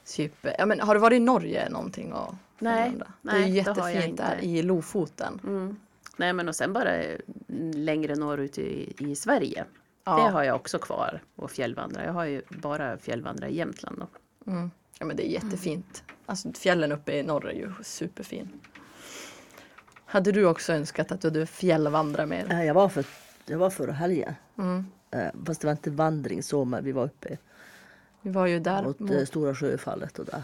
typ, 0.05 0.47
ja 0.59 0.67
men 0.67 0.81
har 0.81 0.95
du 0.95 1.01
varit 1.01 1.17
i 1.17 1.21
Norge 1.21 1.69
någonting 1.71 2.13
och 2.13 2.35
Nej, 2.59 2.83
fjällvandra? 2.83 3.13
det 3.23 3.31
är 3.31 3.41
nej, 3.41 3.49
ju 3.49 3.57
jättefint 3.57 4.17
där 4.17 4.39
i 4.43 4.63
Lofoten. 4.63 5.41
Mm. 5.45 5.77
Nej 6.17 6.33
men 6.33 6.49
och 6.49 6.57
sen 6.57 6.73
bara 6.73 6.97
eh, 6.97 7.19
längre 7.75 8.17
norrut 8.17 8.59
i, 8.59 8.95
i 8.99 9.17
Sverige. 9.17 9.65
Ja. 10.05 10.17
Det 10.17 10.31
har 10.31 10.43
jag 10.43 10.57
också 10.57 10.79
kvar 10.79 11.23
och 11.37 11.51
fjällvandra. 11.51 12.05
Jag 12.05 12.13
har 12.13 12.25
ju 12.25 12.43
bara 12.49 12.99
fjällvandra 12.99 13.49
i 13.49 13.57
Jämtland 13.57 13.99
då. 13.99 14.09
Mm. 14.53 14.71
Ja 14.99 15.07
men 15.07 15.17
det 15.17 15.29
är 15.29 15.31
jättefint. 15.31 16.05
Alltså 16.27 16.53
fjällen 16.53 16.93
uppe 16.93 17.13
i 17.13 17.23
norr 17.23 17.49
är 17.49 17.55
ju 17.55 17.73
superfin. 17.83 18.61
Hade 20.09 20.33
du 20.33 20.45
också 20.47 20.73
önskat 20.73 21.13
att 21.13 21.21
du 21.21 21.29
hade 21.29 21.47
fjällvandrat 21.47 22.29
mer? 22.29 22.63
Jag 22.63 22.75
var, 22.75 22.89
för, 22.89 23.05
jag 23.47 23.59
var 23.59 23.71
förra 23.71 23.93
helgen. 23.93 24.35
Mm. 24.59 24.85
Eh, 25.11 25.29
Fast 25.47 25.61
det 25.61 25.67
var 25.67 25.73
inte 25.73 25.91
vandring 25.91 26.43
så, 26.43 26.65
men 26.65 26.85
vi 26.85 26.93
var 26.93 27.05
uppe 27.05 27.39
Vi 28.23 28.31
var 28.31 28.47
ju 28.47 28.61
där. 28.61 28.83
mot 28.83 28.99
mot- 28.99 29.11
eh, 29.13 29.25
Stora 29.25 29.55
Sjöfallet 29.55 30.19
och 30.19 30.25
där. 30.25 30.43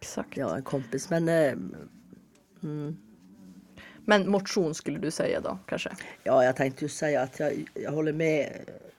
Exakt. 0.00 0.36
Jag 0.36 0.50
och 0.50 0.56
en 0.56 0.62
kompis. 0.62 1.10
Men 1.10 1.28
eh, 1.28 1.52
mm, 2.62 2.96
Men 4.04 4.30
motion 4.30 4.74
skulle 4.74 4.98
du 4.98 5.10
säga 5.10 5.40
då 5.40 5.58
kanske? 5.66 5.90
ja, 6.22 6.44
jag 6.44 6.56
tänkte 6.56 6.84
ju 6.84 6.88
säga 6.88 7.22
att 7.22 7.40
jag, 7.40 7.64
jag 7.74 7.92
håller 7.92 8.12
med 8.12 8.52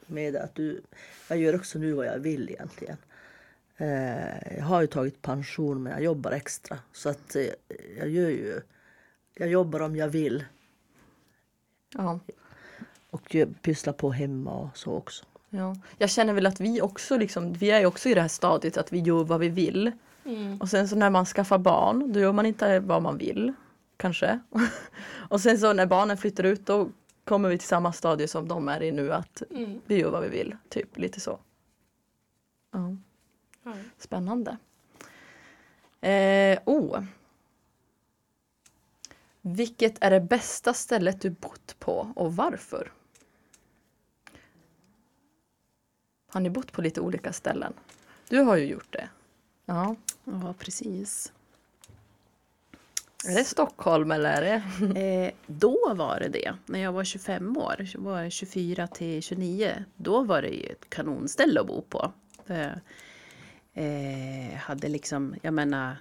med 0.06 0.36
att 0.36 0.56
du... 0.56 0.82
Jag 1.28 1.38
gör 1.38 1.56
också 1.56 1.80
nu 1.80 1.92
vad 1.94 2.06
jag 2.06 2.20
vill 2.20 2.50
egentligen. 2.50 2.98
Eh, 3.78 4.58
jag 4.58 4.64
har 4.64 4.82
ju 4.82 4.88
tagit 4.88 5.22
pension 5.22 5.84
men 5.84 5.92
jag 5.94 6.04
jobbar 6.04 6.32
extra. 6.32 6.80
Så 6.92 7.10
att 7.10 7.36
eh, 7.36 7.44
jag 7.98 8.10
gör 8.10 8.30
ju... 8.30 8.62
Jag 9.40 9.50
jobbar 9.50 9.80
om 9.82 9.96
jag 9.96 10.08
vill 10.10 10.46
Ja. 11.94 12.20
och 13.10 13.36
pysslar 13.62 13.94
på 13.94 14.12
hemma 14.12 14.52
och 14.54 14.78
så 14.78 14.94
också. 14.94 15.26
ja. 15.50 15.76
Jag 15.98 16.10
känner 16.10 16.34
väl 16.34 16.46
att 16.46 16.60
vi 16.60 16.82
också 16.82 17.18
liksom, 17.18 17.54
vi 17.54 17.72
är 17.72 17.86
också 17.86 18.10
i 18.10 18.14
det 18.14 18.22
här 18.22 18.28
stadiet 18.28 18.78
att 18.78 18.92
vi 18.94 19.00
gör 19.00 19.24
vad 19.24 19.40
vi 19.40 19.50
vill. 19.50 19.92
Mm. 20.26 20.62
Och 20.62 20.70
sen 20.70 20.88
så 20.90 20.96
när 20.96 21.10
man 21.10 21.26
skaffar 21.26 21.58
barn, 21.58 22.14
då 22.14 22.20
gör 22.20 22.32
man 22.34 22.46
inte 22.46 22.80
vad 22.80 23.02
man 23.02 23.18
vill. 23.18 23.54
Kanske. 23.98 24.40
och 25.30 25.42
sen 25.42 25.58
så 25.60 25.74
när 25.74 25.86
barnen 25.86 26.18
flyttar 26.18 26.44
ut, 26.44 26.66
då 26.66 26.90
kommer 27.24 27.50
vi 27.50 27.58
till 27.58 27.68
samma 27.68 27.94
stadie 27.94 28.28
som 28.28 28.48
de 28.48 28.68
är 28.68 28.84
i 28.84 28.92
nu, 28.92 29.14
att 29.14 29.44
Mm. 29.52 29.82
vi 29.86 29.96
gör 30.00 30.12
vad 30.12 30.22
vi 30.24 30.30
vill. 30.30 30.56
Typ 30.70 30.98
lite 30.98 31.20
så. 31.20 31.40
Ja. 32.72 32.96
Ja. 33.64 33.74
Spännande. 33.98 34.58
Eh, 36.02 36.60
oh. 36.66 37.04
Vilket 39.56 40.04
är 40.04 40.12
det 40.12 40.20
bästa 40.20 40.74
stället 40.74 41.22
du 41.22 41.30
bott 41.30 41.76
på 41.80 42.12
och 42.16 42.36
varför? 42.36 42.91
Har 46.30 46.41
ni 46.41 46.50
bott 46.50 46.72
på 46.72 46.82
lite 46.82 47.02
olika 47.02 47.34
ställen? 47.34 47.74
Du 48.30 48.39
har 48.39 48.58
ju 48.58 48.66
gjort 48.66 48.93
det. 48.93 49.10
Ja. 49.66 49.95
Ja, 50.24 50.54
precis. 50.60 51.34
Är 53.28 53.36
det 53.36 53.43
Stockholm 53.43 54.12
eller 54.12 54.30
är 54.30 54.41
det? 54.41 54.64
Eh, 55.00 55.34
då 55.48 55.93
var 55.95 56.20
det 56.20 56.30
det, 56.30 56.56
när 56.66 56.80
jag 56.80 56.91
var 56.91 57.04
25 57.04 57.58
år, 57.58 57.88
jag 57.93 58.02
var 58.02 58.30
24 58.30 58.88
till 58.88 59.22
29. 59.24 59.86
Då 59.95 60.24
var 60.24 60.41
det 60.41 60.50
ju 60.50 60.66
ett 60.66 60.89
kanonställe 60.89 61.62
att 61.62 61.68
bo 61.68 61.82
på. 61.82 62.12
Eh, 63.74 64.54
hade 64.58 64.88
liksom, 64.88 65.36
jag 65.41 65.54
menar, 65.54 65.98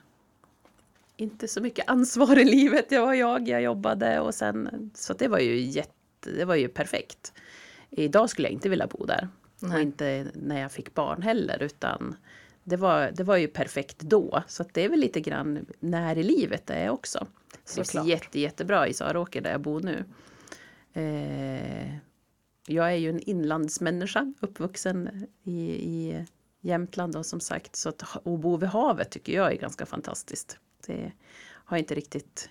inte 1.17 1.49
så 1.49 1.61
mycket 1.61 1.89
ansvar 1.89 2.39
i 2.39 2.45
livet. 2.45 2.93
Jag 2.93 3.07
var 3.07 3.15
jag, 3.15 3.49
jag 3.49 3.63
jobbade 3.63 4.21
och 4.21 4.35
sen, 4.35 4.91
så 4.95 5.15
det 5.15 5.29
var 5.29 5.39
ju 5.39 5.61
jätte, 5.61 6.31
det 6.31 6.45
var 6.45 6.55
ju 6.55 6.69
perfekt. 6.69 7.33
Idag 7.91 8.31
skulle 8.31 8.49
jag 8.49 8.53
inte 8.53 8.69
vilja 8.69 8.87
bo 8.87 9.05
där. 9.05 9.29
Och 9.63 9.69
Nej. 9.69 9.83
inte 9.83 10.27
när 10.35 10.61
jag 10.61 10.73
fick 10.73 10.95
barn 10.95 11.23
heller, 11.23 11.63
utan 11.63 12.17
det 12.65 12.77
var, 12.77 13.11
det 13.11 13.25
var 13.25 13.37
ju 13.37 13.49
perfekt 13.49 13.99
då. 13.99 14.43
Så 14.49 14.65
det 14.73 14.85
är 14.85 14.89
väl 14.89 15.01
lite 15.01 15.21
grann 15.21 15.67
när 15.81 16.19
i 16.19 16.23
livet 16.23 16.67
det 16.67 16.75
är 16.75 16.91
också. 16.91 17.27
Så 17.65 17.83
det 17.83 17.95
är 17.95 18.05
jätte, 18.05 18.41
jättebra 18.41 18.89
i 18.89 18.95
Saråker 18.95 19.41
där 19.41 19.51
jag 19.51 19.61
bor 19.61 19.81
nu. 19.81 20.05
Eh, 20.93 21.97
jag 22.67 22.87
är 22.93 22.97
ju 22.97 23.11
en 23.11 23.21
inlandsmänniska, 23.21 24.33
uppvuxen 24.41 25.27
i, 25.43 25.61
i 25.71 26.25
Jämtland 26.61 27.17
och 27.17 27.27
som 27.27 27.41
sagt. 27.41 27.77
Så 27.77 27.89
att 27.89 28.03
att 28.17 28.25
bo 28.25 28.57
vid 28.57 28.69
havet 28.69 29.11
tycker 29.11 29.33
jag 29.33 29.53
är 29.53 29.57
ganska 29.57 29.87
fantastiskt. 29.87 30.59
Det 30.87 31.13
har 31.49 31.77
jag 31.77 31.83
inte 31.83 31.95
riktigt 31.95 32.51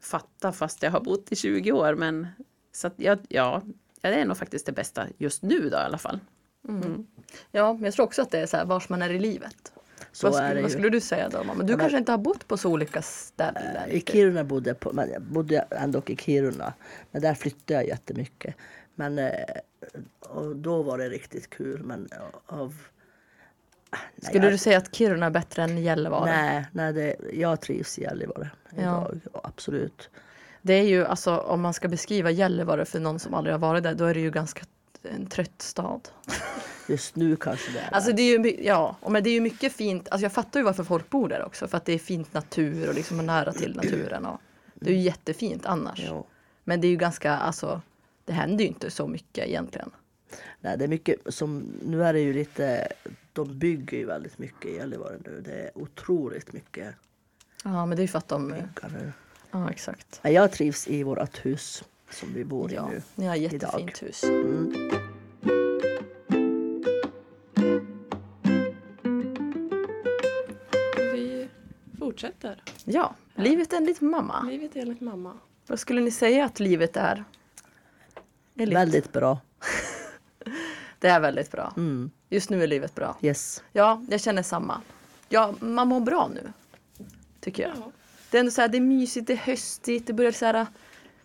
fattat 0.00 0.56
fast 0.56 0.82
jag 0.82 0.90
har 0.90 1.00
bott 1.00 1.32
i 1.32 1.36
20 1.36 1.72
år. 1.72 1.94
Men 1.94 2.26
så 2.72 2.86
att 2.86 2.94
jag, 2.96 3.18
ja, 3.28 3.62
det 4.00 4.08
är 4.08 4.24
nog 4.24 4.36
faktiskt 4.36 4.66
det 4.66 4.72
bästa 4.72 5.06
just 5.18 5.42
nu 5.42 5.60
då 5.60 5.76
i 5.76 5.80
alla 5.80 5.98
fall. 5.98 6.20
Ja, 7.50 7.72
men 7.72 7.84
jag 7.84 7.94
tror 7.94 8.06
också 8.06 8.22
att 8.22 8.30
det 8.30 8.38
är 8.38 8.46
så 8.46 8.56
här 8.56 8.64
vars 8.64 8.88
man 8.88 9.02
är 9.02 9.10
i 9.10 9.18
livet. 9.18 9.72
Så 10.12 10.26
vad, 10.30 10.34
skulle, 10.36 10.62
vad 10.62 10.70
skulle 10.70 10.88
du 10.88 11.00
säga 11.00 11.28
då 11.28 11.44
mamma? 11.44 11.62
Du 11.62 11.72
Ja, 11.72 11.76
men- 11.76 11.78
kanske 11.78 11.98
inte 11.98 12.12
har 12.12 12.18
bott 12.18 12.48
på 12.48 12.56
så 12.56 12.70
olika 12.70 13.02
ställen? 13.02 13.90
I 13.90 14.00
Kiruna 14.00 14.44
bodde 14.44 14.70
jag 14.70 14.80
på, 14.80 14.92
men 14.92 15.10
jag 15.10 15.22
bodde 15.22 15.58
ändå 15.70 16.02
i 16.06 16.16
Kiruna. 16.16 16.74
Men 17.10 17.22
där 17.22 17.34
flyttade 17.34 17.74
jag 17.74 17.86
jättemycket. 17.86 18.54
Men 18.94 19.18
eh, 19.18 19.30
och 20.20 20.56
då 20.56 20.82
var 20.82 20.98
det 20.98 21.08
riktigt 21.08 21.50
kul. 21.50 21.82
Men 21.82 22.08
av... 22.46 22.74
Nej, 24.16 24.28
Skulle 24.30 24.44
jag, 24.44 24.52
du 24.52 24.58
säga 24.58 24.78
att 24.78 24.94
Kiruna 24.94 25.26
är 25.26 25.30
bättre 25.30 25.62
än 25.62 25.82
Gällivare? 25.82 26.24
Nej, 26.24 26.66
nej 26.72 26.92
det, 26.92 27.16
jag 27.32 27.60
trivs 27.60 27.98
i 27.98 28.02
Gällivare 28.02 28.50
Ja. 28.70 28.80
idag. 28.80 29.20
Absolut. 29.42 30.10
Det 30.62 30.74
är 30.74 30.82
ju 30.82 31.06
alltså 31.06 31.36
om 31.36 31.60
man 31.60 31.74
ska 31.74 31.88
beskriva 31.88 32.30
Gällivare 32.30 32.84
för 32.84 33.00
någon 33.00 33.18
som 33.18 33.34
aldrig 33.34 33.54
har 33.54 33.58
varit 33.58 33.82
där, 33.82 33.94
då 33.94 34.04
är 34.04 34.14
det 34.14 34.20
ju 34.20 34.30
ganska 34.30 34.64
en 35.02 35.26
trött 35.26 35.62
stad. 35.62 36.08
Just 36.88 37.16
nu 37.16 37.36
kanske 37.36 37.72
det 37.72 37.78
är 37.78 37.94
Alltså 37.94 38.12
det 38.12 38.22
är 38.22 38.38
ju, 38.38 38.64
ja, 38.64 38.96
men 39.08 39.22
det 39.24 39.30
är 39.30 39.34
ju 39.34 39.40
mycket 39.40 39.72
fint. 39.72 40.08
Alltså 40.08 40.24
jag 40.24 40.32
fattar 40.32 40.60
ju 40.60 40.64
varför 40.64 40.84
folk 40.84 41.10
bor 41.10 41.28
där 41.28 41.44
också. 41.44 41.68
För 41.68 41.76
att 41.76 41.84
det 41.84 41.92
är 41.92 41.98
fint 41.98 42.34
natur 42.34 42.88
och 42.88 42.94
liksom 42.94 43.18
är 43.20 43.22
nära 43.24 43.52
till 43.52 43.76
naturen. 43.82 44.26
Och 44.26 44.40
det 44.74 44.90
är 44.90 44.94
ju 44.94 45.00
jättefint 45.00 45.66
annars. 45.66 46.00
Ja. 46.08 46.24
Men 46.64 46.80
det 46.80 46.86
är 46.86 46.90
ju 46.90 46.96
ganska, 46.96 47.32
alltså 47.36 47.80
det 48.24 48.32
händer 48.32 48.64
ju 48.64 48.68
inte 48.68 48.90
så 48.90 49.06
mycket 49.06 49.48
egentligen. 49.48 49.90
Nej, 50.60 50.78
det 50.78 50.84
är 50.84 50.88
mycket 50.88 51.16
som, 51.28 51.64
nu 51.84 52.04
är 52.04 52.12
det 52.12 52.20
ju 52.20 52.32
lite, 52.32 52.88
de 53.34 53.58
bygger 53.58 53.98
ju 53.98 54.04
väldigt 54.06 54.38
mycket 54.38 54.66
i 54.70 54.74
Gällivare 54.74 55.16
nu. 55.24 55.40
Det 55.40 55.52
är 55.52 55.70
otroligt 55.78 56.52
mycket 56.52 56.94
Ja, 57.64 57.86
men 57.86 57.96
det 57.96 58.02
är 58.02 58.06
för 58.08 58.18
att 58.18 58.28
de... 58.28 58.48
byggar 58.48 58.90
nu. 59.00 59.12
Ja, 59.50 59.70
exakt. 59.70 60.20
Jag 60.22 60.52
trivs 60.52 60.88
i 60.88 61.02
vårt 61.02 61.44
hus 61.46 61.84
som 62.10 62.34
vi 62.34 62.44
bor 62.44 62.72
Ja, 62.72 62.90
i 62.90 62.94
nu. 62.94 63.02
ni 63.14 63.26
har 63.26 63.36
idag. 63.36 63.52
jättefint 63.52 64.02
hus. 64.02 64.24
Mm. 64.24 64.74
Vi 70.96 71.48
fortsätter. 71.98 72.62
Ja, 72.84 73.14
livet 73.34 73.72
enligt 73.72 74.00
mamma. 74.00 74.42
Livet 74.42 74.76
enligt 74.76 75.00
mamma. 75.00 75.38
Vad 75.66 75.78
skulle 75.78 76.00
ni 76.00 76.10
säga 76.10 76.44
att 76.44 76.60
livet 76.60 76.96
är? 76.96 77.24
Enligt- 78.56 78.76
Väldigt 78.78 79.12
bra. 79.12 79.38
Det 81.04 81.10
är 81.10 81.20
väldigt 81.20 81.50
bra. 81.50 81.72
Mm. 81.76 82.10
Just 82.30 82.50
nu 82.50 82.62
är 82.62 82.66
livet 82.66 82.94
bra. 82.94 83.16
Yes. 83.22 83.62
Ja, 83.72 84.02
jag 84.10 84.20
känner 84.20 84.42
samma. 84.42 84.80
Ja, 85.28 85.54
man 85.60 85.88
mår 85.88 86.00
bra 86.00 86.30
nu. 86.34 86.52
Tycker 87.40 87.62
jag. 87.62 87.72
Ja. 87.76 87.92
Det 88.30 88.36
är 88.36 88.40
ändå 88.40 88.52
så 88.52 88.60
här, 88.60 88.68
det 88.68 88.78
är 88.78 88.80
mysigt, 88.80 89.26
det 89.26 89.32
är 89.32 89.36
höstigt, 89.36 90.06
det 90.06 90.12
börjar 90.12 90.32
så 90.32 90.44
här 90.46 90.66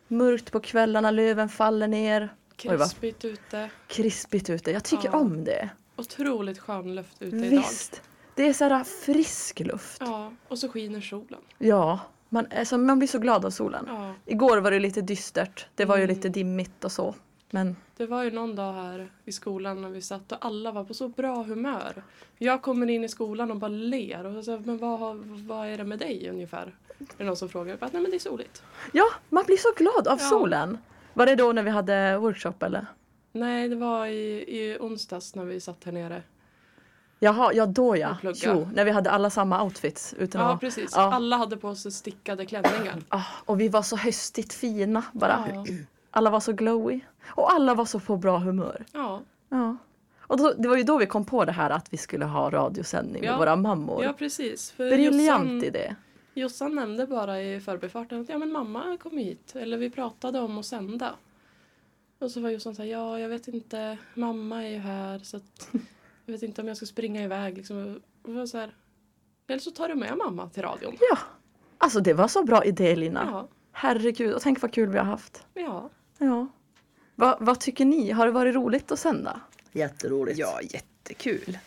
mörkt 0.07 0.51
på 0.51 0.59
kvällarna, 0.59 1.11
löven 1.11 1.49
faller 1.49 1.87
ner. 1.87 2.29
Krispigt 2.55 3.25
ute. 3.25 3.69
krispigt 3.87 4.49
ute. 4.49 4.71
Jag 4.71 4.83
tycker 4.83 5.09
Ja. 5.13 5.17
om 5.19 5.43
det. 5.43 5.69
Otroligt 5.95 6.59
skön 6.59 6.95
luft 6.95 7.21
ute 7.21 7.35
idag. 7.35 7.49
Visst. 7.49 8.01
Det 8.35 8.43
är 8.47 8.53
så 8.53 8.63
här 8.65 8.83
frisk 8.83 9.59
luft. 9.59 9.97
Ja, 10.05 10.31
och 10.47 10.59
så 10.59 10.69
skiner 10.69 11.01
solen. 11.01 11.39
Ja, 11.57 11.99
man, 12.29 12.47
är 12.49 12.65
så, 12.65 12.77
man 12.77 12.99
blir 12.99 13.07
så 13.07 13.19
glad 13.19 13.45
av 13.45 13.49
solen. 13.49 13.85
Ja, 13.87 14.13
Igår 14.25 14.57
var 14.57 14.71
det 14.71 14.79
lite 14.79 15.01
dystert. 15.01 15.67
Det 15.75 15.85
var 15.85 15.97
ju 15.97 16.03
Mm. 16.03 16.15
lite 16.15 16.29
dimmigt 16.29 16.83
och 16.85 16.91
så. 16.91 17.15
Men 17.51 17.75
det 17.97 18.05
var 18.05 18.23
ju 18.23 18.31
någon 18.31 18.55
dag 18.55 18.73
här 18.73 19.11
i 19.25 19.31
skolan 19.31 19.81
när 19.81 19.89
vi 19.89 20.01
satt 20.01 20.31
och 20.31 20.37
alla 20.45 20.71
var 20.71 20.83
på 20.83 20.93
så 20.93 21.07
bra 21.07 21.43
humör. 21.43 22.03
Jag 22.37 22.61
kommer 22.61 22.89
in 22.89 23.03
i 23.03 23.09
skolan 23.09 23.51
och 23.51 23.57
bara 23.57 23.67
ler 23.67 24.25
och 24.25 24.45
så 24.45 24.59
men 24.65 24.77
vad, 24.77 24.99
har- 24.99 25.45
vad 25.47 25.67
är 25.67 25.77
det 25.77 25.83
med 25.83 25.99
dig 25.99 26.29
ungefär? 26.29 26.75
Är 26.99 27.05
det 27.17 27.23
någon 27.23 27.35
som 27.37 27.49
frågar? 27.49 27.69
Jag 27.69 27.79
bara, 27.79 27.89
Nej 27.93 28.01
men 28.01 28.11
det 28.11 28.17
är 28.17 28.19
soligt. 28.19 28.63
ja, 28.91 29.05
man 29.29 29.43
blir 29.45 29.57
så 29.57 29.69
glad 29.77 30.07
av 30.07 30.17
Ja. 30.21 30.29
solen. 30.29 30.77
Var 31.13 31.25
det 31.25 31.35
då 31.35 31.51
när 31.51 31.63
vi 31.63 31.69
hade 31.69 32.17
workshop 32.17 32.53
eller? 32.63 32.85
Nej, 33.31 33.69
det 33.69 33.75
var 33.75 34.05
i, 34.05 34.45
i 34.57 34.77
onsdags 34.79 35.35
när 35.35 35.45
vi 35.45 35.59
satt 35.59 35.83
här 35.83 35.91
nere. 35.91 36.23
Jaha, 37.19 37.53
ja 37.53 37.65
då 37.65 37.97
ja. 37.97 38.17
Jo, 38.23 38.69
när 38.73 38.85
vi 38.85 38.91
hade 38.91 39.11
alla 39.11 39.29
samma 39.29 39.63
outfits. 39.63 40.13
Utan 40.17 40.41
Ja, 40.41 40.53
att, 40.53 40.59
precis. 40.59 40.91
Ja. 40.95 41.13
Alla 41.13 41.37
hade 41.37 41.57
på 41.57 41.75
sig 41.75 41.91
stickade 41.91 42.45
klänningar. 42.45 42.95
Ah, 43.09 43.23
och 43.45 43.59
vi 43.61 43.67
var 43.69 43.81
så 43.81 43.95
höstigt 43.95 44.53
fina 44.53 45.03
bara. 45.13 45.47
Ja. 45.53 45.65
Alla 46.11 46.29
var 46.29 46.39
så 46.39 46.53
glowy. 46.53 46.99
Och 47.27 47.51
alla 47.53 47.73
var 47.73 47.85
så 47.85 47.99
på 47.99 48.17
bra 48.17 48.37
humör. 48.37 48.85
Ja, 48.93 49.21
Ja. 49.49 49.77
Och 50.19 50.37
då, 50.37 50.53
det 50.57 50.67
var 50.67 50.77
ju 50.77 50.83
då 50.83 50.97
vi 50.97 51.05
kom 51.05 51.25
på 51.25 51.45
det 51.45 51.51
här 51.51 51.69
att 51.69 51.93
vi 51.93 51.97
skulle 51.97 52.25
ha 52.25 52.49
radiosändning 52.49 53.21
med 53.21 53.29
Ja. 53.29 53.37
våra 53.37 53.55
mammor. 53.55 54.03
ja 54.03 54.13
precis. 54.13 54.71
För 54.71 54.89
Briljant 54.89 55.43
Jossan, 55.43 55.63
idé. 55.63 55.95
Jossan 56.33 56.75
nämnde 56.75 57.07
bara 57.07 57.41
i 57.41 57.59
förbifarten 57.61 58.21
att 58.21 58.29
ja, 58.29 58.37
men 58.37 58.51
mamma 58.51 58.97
kom 58.97 59.17
hit. 59.17 59.55
Eller 59.55 59.77
vi 59.77 59.89
pratade 59.89 60.39
om 60.39 60.57
att 60.57 60.65
sända. 60.65 61.15
Och 62.19 62.31
så 62.31 62.41
var 62.41 62.49
Jossan 62.49 62.75
så 62.75 62.81
här, 62.81 62.89
ja 62.89 63.19
jag 63.19 63.29
vet 63.29 63.47
inte, 63.47 63.97
mamma 64.13 64.63
är 64.63 64.69
ju 64.69 64.77
här 64.77 65.19
så 65.19 65.37
att 65.37 65.69
jag 66.25 66.31
vet 66.33 66.43
inte 66.43 66.61
om 66.61 66.67
jag 66.67 66.77
ska 66.77 66.85
springa 66.85 67.23
iväg. 67.23 67.57
Liksom. 67.57 67.99
Och 68.23 68.33
var 68.33 68.45
så 68.45 68.57
här, 68.57 68.73
eller 69.47 69.59
så 69.59 69.71
tar 69.71 69.87
du 69.87 69.95
med 69.95 70.17
mamma 70.17 70.49
till 70.49 70.63
radion. 70.63 70.95
Ja. 71.11 71.17
Alltså 71.77 71.99
det 71.99 72.13
var 72.13 72.27
så 72.27 72.43
bra 72.43 72.63
idé 72.65 72.95
Lina. 72.95 73.27
Ja, 73.31 73.47
Herregud, 73.71 74.33
och 74.33 74.41
tänk 74.41 74.61
vad 74.61 74.73
kul 74.73 74.89
vi 74.89 74.97
har 74.97 75.05
haft. 75.05 75.45
ja. 75.53 75.89
Ja. 76.19 76.47
Va, 77.15 77.37
vad 77.39 77.59
tycker 77.59 77.85
ni? 77.85 78.11
Har 78.11 78.25
det 78.25 78.31
varit 78.31 78.55
roligt 78.55 78.91
att 78.91 78.99
sända? 78.99 79.41
Jätteroligt. 79.71 80.39
Ja, 80.39 80.59
jättekul. 80.61 81.57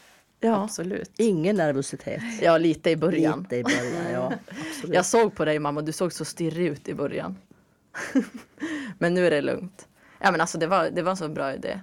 Ja, 0.41 0.65
Absolut. 0.65 1.11
Ingen 1.17 1.57
nervositet. 1.57 2.23
ja 2.43 2.59
lite 2.59 2.91
i 2.91 2.97
början. 2.97 3.41
Lite 3.41 3.57
i 3.57 3.65
början, 3.65 4.13
ja. 4.13 4.33
Absolut. 4.71 4.95
Jag 4.95 5.07
såg 5.07 5.35
på 5.35 5.45
dig 5.45 5.59
mamma, 5.59 5.83
du 5.83 5.93
såg 5.93 6.13
så 6.13 6.25
stirrig 6.25 6.67
ut 6.67 6.89
i 6.89 6.95
början. 6.95 7.37
men 8.99 9.15
nu 9.15 9.27
är 9.27 9.31
det 9.31 9.41
lugnt. 9.41 9.89
Ja 10.19 10.31
men 10.31 10.41
alltså 10.41 10.59
det 10.59 10.67
var, 10.67 10.91
det 10.91 11.03
var 11.03 11.11
en 11.11 11.17
så 11.17 11.29
bra 11.29 11.55
idé. 11.55 11.81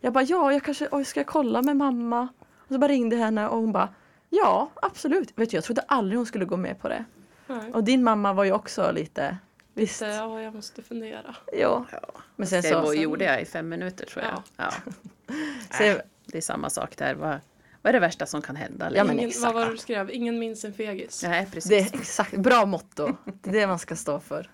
Jag 0.00 0.12
bara 0.12 0.24
ja, 0.24 0.52
jag 0.52 0.62
kanske, 0.62 0.88
oj 0.90 1.04
ska 1.04 1.20
jag 1.20 1.26
kolla 1.26 1.62
med 1.62 1.76
mamma? 1.76 2.28
Och 2.40 2.68
så 2.74 2.78
bara 2.78 2.88
ringde 2.88 3.16
henne 3.16 3.48
och 3.48 3.58
hon 3.58 3.72
bara 3.72 3.88
ja 4.28 4.70
absolut. 4.82 5.32
Vet 5.38 5.50
du, 5.50 5.56
jag 5.56 5.64
trodde 5.64 5.82
aldrig 5.88 6.18
hon 6.18 6.26
skulle 6.26 6.44
gå 6.44 6.56
med 6.56 6.80
på 6.80 6.88
det. 6.88 7.04
Nej. 7.46 7.72
Och 7.72 7.84
din 7.84 8.02
mamma 8.02 8.32
var 8.32 8.44
ju 8.44 8.52
också 8.52 8.92
lite, 8.92 9.36
visst. 9.74 10.00
Ja, 10.00 10.42
jag 10.42 10.54
måste 10.54 10.82
fundera. 10.82 11.36
Ja. 11.52 11.86
Ja. 11.92 12.00
Men 12.36 12.46
sen 12.46 12.62
Det 12.62 12.68
så, 12.68 12.94
gjorde 12.94 13.24
jag 13.24 13.42
i 13.42 13.44
fem 13.44 13.68
minuter 13.68 14.06
tror 14.06 14.24
jag. 14.24 14.42
Ja. 14.56 14.70
sen, 14.80 15.36
Nej, 15.80 16.00
det 16.26 16.38
är 16.38 16.42
samma 16.42 16.70
sak 16.70 16.96
där. 16.96 17.14
Vad, 17.14 17.38
vad 17.82 17.88
är 17.88 17.92
det 17.92 18.00
värsta 18.00 18.26
som 18.26 18.42
kan 18.42 18.56
hända? 18.56 18.90
Ja, 18.94 19.04
men 19.04 19.16
Ingen, 19.18 19.28
exakt. 19.28 19.44
vad 19.44 19.54
var 19.54 19.64
det 19.64 19.70
du 19.70 19.78
skrev? 19.78 20.10
Ingen 20.10 20.38
minns 20.38 20.64
en 20.64 20.72
fegis. 20.74 21.22
Nej, 21.22 21.48
precis. 21.52 21.70
det 21.70 21.78
är 21.78 22.00
exakt, 22.00 22.36
bra 22.36 22.66
motto. 22.66 23.16
Det 23.42 23.50
är 23.50 23.54
det 23.54 23.66
man 23.66 23.78
ska 23.78 23.96
stå 23.96 24.20
för. 24.20 24.50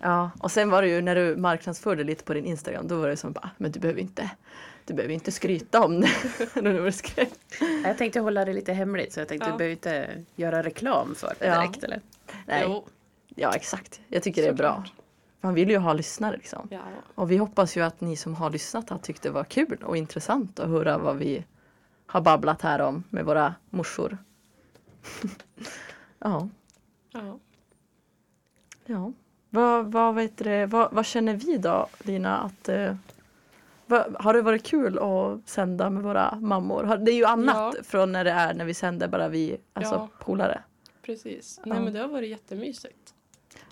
Ja, 0.00 0.30
och 0.40 0.50
sen 0.52 0.70
var 0.70 0.82
det 0.82 0.88
ju 0.88 1.00
när 1.02 1.14
du 1.14 1.36
marknadsförde 1.36 2.04
lite 2.04 2.24
på 2.24 2.34
din 2.34 2.44
Instagram, 2.44 2.88
då 2.88 2.96
var 3.00 3.08
det 3.08 3.16
som 3.16 3.32
bara, 3.32 3.50
men 3.56 3.72
du 3.72 3.80
behöver 3.80 4.00
inte, 4.00 4.30
du 4.84 4.94
behöver 4.94 5.14
inte 5.14 5.32
skryta 5.32 5.84
om 5.84 6.00
det. 6.00 6.08
när 6.62 6.84
du 6.84 6.92
skrev. 6.92 7.26
Jag 7.84 7.98
tänkte 7.98 8.20
hålla 8.20 8.44
det 8.44 8.52
lite 8.52 8.72
hemligt 8.72 9.12
så 9.12 9.20
jag 9.20 9.28
tänkte 9.28 9.48
Ja. 9.48 9.52
du 9.52 9.58
behöver 9.58 9.72
inte 9.72 10.24
göra 10.36 10.62
reklam 10.62 11.14
för 11.14 11.34
det 11.38 11.46
Ja. 11.46 11.60
direkt. 11.60 11.84
Eller? 11.84 12.00
Nej, 12.46 12.62
Jo, 12.66 12.86
ja 13.38 13.52
exakt. 13.54 14.00
Jag 14.08 14.22
tycker 14.22 14.42
det 14.42 14.48
är 14.48 14.52
bra. 14.52 14.84
Man 15.40 15.54
vill 15.54 15.70
ju 15.70 15.78
ha 15.78 15.92
lyssnare 15.92 16.36
liksom. 16.36 16.68
ja. 16.70 16.80
Och 17.14 17.30
vi 17.30 17.36
hoppas 17.36 17.76
ju 17.76 17.80
att 17.82 18.00
ni 18.00 18.16
som 18.16 18.34
har 18.34 18.50
lyssnat 18.50 18.90
har 18.90 18.98
tyckt 18.98 19.22
det 19.22 19.30
var 19.30 19.44
kul 19.44 19.78
och 19.84 19.96
intressant 19.96 20.60
att 20.60 20.68
höra 20.68 20.98
vad 20.98 21.16
vi 21.16 21.44
har 22.06 22.20
babblat 22.20 22.62
här 22.62 22.80
om 22.80 23.04
med 23.10 23.24
våra 23.24 23.54
morsor. 23.70 24.18
ja, 26.18 26.48
ja. 27.12 27.38
ja. 28.86 29.12
Vad, 29.50 29.92
vad, 29.92 30.14
vet 30.14 30.36
det, 30.36 30.66
vad, 30.66 30.92
vad 30.92 31.06
känner 31.06 31.34
vi 31.34 31.58
då 31.58 31.88
Lina 31.98 32.38
att 32.38 32.68
eh, 32.68 32.94
vad, 33.86 34.16
har 34.20 34.34
det 34.34 34.42
varit 34.42 34.62
kul 34.66 34.98
att 34.98 35.48
sända 35.48 35.90
med 35.90 36.02
våra 36.02 36.34
mammor? 36.40 36.84
Har- 36.84 36.96
Det 36.96 37.10
är 37.12 37.16
ju 37.16 37.24
annat 37.24 37.74
Ja. 37.76 37.82
från 37.84 38.12
när 38.12 38.24
det 38.24 38.30
är 38.30 38.54
när 38.54 38.64
vi 38.64 38.74
sänder 38.74 39.08
bara 39.08 39.28
vi, 39.28 39.56
alltså 39.72 39.94
Ja. 39.94 40.08
polare. 40.18 40.62
Precis. 41.02 41.60
Nej 41.64 41.80
men 41.80 41.92
det 41.92 42.00
har 42.00 42.08
varit 42.08 42.28
jättemysigt. 42.30 43.07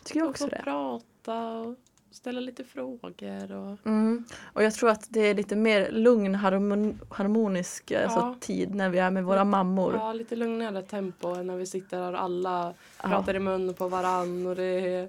Tycker 0.06 0.20
jag 0.20 0.26
Och 0.26 0.30
också 0.30 0.44
få 0.44 0.50
det. 0.50 0.62
prata 0.62 1.48
och 1.58 1.76
ställa 2.16 2.40
lite 2.40 2.64
frågor. 2.64 3.52
Och... 3.52 3.86
Mm. 3.86 4.24
Och 4.52 4.62
jag 4.62 4.74
tror 4.74 4.90
att 4.90 5.06
det 5.08 5.20
är 5.20 5.34
lite 5.34 5.56
mer 5.56 5.90
lugn, 5.90 6.34
harmon, 6.34 7.00
harmonisk 7.10 7.92
alltså, 7.92 8.18
Ja. 8.18 8.36
tid 8.40 8.74
när 8.74 8.88
vi 8.90 8.98
är 8.98 9.10
med 9.10 9.24
våra 9.24 9.44
mammor. 9.44 9.94
Ja, 9.94 10.12
lite 10.12 10.36
lugnare 10.36 10.82
tempo 10.82 11.28
än 11.28 11.46
när 11.46 11.56
vi 11.56 11.66
sitter 11.66 11.96
här 12.02 12.12
och 12.12 12.22
alla 12.22 12.74
Ja. 13.02 13.08
pratar 13.08 13.36
i 13.36 13.38
mun 13.38 13.74
på 13.74 13.88
varann 13.88 14.46
och 14.46 14.56
det 14.56 14.62
är 14.64 15.08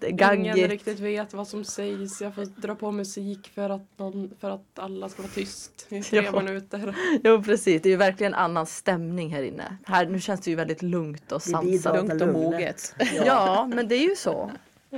Det 0.00 0.06
är 0.06 0.10
ingen 0.34 0.44
gaggigt. 0.46 0.68
riktigt 0.70 0.98
vet 1.00 1.34
vad 1.34 1.48
som 1.48 1.64
sägs. 1.64 2.20
Jag 2.22 2.34
får 2.34 2.44
dra 2.60 2.74
på 2.74 2.90
musik 2.92 3.50
för 3.54 3.70
att, 3.70 3.86
någon, 3.96 4.30
för 4.40 4.50
att 4.50 4.78
alla 4.78 5.08
ska 5.08 5.22
vara 5.22 5.32
tyst 5.32 5.86
i 5.88 6.02
tre 6.02 6.22
Ja. 6.32 6.40
minuter. 6.42 6.94
Jo 7.24 7.42
precis, 7.42 7.82
det 7.82 7.88
är 7.88 7.90
ju 7.90 7.96
verkligen 7.96 8.34
en 8.34 8.38
annan 8.40 8.66
stämning 8.66 9.30
här 9.34 9.42
inne. 9.42 9.76
Här, 9.84 10.06
nu 10.06 10.20
känns 10.20 10.40
det 10.40 10.50
ju 10.50 10.56
väldigt 10.56 10.82
lugnt 10.82 11.32
och 11.32 11.42
sansat. 11.42 11.96
Lugnt 11.96 12.22
och 12.22 12.28
moget. 12.28 12.94
Ja, 13.26 13.70
men 13.74 13.88
det 13.88 13.94
är 13.94 14.08
ju 14.08 14.16
så. 14.16 14.50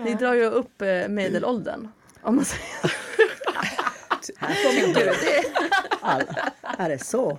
Ni 0.05 0.11
Ja. 0.11 0.17
drar 0.19 0.35
ju 0.35 0.45
upp 0.45 0.83
eh, 0.83 1.09
medelåldern. 1.09 1.89
Om 2.23 2.37
man 2.37 2.45
säger. 2.45 2.93
Här 4.37 4.83
kommer 4.85 5.05
det. 5.05 5.45
All, 6.01 6.23
här 6.63 6.91
är 6.91 6.99
så. 6.99 7.39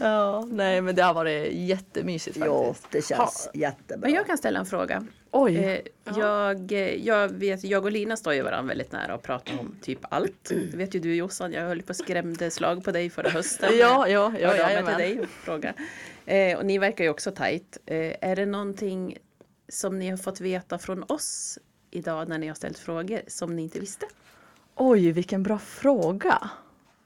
Ja, 0.00 0.44
nej 0.50 0.80
men 0.80 0.94
det 0.94 1.02
har 1.02 1.14
varit 1.14 1.52
jättemysigt 1.52 2.36
Jo, 2.40 2.74
faktiskt. 2.74 3.08
det 3.08 3.14
känns 3.16 3.50
jättebra. 3.54 3.98
Men 4.08 4.12
jag 4.14 4.26
kan 4.26 4.38
ställa 4.38 4.58
en 4.60 4.66
fråga. 4.66 5.06
Oj, 5.30 5.56
Eh, 5.56 5.80
jag, 6.18 6.72
eh, 6.72 6.78
jag 7.06 7.28
vet, 7.28 7.64
jag 7.64 7.84
och 7.84 7.92
Lina 7.92 8.16
står 8.16 8.34
ju 8.34 8.42
varandra 8.42 8.68
väldigt 8.68 8.92
nära 8.92 9.14
och 9.14 9.22
pratar 9.22 9.58
om 9.60 9.76
typ 9.82 9.98
allt. 10.02 10.50
Det 10.70 10.76
vet 10.76 10.94
ju 10.94 11.00
du 11.00 11.14
Jossan, 11.14 11.52
jag 11.52 11.62
höll 11.62 11.82
på 11.82 11.88
och 11.90 11.96
skrämde 11.96 12.50
slag 12.50 12.84
på 12.84 12.90
dig 12.90 13.10
förra 13.10 13.30
hösten. 13.30 13.68
ja, 13.78 14.08
ja, 14.08 14.32
ja, 14.40 14.48
mig 14.48 14.58
jajamän. 14.58 14.86
till 14.96 15.04
dig 15.04 15.20
och 15.20 15.28
fråga. 15.28 15.74
Eh, 16.26 16.58
och 16.58 16.66
ni 16.66 16.78
verkar 16.78 17.04
ju 17.04 17.10
också 17.10 17.30
tajt. 17.30 17.78
Eh, 17.86 18.12
är 18.30 18.36
det 18.36 18.46
någonting 18.46 19.18
som 19.74 19.98
ni 19.98 20.10
har 20.10 20.16
fått 20.16 20.40
veta 20.40 20.78
från 20.78 21.04
oss 21.08 21.58
idag 21.90 22.28
när 22.28 22.38
ni 22.38 22.48
har 22.48 22.54
ställt 22.54 22.78
frågor 22.78 23.20
som 23.26 23.56
ni 23.56 23.62
inte 23.62 23.80
visste? 23.80 24.06
Oj, 24.74 25.12
vilken 25.12 25.42
bra 25.42 25.58
fråga. 25.58 26.50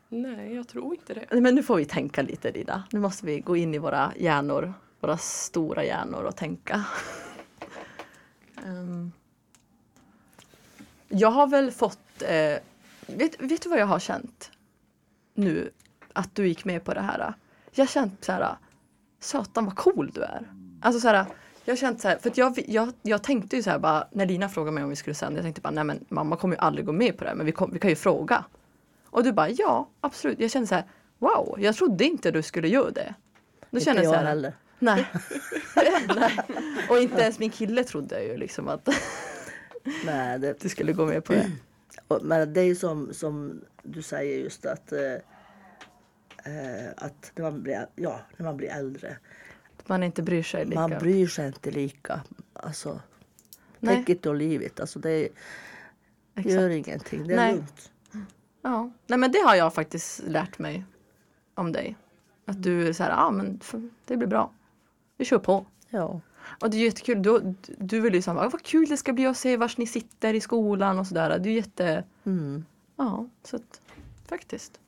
Nej, 0.09 0.55
jag 0.55 0.69
tror 0.69 0.95
inte 0.95 1.15
det. 1.15 1.41
Men 1.41 1.55
nu 1.55 1.63
får 1.63 1.77
vi 1.77 1.85
tänka 1.85 2.23
lite 2.23 2.53
Lina. 2.53 2.85
Nu 2.91 3.01
måste 3.01 3.27
vi 3.27 3.41
gå 3.41 3.57
in 3.57 3.75
i 3.75 3.79
våra 3.79 4.13
hjärnor, 4.17 4.75
våra 5.01 5.19
stora 5.19 5.85
hjärnor 5.85 6.23
och 6.25 6.37
tänka. 6.37 6.85
Ehm. 8.65 9.13
jag 11.09 11.31
har 11.31 11.47
väl 11.47 11.71
fått, 11.71 12.23
eh, 12.23 12.59
vet, 13.07 13.41
vet 13.41 13.63
du 13.63 13.69
vad 13.69 13.79
jag 13.79 13.87
har 13.87 13.99
känt 13.99 14.51
nu? 15.35 15.71
Att 16.13 16.35
du 16.35 16.49
gick 16.49 16.65
med 16.65 16.85
på 16.85 16.95
det 16.95 17.01
här. 17.01 17.35
Jag 17.73 17.85
har 17.85 17.89
känt 17.89 18.25
så 18.25 18.33
här, 18.33 18.57
satan 19.21 19.65
vad 19.65 19.77
cool 19.77 20.11
du 20.15 20.23
är. 20.23 20.53
Alltså 20.81 21.01
så 21.01 21.09
här, 21.09 21.27
jag 21.69 21.73
har 21.73 21.77
känt 21.77 22.01
så 22.01 22.09
här, 22.09 22.19
för 22.19 22.33
jag, 22.35 22.59
jag, 22.67 22.93
jag 23.03 23.23
tänkte 23.23 23.57
ju 23.57 23.63
så 23.63 23.71
här 23.71 23.79
bara, 23.79 24.09
när 24.13 24.27
Lina 24.27 24.49
frågade 24.49 24.75
mig 24.75 24.85
om 24.85 24.91
vi 24.91 24.97
skulle 24.97 25.15
sända, 25.15 25.39
jag 25.39 25.45
tänkte 25.45 25.61
bara, 25.61 25.71
nej 25.71 25.85
men 25.85 26.05
mamma 26.09 26.37
kommer 26.37 26.57
ju 26.57 26.61
aldrig 26.61 26.87
gå 26.87 26.93
med 26.93 27.17
på 27.19 27.25
det 27.25 27.31
här, 27.31 27.37
men 27.37 27.47
vi, 27.47 27.53
kom, 27.53 27.71
vi 27.73 27.79
kan 27.79 27.91
ju 27.91 27.97
fråga. 27.97 28.45
Och 29.11 29.25
du 29.25 29.33
bara 29.33 29.49
ja, 29.51 29.89
absolut. 30.01 30.41
Jag 30.41 30.51
kände 30.51 30.67
så 30.69 30.75
här, 30.75 30.85
wow, 31.19 31.57
jag 31.59 31.77
trodde 31.77 32.05
inte 32.05 32.31
du 32.31 32.43
skulle 32.43 32.69
göra 32.69 32.91
det. 32.91 33.15
Då 33.71 33.81
kände 33.81 34.03
jag 34.03 34.13
så 34.13 34.19
här, 34.19 34.25
heller. 34.25 34.53
nej. 34.79 35.07
nej. 36.17 36.39
Och 36.91 36.99
inte 36.99 37.23
ens 37.23 37.39
min 37.39 37.51
kille 37.51 37.85
trodde 37.85 38.23
ju 38.25 38.37
liksom 38.37 38.69
att 38.69 38.89
Nej, 40.07 40.39
det, 40.39 40.61
du 40.61 40.69
skulle 40.69 40.93
gå 40.93 41.07
med 41.07 41.25
på 41.25 41.33
det. 41.33 41.51
och- 42.09 42.23
men 42.23 42.53
det 42.53 42.61
är 42.61 42.65
ju 42.65 42.77
som, 42.77 43.15
som 43.15 43.61
du 43.83 44.03
säger 44.03 44.39
just 44.39 44.67
att, 44.67 44.93
eh, 44.93 45.13
eh, 46.45 46.91
att 46.97 47.33
när, 47.35 47.43
man 47.43 47.63
blir, 47.63 47.87
ja, 47.97 48.21
när 48.37 48.45
man 48.47 48.57
blir 48.57 48.69
äldre. 48.69 49.17
Man 49.89 50.03
inte 50.03 50.23
bryr 50.23 50.43
sig 50.43 50.65
lika. 50.65 50.81
Man 50.81 50.91
bryr 50.91 51.27
sig 51.27 51.47
inte 51.47 51.71
lika. 51.71 52.21
Alltså, 52.53 53.01
Nej. 53.81 53.97
take 53.97 54.13
it 54.13 54.27
or 54.27 54.35
leave 54.35 54.65
it. 54.67 54.81
Alltså, 54.81 54.99
det 54.99 55.11
är, 55.11 55.29
gör 56.35 56.69
ingenting. 56.71 57.27
Det 57.27 57.33
är 57.35 57.37
Nej. 57.37 57.55
lugnt. 57.55 57.91
Ja. 58.63 58.91
Nej 59.07 59.19
men 59.19 59.33
det 59.33 59.39
har 59.39 59.55
jag 59.55 59.75
faktiskt 59.75 60.23
lärt 60.27 60.59
mig 60.59 60.85
om 61.55 61.73
dig. 61.73 61.97
Att 62.45 62.63
du 62.63 62.89
är 62.89 62.93
så 62.93 63.03
här, 63.03 63.11
ja 63.11 63.31
men 63.31 63.59
f- 63.63 63.75
det 64.05 64.17
blir 64.17 64.29
bra. 64.29 64.51
Vi 65.17 65.25
kör 65.25 65.39
på. 65.39 65.67
Ja. 65.89 66.21
Och 66.61 66.71
det 66.71 66.77
är 66.77 66.85
jättekul. 66.85 67.23
Du, 67.23 67.55
du 67.79 68.01
vill 68.01 68.15
ju 68.15 68.23
säga, 68.23 68.35
vad 68.35 68.63
kul 68.63 68.87
det 68.89 68.97
ska 68.97 69.13
bli 69.13 69.27
att 69.27 69.37
se 69.37 69.57
var 69.57 69.73
ni 69.77 69.87
sitter 69.87 70.35
i 70.35 70.41
skolan 70.41 70.99
och 70.99 71.07
sådär. 71.07 71.39
Det 71.39 71.49
är 71.49 71.53
jätte... 71.55 72.05
Mm. 72.25 72.65
Ja, 72.97 73.29
så 73.45 73.57
att, 73.57 73.81
faktiskt. 74.29 74.81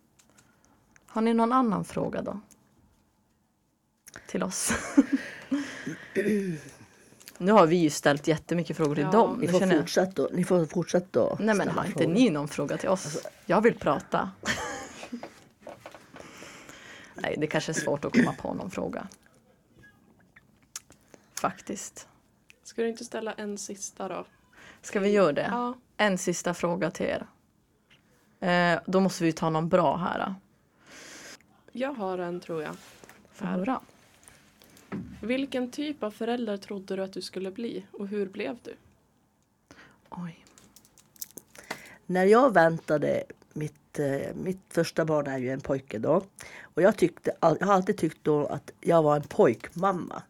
Har 1.07 1.23
ni 1.23 1.35
någon 1.35 1.53
annan 1.53 1.85
fråga 1.85 2.23
då? 2.23 2.41
Till 4.27 4.43
oss. 4.43 4.73
nu 7.39 7.53
har 7.53 7.67
vi 7.67 7.77
ju 7.77 7.91
ställt 7.91 8.29
jättemycket 8.29 8.77
frågor 8.77 8.95
till 8.95 9.05
Ja. 9.05 9.11
dem. 9.11 9.39
Ni, 9.41 9.49
får 9.49 9.63
jag- 9.63 9.79
fortsätta, 9.79 10.29
ni 10.33 10.45
får 10.45 10.67
fortsätta 10.67 11.33
att 11.33 11.39
Nej 11.39 11.55
men 11.55 11.69
har 11.69 11.85
inte 11.85 11.99
frågor. 11.99 12.15
ni 12.15 12.31
någon 12.31 12.49
fråga 12.49 12.77
till 12.77 12.89
oss? 12.89 13.05
Alltså- 13.07 13.29
Jag 13.47 13.61
vill 13.61 13.79
prata. 13.79 14.31
Nej, 17.15 17.35
det 17.39 17.47
kanske 17.47 17.73
är 17.73 17.75
svårt 17.75 18.05
att 18.05 18.13
komma 18.13 18.33
på 18.43 18.55
någon 18.55 18.71
fråga. 18.71 19.09
Faktiskt. 21.41 22.09
Ska 22.63 22.83
du 22.83 22.89
inte 22.89 23.05
ställa 23.05 23.33
en 23.33 23.59
sista 23.59 24.09
då? 24.09 24.27
Ska 24.83 25.01
vi 25.01 25.09
göra 25.11 25.33
det? 25.33 25.49
Ja. 25.51 25.75
En 25.97 26.19
sista 26.19 26.55
fråga 26.55 26.91
till 26.91 27.07
er. 27.07 27.27
Eh, 28.41 28.81
då 28.87 29.01
måste 29.01 29.25
vi 29.25 29.33
ta 29.33 29.51
någon 29.51 29.69
bra 29.69 29.97
här. 29.97 30.35
Jag 31.73 31.95
har 31.95 32.19
en 32.19 32.41
tror 32.41 32.63
jag. 32.63 32.77
Få 33.33 33.45
Här. 33.45 33.79
Vilken 35.23 35.71
typ 35.71 36.03
av 36.03 36.11
förälder 36.11 36.57
trodde 36.57 36.97
du 36.97 37.03
att 37.03 37.13
du 37.13 37.23
skulle 37.23 37.51
bli 37.51 37.87
och 37.93 38.09
hur 38.09 38.27
blev 38.27 38.57
du? 38.63 38.75
Oj. 40.11 40.45
när 42.07 42.25
jag 42.25 42.55
väntade 42.55 43.25
mitt, 43.53 43.99
eh, 43.99 44.35
mitt 44.35 44.61
första 44.69 45.05
barn 45.05 45.27
är 45.27 45.39
ju 45.39 45.51
en 45.51 45.61
pojke 45.61 45.99
då. 45.99 46.23
Och 46.63 46.83
jag, 46.83 46.97
tyckte, 46.97 47.37
jag 47.41 47.67
har 47.67 47.75
alltid 47.75 47.97
tyckt 47.97 48.19
då 48.23 48.47
att 48.47 48.71
jag 48.81 49.03
var 49.03 49.17
en 49.17 49.23
pojkmamma. 49.23 50.23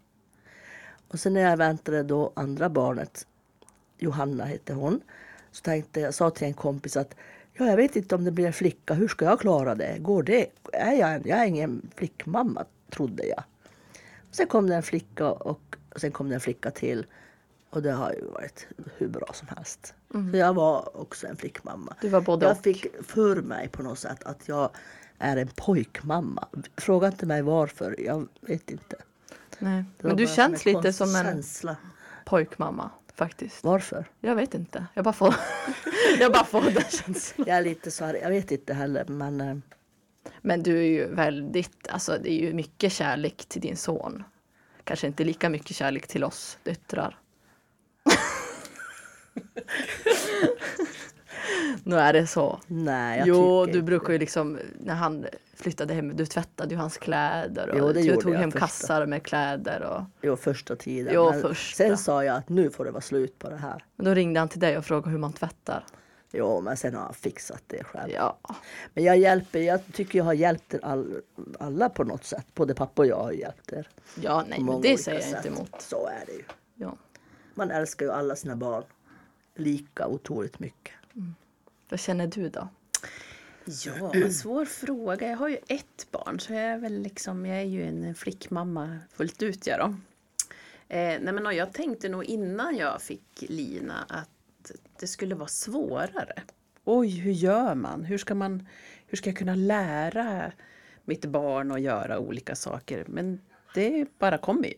Och 1.09 1.20
sen 1.20 1.34
när 1.34 1.41
jag 1.41 1.57
väntade 1.57 2.03
då 2.03 2.32
andra 2.36 2.68
barnet, 2.68 3.26
Johanna 3.99 4.45
hette 4.45 4.72
hon, 4.72 5.01
så 5.53 5.62
tänkte 5.62 6.01
jag, 6.01 6.14
sa 6.14 6.30
till 6.30 6.47
en 6.47 6.55
kompis 6.55 6.97
att 6.97 7.14
ja, 7.53 7.66
jag 7.66 7.76
vet 7.76 7.97
inte 7.97 8.14
om 8.14 8.24
det 8.24 8.30
blir 8.30 8.47
en 8.47 8.53
flicka, 8.53 8.95
hur 8.95 9.09
ska 9.09 9.24
jag 9.24 9.41
klara 9.41 9.74
det? 9.74 9.99
Går 9.99 10.22
det? 10.22 10.47
Är 10.72 10.93
jag, 10.93 11.14
en, 11.14 11.22
jag 11.24 11.38
är 11.38 11.47
ingen 11.47 11.91
flickmamma, 11.97 12.64
trodde 12.91 13.26
jag. 13.26 13.45
Sen 14.31 14.47
kom 14.47 14.66
det 14.66 14.74
en 14.76 14.83
flicka 14.83 15.31
och 15.31 15.76
sen 15.97 16.12
kom 16.12 16.28
det 16.28 16.35
en 16.35 16.41
flicka 16.41 16.70
till. 16.70 17.07
Och 17.70 17.83
det 17.83 17.93
har 17.93 18.12
ju 18.12 18.24
varit 18.24 18.66
hur 18.97 19.09
bra 19.09 19.26
som 19.33 19.49
helst. 19.57 19.95
Så 20.33 20.37
jag 20.37 20.55
var 20.55 20.97
också 21.01 21.26
en 21.26 21.37
flickmamma. 21.37 21.95
Du 22.01 22.09
var 22.09 22.20
både 22.20 22.47
jag 22.47 22.57
och. 22.57 22.62
fick 22.62 22.87
för 23.07 23.37
mig 23.37 23.68
på 23.68 23.83
något 23.83 23.99
sätt 23.99 24.24
att 24.24 24.49
jag 24.49 24.70
är 25.18 25.37
en 25.37 25.49
pojkmamma. 25.49 26.49
Fråga 26.76 27.07
inte 27.07 27.26
mig 27.26 27.43
varför, 27.43 27.97
jag 28.01 28.28
vet 28.41 28.70
inte. 28.70 28.97
Nej. 29.59 29.85
Men 29.99 30.16
du 30.16 30.26
känns 30.26 30.64
lite 30.64 30.93
som 30.93 31.14
en 31.16 31.24
känsla. 31.24 31.76
pojkmamma 32.24 32.91
faktiskt. 33.14 33.64
Varför? 33.64 34.05
Jag 34.20 34.35
vet 34.35 34.55
inte. 34.55 34.87
Jag 34.95 35.05
bara 35.05 35.12
får, 35.12 35.35
jag 36.20 36.33
bara 36.33 36.45
får 36.45 36.62
den 36.62 36.83
känslan. 36.91 37.47
Jag 37.49 37.57
är 37.57 37.62
lite 37.62 37.91
så 37.91 38.05
här, 38.05 38.14
jag 38.14 38.31
vet 38.31 38.51
inte 38.51 38.74
heller 38.74 39.05
men 39.05 39.41
eh, 39.41 39.57
Men 40.43 40.62
du 40.62 40.78
är 40.78 40.82
ju 40.82 41.14
väldigt, 41.14 41.88
alltså 41.88 42.18
det 42.22 42.30
är 42.32 42.41
ju 42.41 42.53
mycket 42.53 42.93
kärlek 42.93 43.45
till 43.49 43.61
din 43.61 43.76
son. 43.76 44.24
Kanske 44.84 45.07
inte 45.07 45.24
lika 45.24 45.49
mycket 45.49 45.76
kärlek 45.76 46.07
till 46.07 46.24
oss 46.24 46.59
döttrar. 46.62 47.18
nu 51.84 51.97
är 51.97 52.12
det 52.12 52.26
så. 52.26 52.61
nej 52.66 53.18
jag 53.18 53.28
jo, 53.28 53.66
tycker 53.66 53.78
du 53.78 53.82
brukar 53.82 54.12
ju 54.12 54.18
liksom, 54.18 54.59
när 54.80 54.95
han 54.95 55.26
flyttade 55.55 55.95
hem, 55.95 56.16
du 56.16 56.26
tvättade 56.26 56.74
ju 56.74 56.80
hans 56.80 56.99
kläder 56.99 57.68
och 57.68 57.78
Jo, 57.78 57.93
det 57.93 58.03
du 58.03 58.16
tog 58.16 58.34
hem 58.34 58.51
första. 58.51 58.66
kassar 58.66 59.07
med 59.07 59.22
kläder. 59.22 59.82
Och, 59.82 60.03
Jo, 60.22 60.36
första 60.36 60.76
tiden. 60.76 61.12
Jo, 61.14 61.32
första. 61.32 61.76
Sen 61.76 61.99
sa 61.99 62.24
jag 62.24 62.36
att 62.36 62.49
nu 62.49 62.70
får 62.70 62.84
det 62.84 62.91
vara 62.91 63.01
slut 63.01 63.38
på 63.38 63.51
det 63.51 63.57
här. 63.57 63.84
men 63.97 64.07
då 64.07 64.14
ringde 64.14 64.41
han 64.41 64.49
till 64.49 64.61
dig 64.61 64.78
och 64.78 64.84
frågade 64.84 65.11
hur 65.11 65.18
man 65.18 65.32
tvättar. 65.32 65.84
Jo, 66.33 66.61
men 66.61 66.76
sen 66.76 66.95
har 66.95 67.03
han 67.03 67.14
fixat 67.14 67.62
det 67.66 67.85
själv. 67.85 68.12
Ja, 68.12 68.39
Men 68.95 69.05
jag 69.05 69.18
hjälper, 69.18 69.59
jag 69.59 69.81
tycker 69.93 70.18
jag 70.18 70.24
har 70.24 70.33
hjälpt 70.33 70.74
er 70.74 70.81
all, 70.85 71.20
alla 71.59 71.89
på 71.89 72.05
något 72.05 72.24
sätt. 72.24 72.47
Både 72.55 72.74
pappa 72.74 73.03
och 73.03 73.07
jag 73.09 73.22
har 73.22 73.33
hjälpt 73.33 73.72
er. 73.72 73.89
ja 74.22 74.45
nej 74.49 74.61
men 74.61 74.81
det 74.81 74.99
säger 74.99 75.18
jag 75.18 75.28
inte 75.28 75.43
sätt. 75.43 75.47
emot. 75.47 75.83
Så 75.83 76.07
är 76.07 76.26
det 76.26 76.33
ju. 76.33 76.45
Ja. 76.74 76.97
Man 77.55 77.70
älskar 77.70 78.07
ju 78.07 78.12
alla 78.12 78.37
sina 78.37 78.57
barn 78.57 78.85
lika 79.55 80.07
otroligt 80.07 80.59
mycket. 80.59 80.95
Vad 81.89 82.01
känner 82.01 82.26
du 82.26 82.49
då? 82.49 82.68
Ja, 83.64 84.14
en 84.14 84.33
svår 84.33 84.64
fråga. 84.64 85.28
Jag 85.28 85.37
har 85.37 85.49
ju 85.49 85.59
ett 85.68 86.07
barn 86.11 86.41
så 86.41 86.53
jag 86.53 86.62
är 86.62 86.78
väl 86.78 87.03
liksom, 87.03 87.47
jag 87.47 87.59
är 87.59 87.64
ju 87.64 87.85
en 87.89 88.14
flickmamma 88.14 88.99
fullt 89.12 89.43
ut 89.43 89.66
jag 89.66 89.78
då. 89.78 89.85
Eh, 90.95 91.20
nej 91.20 91.33
men 91.33 91.57
jag 91.57 91.72
tänkte 91.72 92.09
nog 92.09 92.24
innan 92.24 92.76
jag 92.76 93.03
fick 93.03 93.45
Lina 93.49 94.05
att 94.09 94.28
det 95.01 95.07
skulle 95.07 95.35
vara 95.35 95.49
svårare. 95.49 96.43
Oj, 96.85 97.09
hur 97.09 97.33
gör 97.33 97.75
man? 97.75 98.05
Hur 98.05 98.18
ska 98.18 98.35
man, 98.35 98.66
hur 99.07 99.16
ska 99.16 99.31
jag 99.31 99.37
kunna 99.37 99.55
lära 99.55 100.53
mitt 101.05 101.25
barn 101.25 101.71
att 101.71 101.81
göra 101.81 102.18
olika 102.18 102.55
saker? 102.55 103.05
Men 103.09 103.41
det 103.75 104.18
bara 104.18 104.39
kommer 104.39 104.68
ju. 104.68 104.75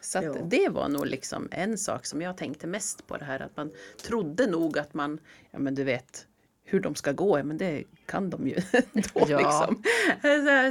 Så 0.00 0.20
det 0.50 0.68
var 0.68 0.88
nog 0.88 1.06
liksom 1.06 1.48
en 1.50 1.78
sak 1.78 2.06
som 2.06 2.22
jag 2.22 2.36
tänkte 2.36 2.66
mest 2.66 3.06
på 3.06 3.16
det 3.16 3.24
här 3.24 3.40
att 3.40 3.56
man 3.56 3.70
trodde 4.02 4.46
nog 4.46 4.78
att 4.78 4.94
man, 4.94 5.18
ja 5.50 5.58
men 5.58 5.74
du 5.74 5.84
vet 5.84 6.26
hur 6.64 6.80
de 6.80 6.94
ska 6.94 7.12
gå, 7.12 7.38
ja, 7.38 7.44
men 7.44 7.58
det 7.58 7.84
kan 8.06 8.30
de 8.30 8.48
ju 8.48 8.54
då 9.14 9.26
Ja. 9.28 9.38
liksom. 9.38 9.82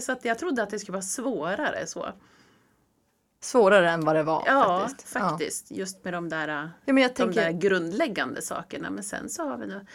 Så 0.02 0.12
att 0.12 0.26
jag 0.26 0.40
trodde 0.40 0.64
att 0.64 0.70
det 0.70 0.80
skulle 0.80 0.94
vara 0.94 1.02
svårare 1.02 1.88
så. 1.88 2.08
Svårare 3.44 3.90
än 3.90 4.02
vad 4.02 4.16
det 4.16 4.24
var 4.24 4.44
Ja, 4.46 4.88
faktiskt. 4.88 5.10
faktiskt. 5.10 5.72
Just 5.72 6.04
med 6.04 6.14
de 6.14 6.30
där, 6.30 6.48
Ja, 6.86 6.94
men 6.94 6.98
jag 6.98 7.12
de 7.12 7.16
tänker, 7.16 7.42
där 7.42 7.52
grundläggande 7.52 8.42
sakerna. 8.42 8.90
Men 8.90 9.04
sen 9.04 9.30
så 9.30 9.50
har 9.50 9.58
vi 9.58 9.68
nu... 9.68 9.86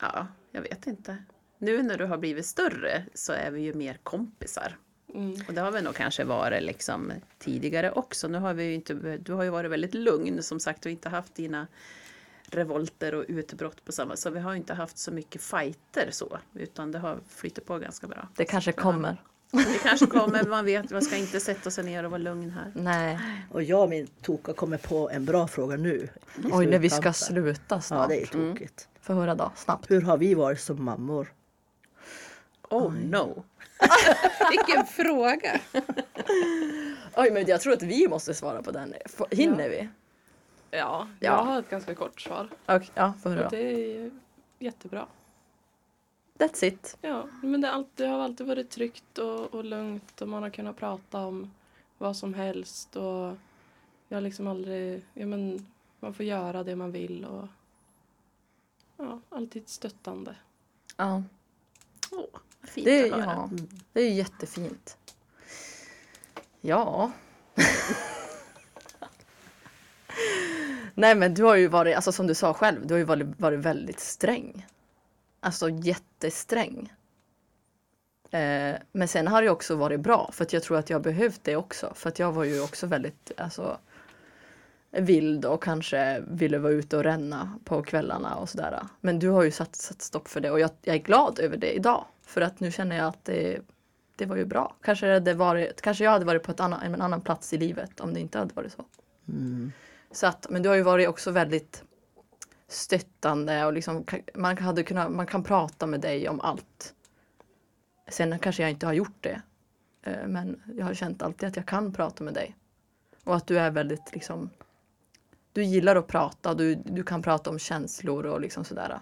Ja, 0.00 0.26
jag 0.50 0.62
vet 0.62 0.86
inte. 0.86 1.16
Nu 1.58 1.82
när 1.82 1.98
du 1.98 2.04
har 2.04 2.18
blivit 2.18 2.46
större 2.46 3.04
så 3.14 3.32
är 3.32 3.50
vi 3.50 3.60
ju 3.60 3.74
mer 3.74 3.98
kompisar. 4.02 4.76
Mm. 5.14 5.36
Och 5.48 5.54
det 5.54 5.60
har 5.60 5.70
vi 5.72 5.82
nog 5.82 5.94
kanske 5.94 6.24
varit 6.24 6.62
liksom 6.62 7.12
tidigare 7.38 7.90
också. 7.90 8.28
Nu 8.28 8.38
har 8.38 8.54
vi 8.54 8.64
ju 8.64 8.74
inte, 8.74 8.94
du 9.16 9.32
har 9.32 9.42
ju 9.42 9.50
varit 9.50 9.70
väldigt 9.70 9.94
lugn 9.94 10.42
som 10.42 10.60
sagt 10.60 10.86
och 10.86 10.92
inte 10.92 11.08
haft 11.08 11.34
dina 11.34 11.66
revolter 12.46 13.14
och 13.14 13.24
utbrott 13.28 13.84
på 13.84 13.92
samma 13.92 14.16
Så 14.16 14.30
vi 14.30 14.40
har 14.40 14.52
ju 14.52 14.56
inte 14.56 14.74
haft 14.74 14.98
så 14.98 15.12
mycket 15.12 15.42
fighter 15.42 16.08
så. 16.10 16.38
Utan 16.54 16.92
det 16.92 16.98
har 16.98 17.18
flyttat 17.28 17.64
på 17.64 17.78
ganska 17.78 18.06
bra. 18.06 18.28
det 18.36 18.44
kanske 18.44 18.72
kommer. 18.72 19.22
Det 19.56 19.78
kanske 19.82 20.06
kommer, 20.06 20.44
man 20.44 20.64
vet, 20.64 20.90
man 20.90 21.02
ska 21.02 21.16
inte 21.16 21.40
sätta 21.40 21.70
sig 21.70 21.84
ner 21.84 22.04
och 22.04 22.10
vara 22.10 22.18
lugn 22.18 22.50
här. 22.50 22.72
Nej. 22.74 23.18
Och 23.50 23.62
jag 23.62 23.82
och 23.82 23.88
min 23.88 24.06
toka 24.06 24.52
kommer 24.52 24.78
på 24.78 25.10
en 25.10 25.24
bra 25.24 25.46
fråga 25.48 25.76
nu. 25.76 26.08
Oj, 26.52 26.66
när 26.66 26.78
vi 26.78 26.90
ska 26.90 27.12
sluta 27.12 27.60
Ja, 27.74 27.80
snart. 27.80 28.08
det 28.08 28.22
är 28.22 28.26
tokigt. 28.26 28.88
Få 29.00 29.12
höra 29.12 29.34
då, 29.34 29.52
snabbt. 29.56 29.90
Hur 29.90 30.00
har 30.02 30.16
vi 30.16 30.34
varit 30.34 30.60
som 30.60 30.84
mammor? 30.84 31.32
Oh 32.70 32.92
no! 32.92 33.44
Vilken 34.50 34.86
fråga! 34.86 35.60
Oj, 37.16 37.30
men 37.30 37.44
jag 37.46 37.60
tror 37.60 37.72
att 37.72 37.82
vi 37.82 38.08
måste 38.08 38.34
svara 38.34 38.62
på 38.62 38.70
den. 38.70 38.94
Hinner 39.30 39.64
Ja. 39.64 39.68
vi? 39.70 39.88
Ja, 40.70 41.08
Ja. 41.20 41.30
jag 41.30 41.44
har 41.44 41.58
ett 41.58 41.70
ganska 41.70 41.94
kort 41.94 42.20
svar. 42.20 42.48
Okej, 42.66 42.90
ja, 42.94 43.12
få 43.22 43.28
höra. 43.28 43.48
Det 43.48 43.96
är 43.96 44.10
jättebra. 44.58 45.06
That's 46.38 46.64
it. 46.64 46.96
Ja, 47.00 47.28
men 47.42 47.60
det, 47.60 47.68
har 47.68 47.74
alltid, 47.74 48.06
det 48.06 48.12
har 48.12 48.18
alltid 48.20 48.46
varit 48.46 48.70
tryggt 48.70 49.18
och, 49.18 49.54
och 49.54 49.64
lugnt 49.64 50.20
och 50.22 50.28
man 50.28 50.42
har 50.42 50.50
kunnat 50.50 50.76
prata 50.76 51.26
om 51.26 51.50
vad 51.98 52.16
som 52.16 52.34
helst 52.34 52.96
och 52.96 53.36
jag 54.08 54.16
har 54.16 54.20
liksom 54.20 54.46
aldrig, 54.46 55.02
ja 55.14 55.26
men 55.26 55.66
man 56.00 56.14
får 56.14 56.24
göra 56.26 56.64
det 56.64 56.76
man 56.76 56.92
vill 56.92 57.24
och 57.24 57.48
ja, 58.96 59.20
alltid 59.28 59.68
stöttande. 59.68 60.36
Ja, 60.96 61.22
Åh, 62.12 62.24
vad 62.60 62.70
fint 62.70 62.84
det, 62.84 63.04
att 63.12 63.18
är- 63.18 63.22
höra. 63.22 63.32
ja, 63.34 63.50
det 63.92 64.00
är 64.00 64.10
jättefint. 64.10 64.96
Ja. 66.60 67.10
Nej 70.94 71.14
men 71.14 71.34
du 71.34 71.42
har 71.42 71.56
ju 71.56 71.68
varit, 71.68 71.96
alltså 71.96 72.12
som 72.12 72.26
du 72.26 72.34
sa 72.34 72.54
själv, 72.54 72.86
du 72.86 72.94
har 72.94 72.98
ju 72.98 73.04
varit, 73.04 73.40
varit 73.40 73.60
väldigt 73.60 74.00
sträng. 74.00 74.66
Alltså 75.44 75.70
jättesträng. 75.70 76.92
Eh, 78.30 78.76
men 78.92 79.08
sen 79.08 79.28
har 79.28 79.42
det 79.42 79.50
också 79.50 79.76
varit 79.76 80.00
bra 80.00 80.30
för 80.32 80.44
att 80.44 80.52
jag 80.52 80.62
tror 80.62 80.78
att 80.78 80.90
jag 80.90 81.02
behövt 81.02 81.40
det 81.44 81.56
också. 81.56 81.92
För 81.94 82.08
att 82.08 82.18
jag 82.18 82.32
var 82.32 82.44
ju 82.44 82.62
också 82.62 82.86
väldigt 82.86 83.32
alltså, 83.36 83.78
vild 84.90 85.44
och 85.44 85.62
kanske 85.62 86.22
ville 86.28 86.58
vara 86.58 86.72
ute 86.72 86.96
och 86.96 87.04
ränna 87.04 87.58
på 87.64 87.82
kvällarna 87.82 88.36
och 88.36 88.48
sådär. 88.48 88.80
Men 89.00 89.18
du 89.18 89.28
har 89.28 89.42
ju 89.42 89.50
satt, 89.50 89.76
satt 89.76 90.02
stopp 90.02 90.28
för 90.28 90.40
det 90.40 90.50
och 90.50 90.60
jag, 90.60 90.70
jag 90.82 90.94
är 90.96 91.00
glad 91.00 91.38
över 91.38 91.56
det 91.56 91.72
idag. 91.72 92.04
För 92.22 92.40
att 92.40 92.60
nu 92.60 92.72
känner 92.72 92.96
jag 92.96 93.06
att 93.06 93.24
det, 93.24 93.60
det 94.16 94.26
var 94.26 94.36
ju 94.36 94.44
bra. 94.44 94.76
Kanske, 94.82 95.20
det 95.20 95.34
varit, 95.34 95.80
kanske 95.80 96.04
jag 96.04 96.10
hade 96.10 96.24
varit 96.24 96.42
på 96.42 96.50
ett 96.50 96.60
annan, 96.60 96.82
en 96.82 97.02
annan 97.02 97.20
plats 97.20 97.52
i 97.52 97.58
livet 97.58 98.00
om 98.00 98.14
det 98.14 98.20
inte 98.20 98.38
hade 98.38 98.54
varit 98.54 98.72
så. 98.72 98.84
Mm. 99.28 99.72
Så 100.10 100.26
att, 100.26 100.46
men 100.50 100.62
du 100.62 100.68
har 100.68 100.76
ju 100.76 100.82
varit 100.82 101.08
också 101.08 101.30
väldigt 101.30 101.82
stöttande 102.74 103.64
och 103.64 103.72
liksom, 103.72 104.04
man, 104.34 104.58
hade 104.58 104.82
kunnat, 104.82 105.12
man 105.12 105.26
kan 105.26 105.42
prata 105.42 105.86
med 105.86 106.00
dig 106.00 106.28
om 106.28 106.40
allt. 106.40 106.94
Sen 108.08 108.38
kanske 108.38 108.62
jag 108.62 108.70
inte 108.70 108.86
har 108.86 108.92
gjort 108.92 109.16
det. 109.20 109.42
Eh, 110.02 110.26
men 110.26 110.62
jag 110.76 110.86
har 110.86 110.94
känt 110.94 111.22
alltid 111.22 111.48
att 111.48 111.56
jag 111.56 111.66
kan 111.66 111.92
prata 111.92 112.24
med 112.24 112.34
dig. 112.34 112.56
Och 113.24 113.36
att 113.36 113.46
du 113.46 113.58
är 113.58 113.70
väldigt 113.70 114.10
liksom 114.12 114.50
Du 115.52 115.64
gillar 115.64 115.96
att 115.96 116.06
prata, 116.06 116.54
du, 116.54 116.74
du 116.74 117.02
kan 117.02 117.22
prata 117.22 117.50
om 117.50 117.58
känslor 117.58 118.26
och 118.26 118.40
liksom 118.40 118.64
sådär. 118.64 119.00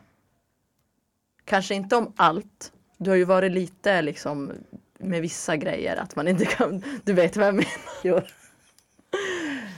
Kanske 1.45 1.75
inte 1.75 1.97
om 1.97 2.13
allt. 2.17 2.73
Du 2.99 3.11
har 3.11 3.17
ju 3.17 3.25
varit 3.25 3.53
lite 3.53 4.03
liksom 4.03 4.53
med 4.99 5.23
vissa 5.23 5.57
grejer 5.57 5.97
att 5.97 6.17
man 6.17 6.29
inte 6.29 6.45
kan, 6.45 6.83
du 7.05 7.13
vet 7.13 7.37
vad 7.37 7.47
jag 7.47 7.55
menar. 7.55 8.42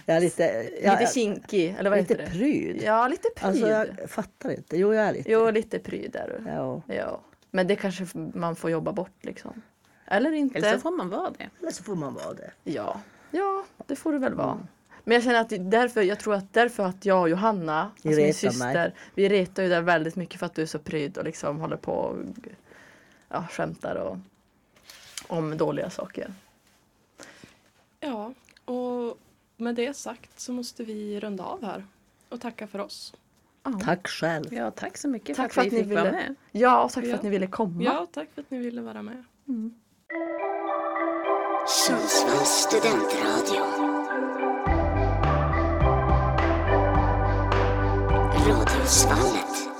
Jag 0.04 0.16
är 0.16 0.20
lite, 0.20 0.70
jag, 0.82 1.00
Lite 1.00 1.12
kinkig, 1.12 1.76
eller 1.78 1.90
vad 1.90 1.98
lite 1.98 2.14
heter 2.14 2.24
det? 2.24 2.30
pryd. 2.30 2.82
Ja, 2.82 3.08
lite 3.08 3.28
pryd. 3.36 3.48
Alltså 3.48 3.68
jag 3.68 4.10
fattar 4.10 4.50
inte. 4.50 4.76
Jo, 4.76 4.94
jag 4.94 5.04
är 5.04 5.12
lite. 5.12 5.30
Jo, 5.30 5.50
lite 5.50 5.78
pryd 5.78 6.16
är 6.16 6.28
du. 6.28 6.50
Ja. 6.50 6.82
Ja. 6.86 7.20
Men 7.50 7.66
det 7.66 7.76
kanske 7.76 8.06
man 8.14 8.56
får 8.56 8.70
jobba 8.70 8.92
bort 8.92 9.24
liksom. 9.24 9.62
Eller 10.06 10.32
inte. 10.32 10.58
Eller 10.58 10.72
så 10.72 10.78
får 10.78 10.90
man 10.90 11.08
vara 11.08 11.30
det. 11.30 11.50
Eller 11.60 11.70
så 11.70 11.84
får 11.84 11.94
man 11.94 12.14
vara 12.14 12.34
det. 12.34 12.50
Ja, 12.64 13.00
ja 13.30 13.64
det 13.86 13.96
får 13.96 14.12
det 14.12 14.18
väl 14.18 14.34
vara. 14.34 14.58
Men 15.04 15.14
jag 15.14 15.24
känner 15.24 15.40
att 15.40 15.52
därför, 15.70 16.02
jag 16.02 16.18
tror 16.18 16.34
att 16.34 16.52
därför 16.52 16.82
att 16.86 17.06
jag 17.06 17.20
och 17.20 17.28
Johanna, 17.28 17.82
alltså 17.82 18.20
min 18.20 18.34
syster, 18.34 18.72
mig. 18.72 18.94
vi 19.14 19.28
retar 19.28 19.62
ju 19.62 19.68
dig 19.68 19.82
väldigt 19.82 20.16
mycket 20.16 20.38
för 20.38 20.46
att 20.46 20.54
du 20.54 20.62
är 20.62 20.66
så 20.66 20.78
pryd 20.78 21.18
och 21.18 21.24
liksom 21.24 21.60
håller 21.60 21.76
på 21.76 21.92
och 21.92 22.16
ja, 23.28 23.46
skämtar 23.50 23.94
och, 23.94 24.18
om 25.26 25.56
dåliga 25.56 25.90
saker. 25.90 26.34
Ja, 28.00 28.32
och 28.64 29.18
med 29.56 29.74
det 29.74 29.96
sagt 29.96 30.40
så 30.40 30.52
måste 30.52 30.84
vi 30.84 31.20
runda 31.20 31.44
av 31.44 31.64
här 31.64 31.84
och 32.28 32.40
tacka 32.40 32.66
för 32.66 32.78
oss. 32.78 33.14
Tack 33.84 34.08
själv. 34.08 34.54
Ja, 34.54 34.70
tack 34.70 34.96
så 34.98 35.08
mycket 35.08 35.36
Tack 35.36 35.52
för 35.52 35.60
att 35.60 35.66
vi 35.66 35.70
ni 35.70 35.84
fick 35.84 35.92
vara 35.92 36.04
ville- 36.04 36.16
med. 36.16 36.34
Ja, 36.52 36.84
och 36.84 36.92
tack 36.92 37.04
för 37.04 37.10
Ja. 37.10 37.16
att 37.16 37.22
ni 37.22 37.30
ville 37.30 37.46
komma. 37.46 37.82
Ja, 37.82 38.06
tack 38.12 38.28
för 38.34 38.42
att 38.42 38.50
ni 38.50 38.58
ville 38.58 38.80
vara 38.82 39.02
med. 39.02 39.24
Sundsvalls 41.86 42.48
studentradio. 42.48 43.64
Radiosvallet. 48.48 49.73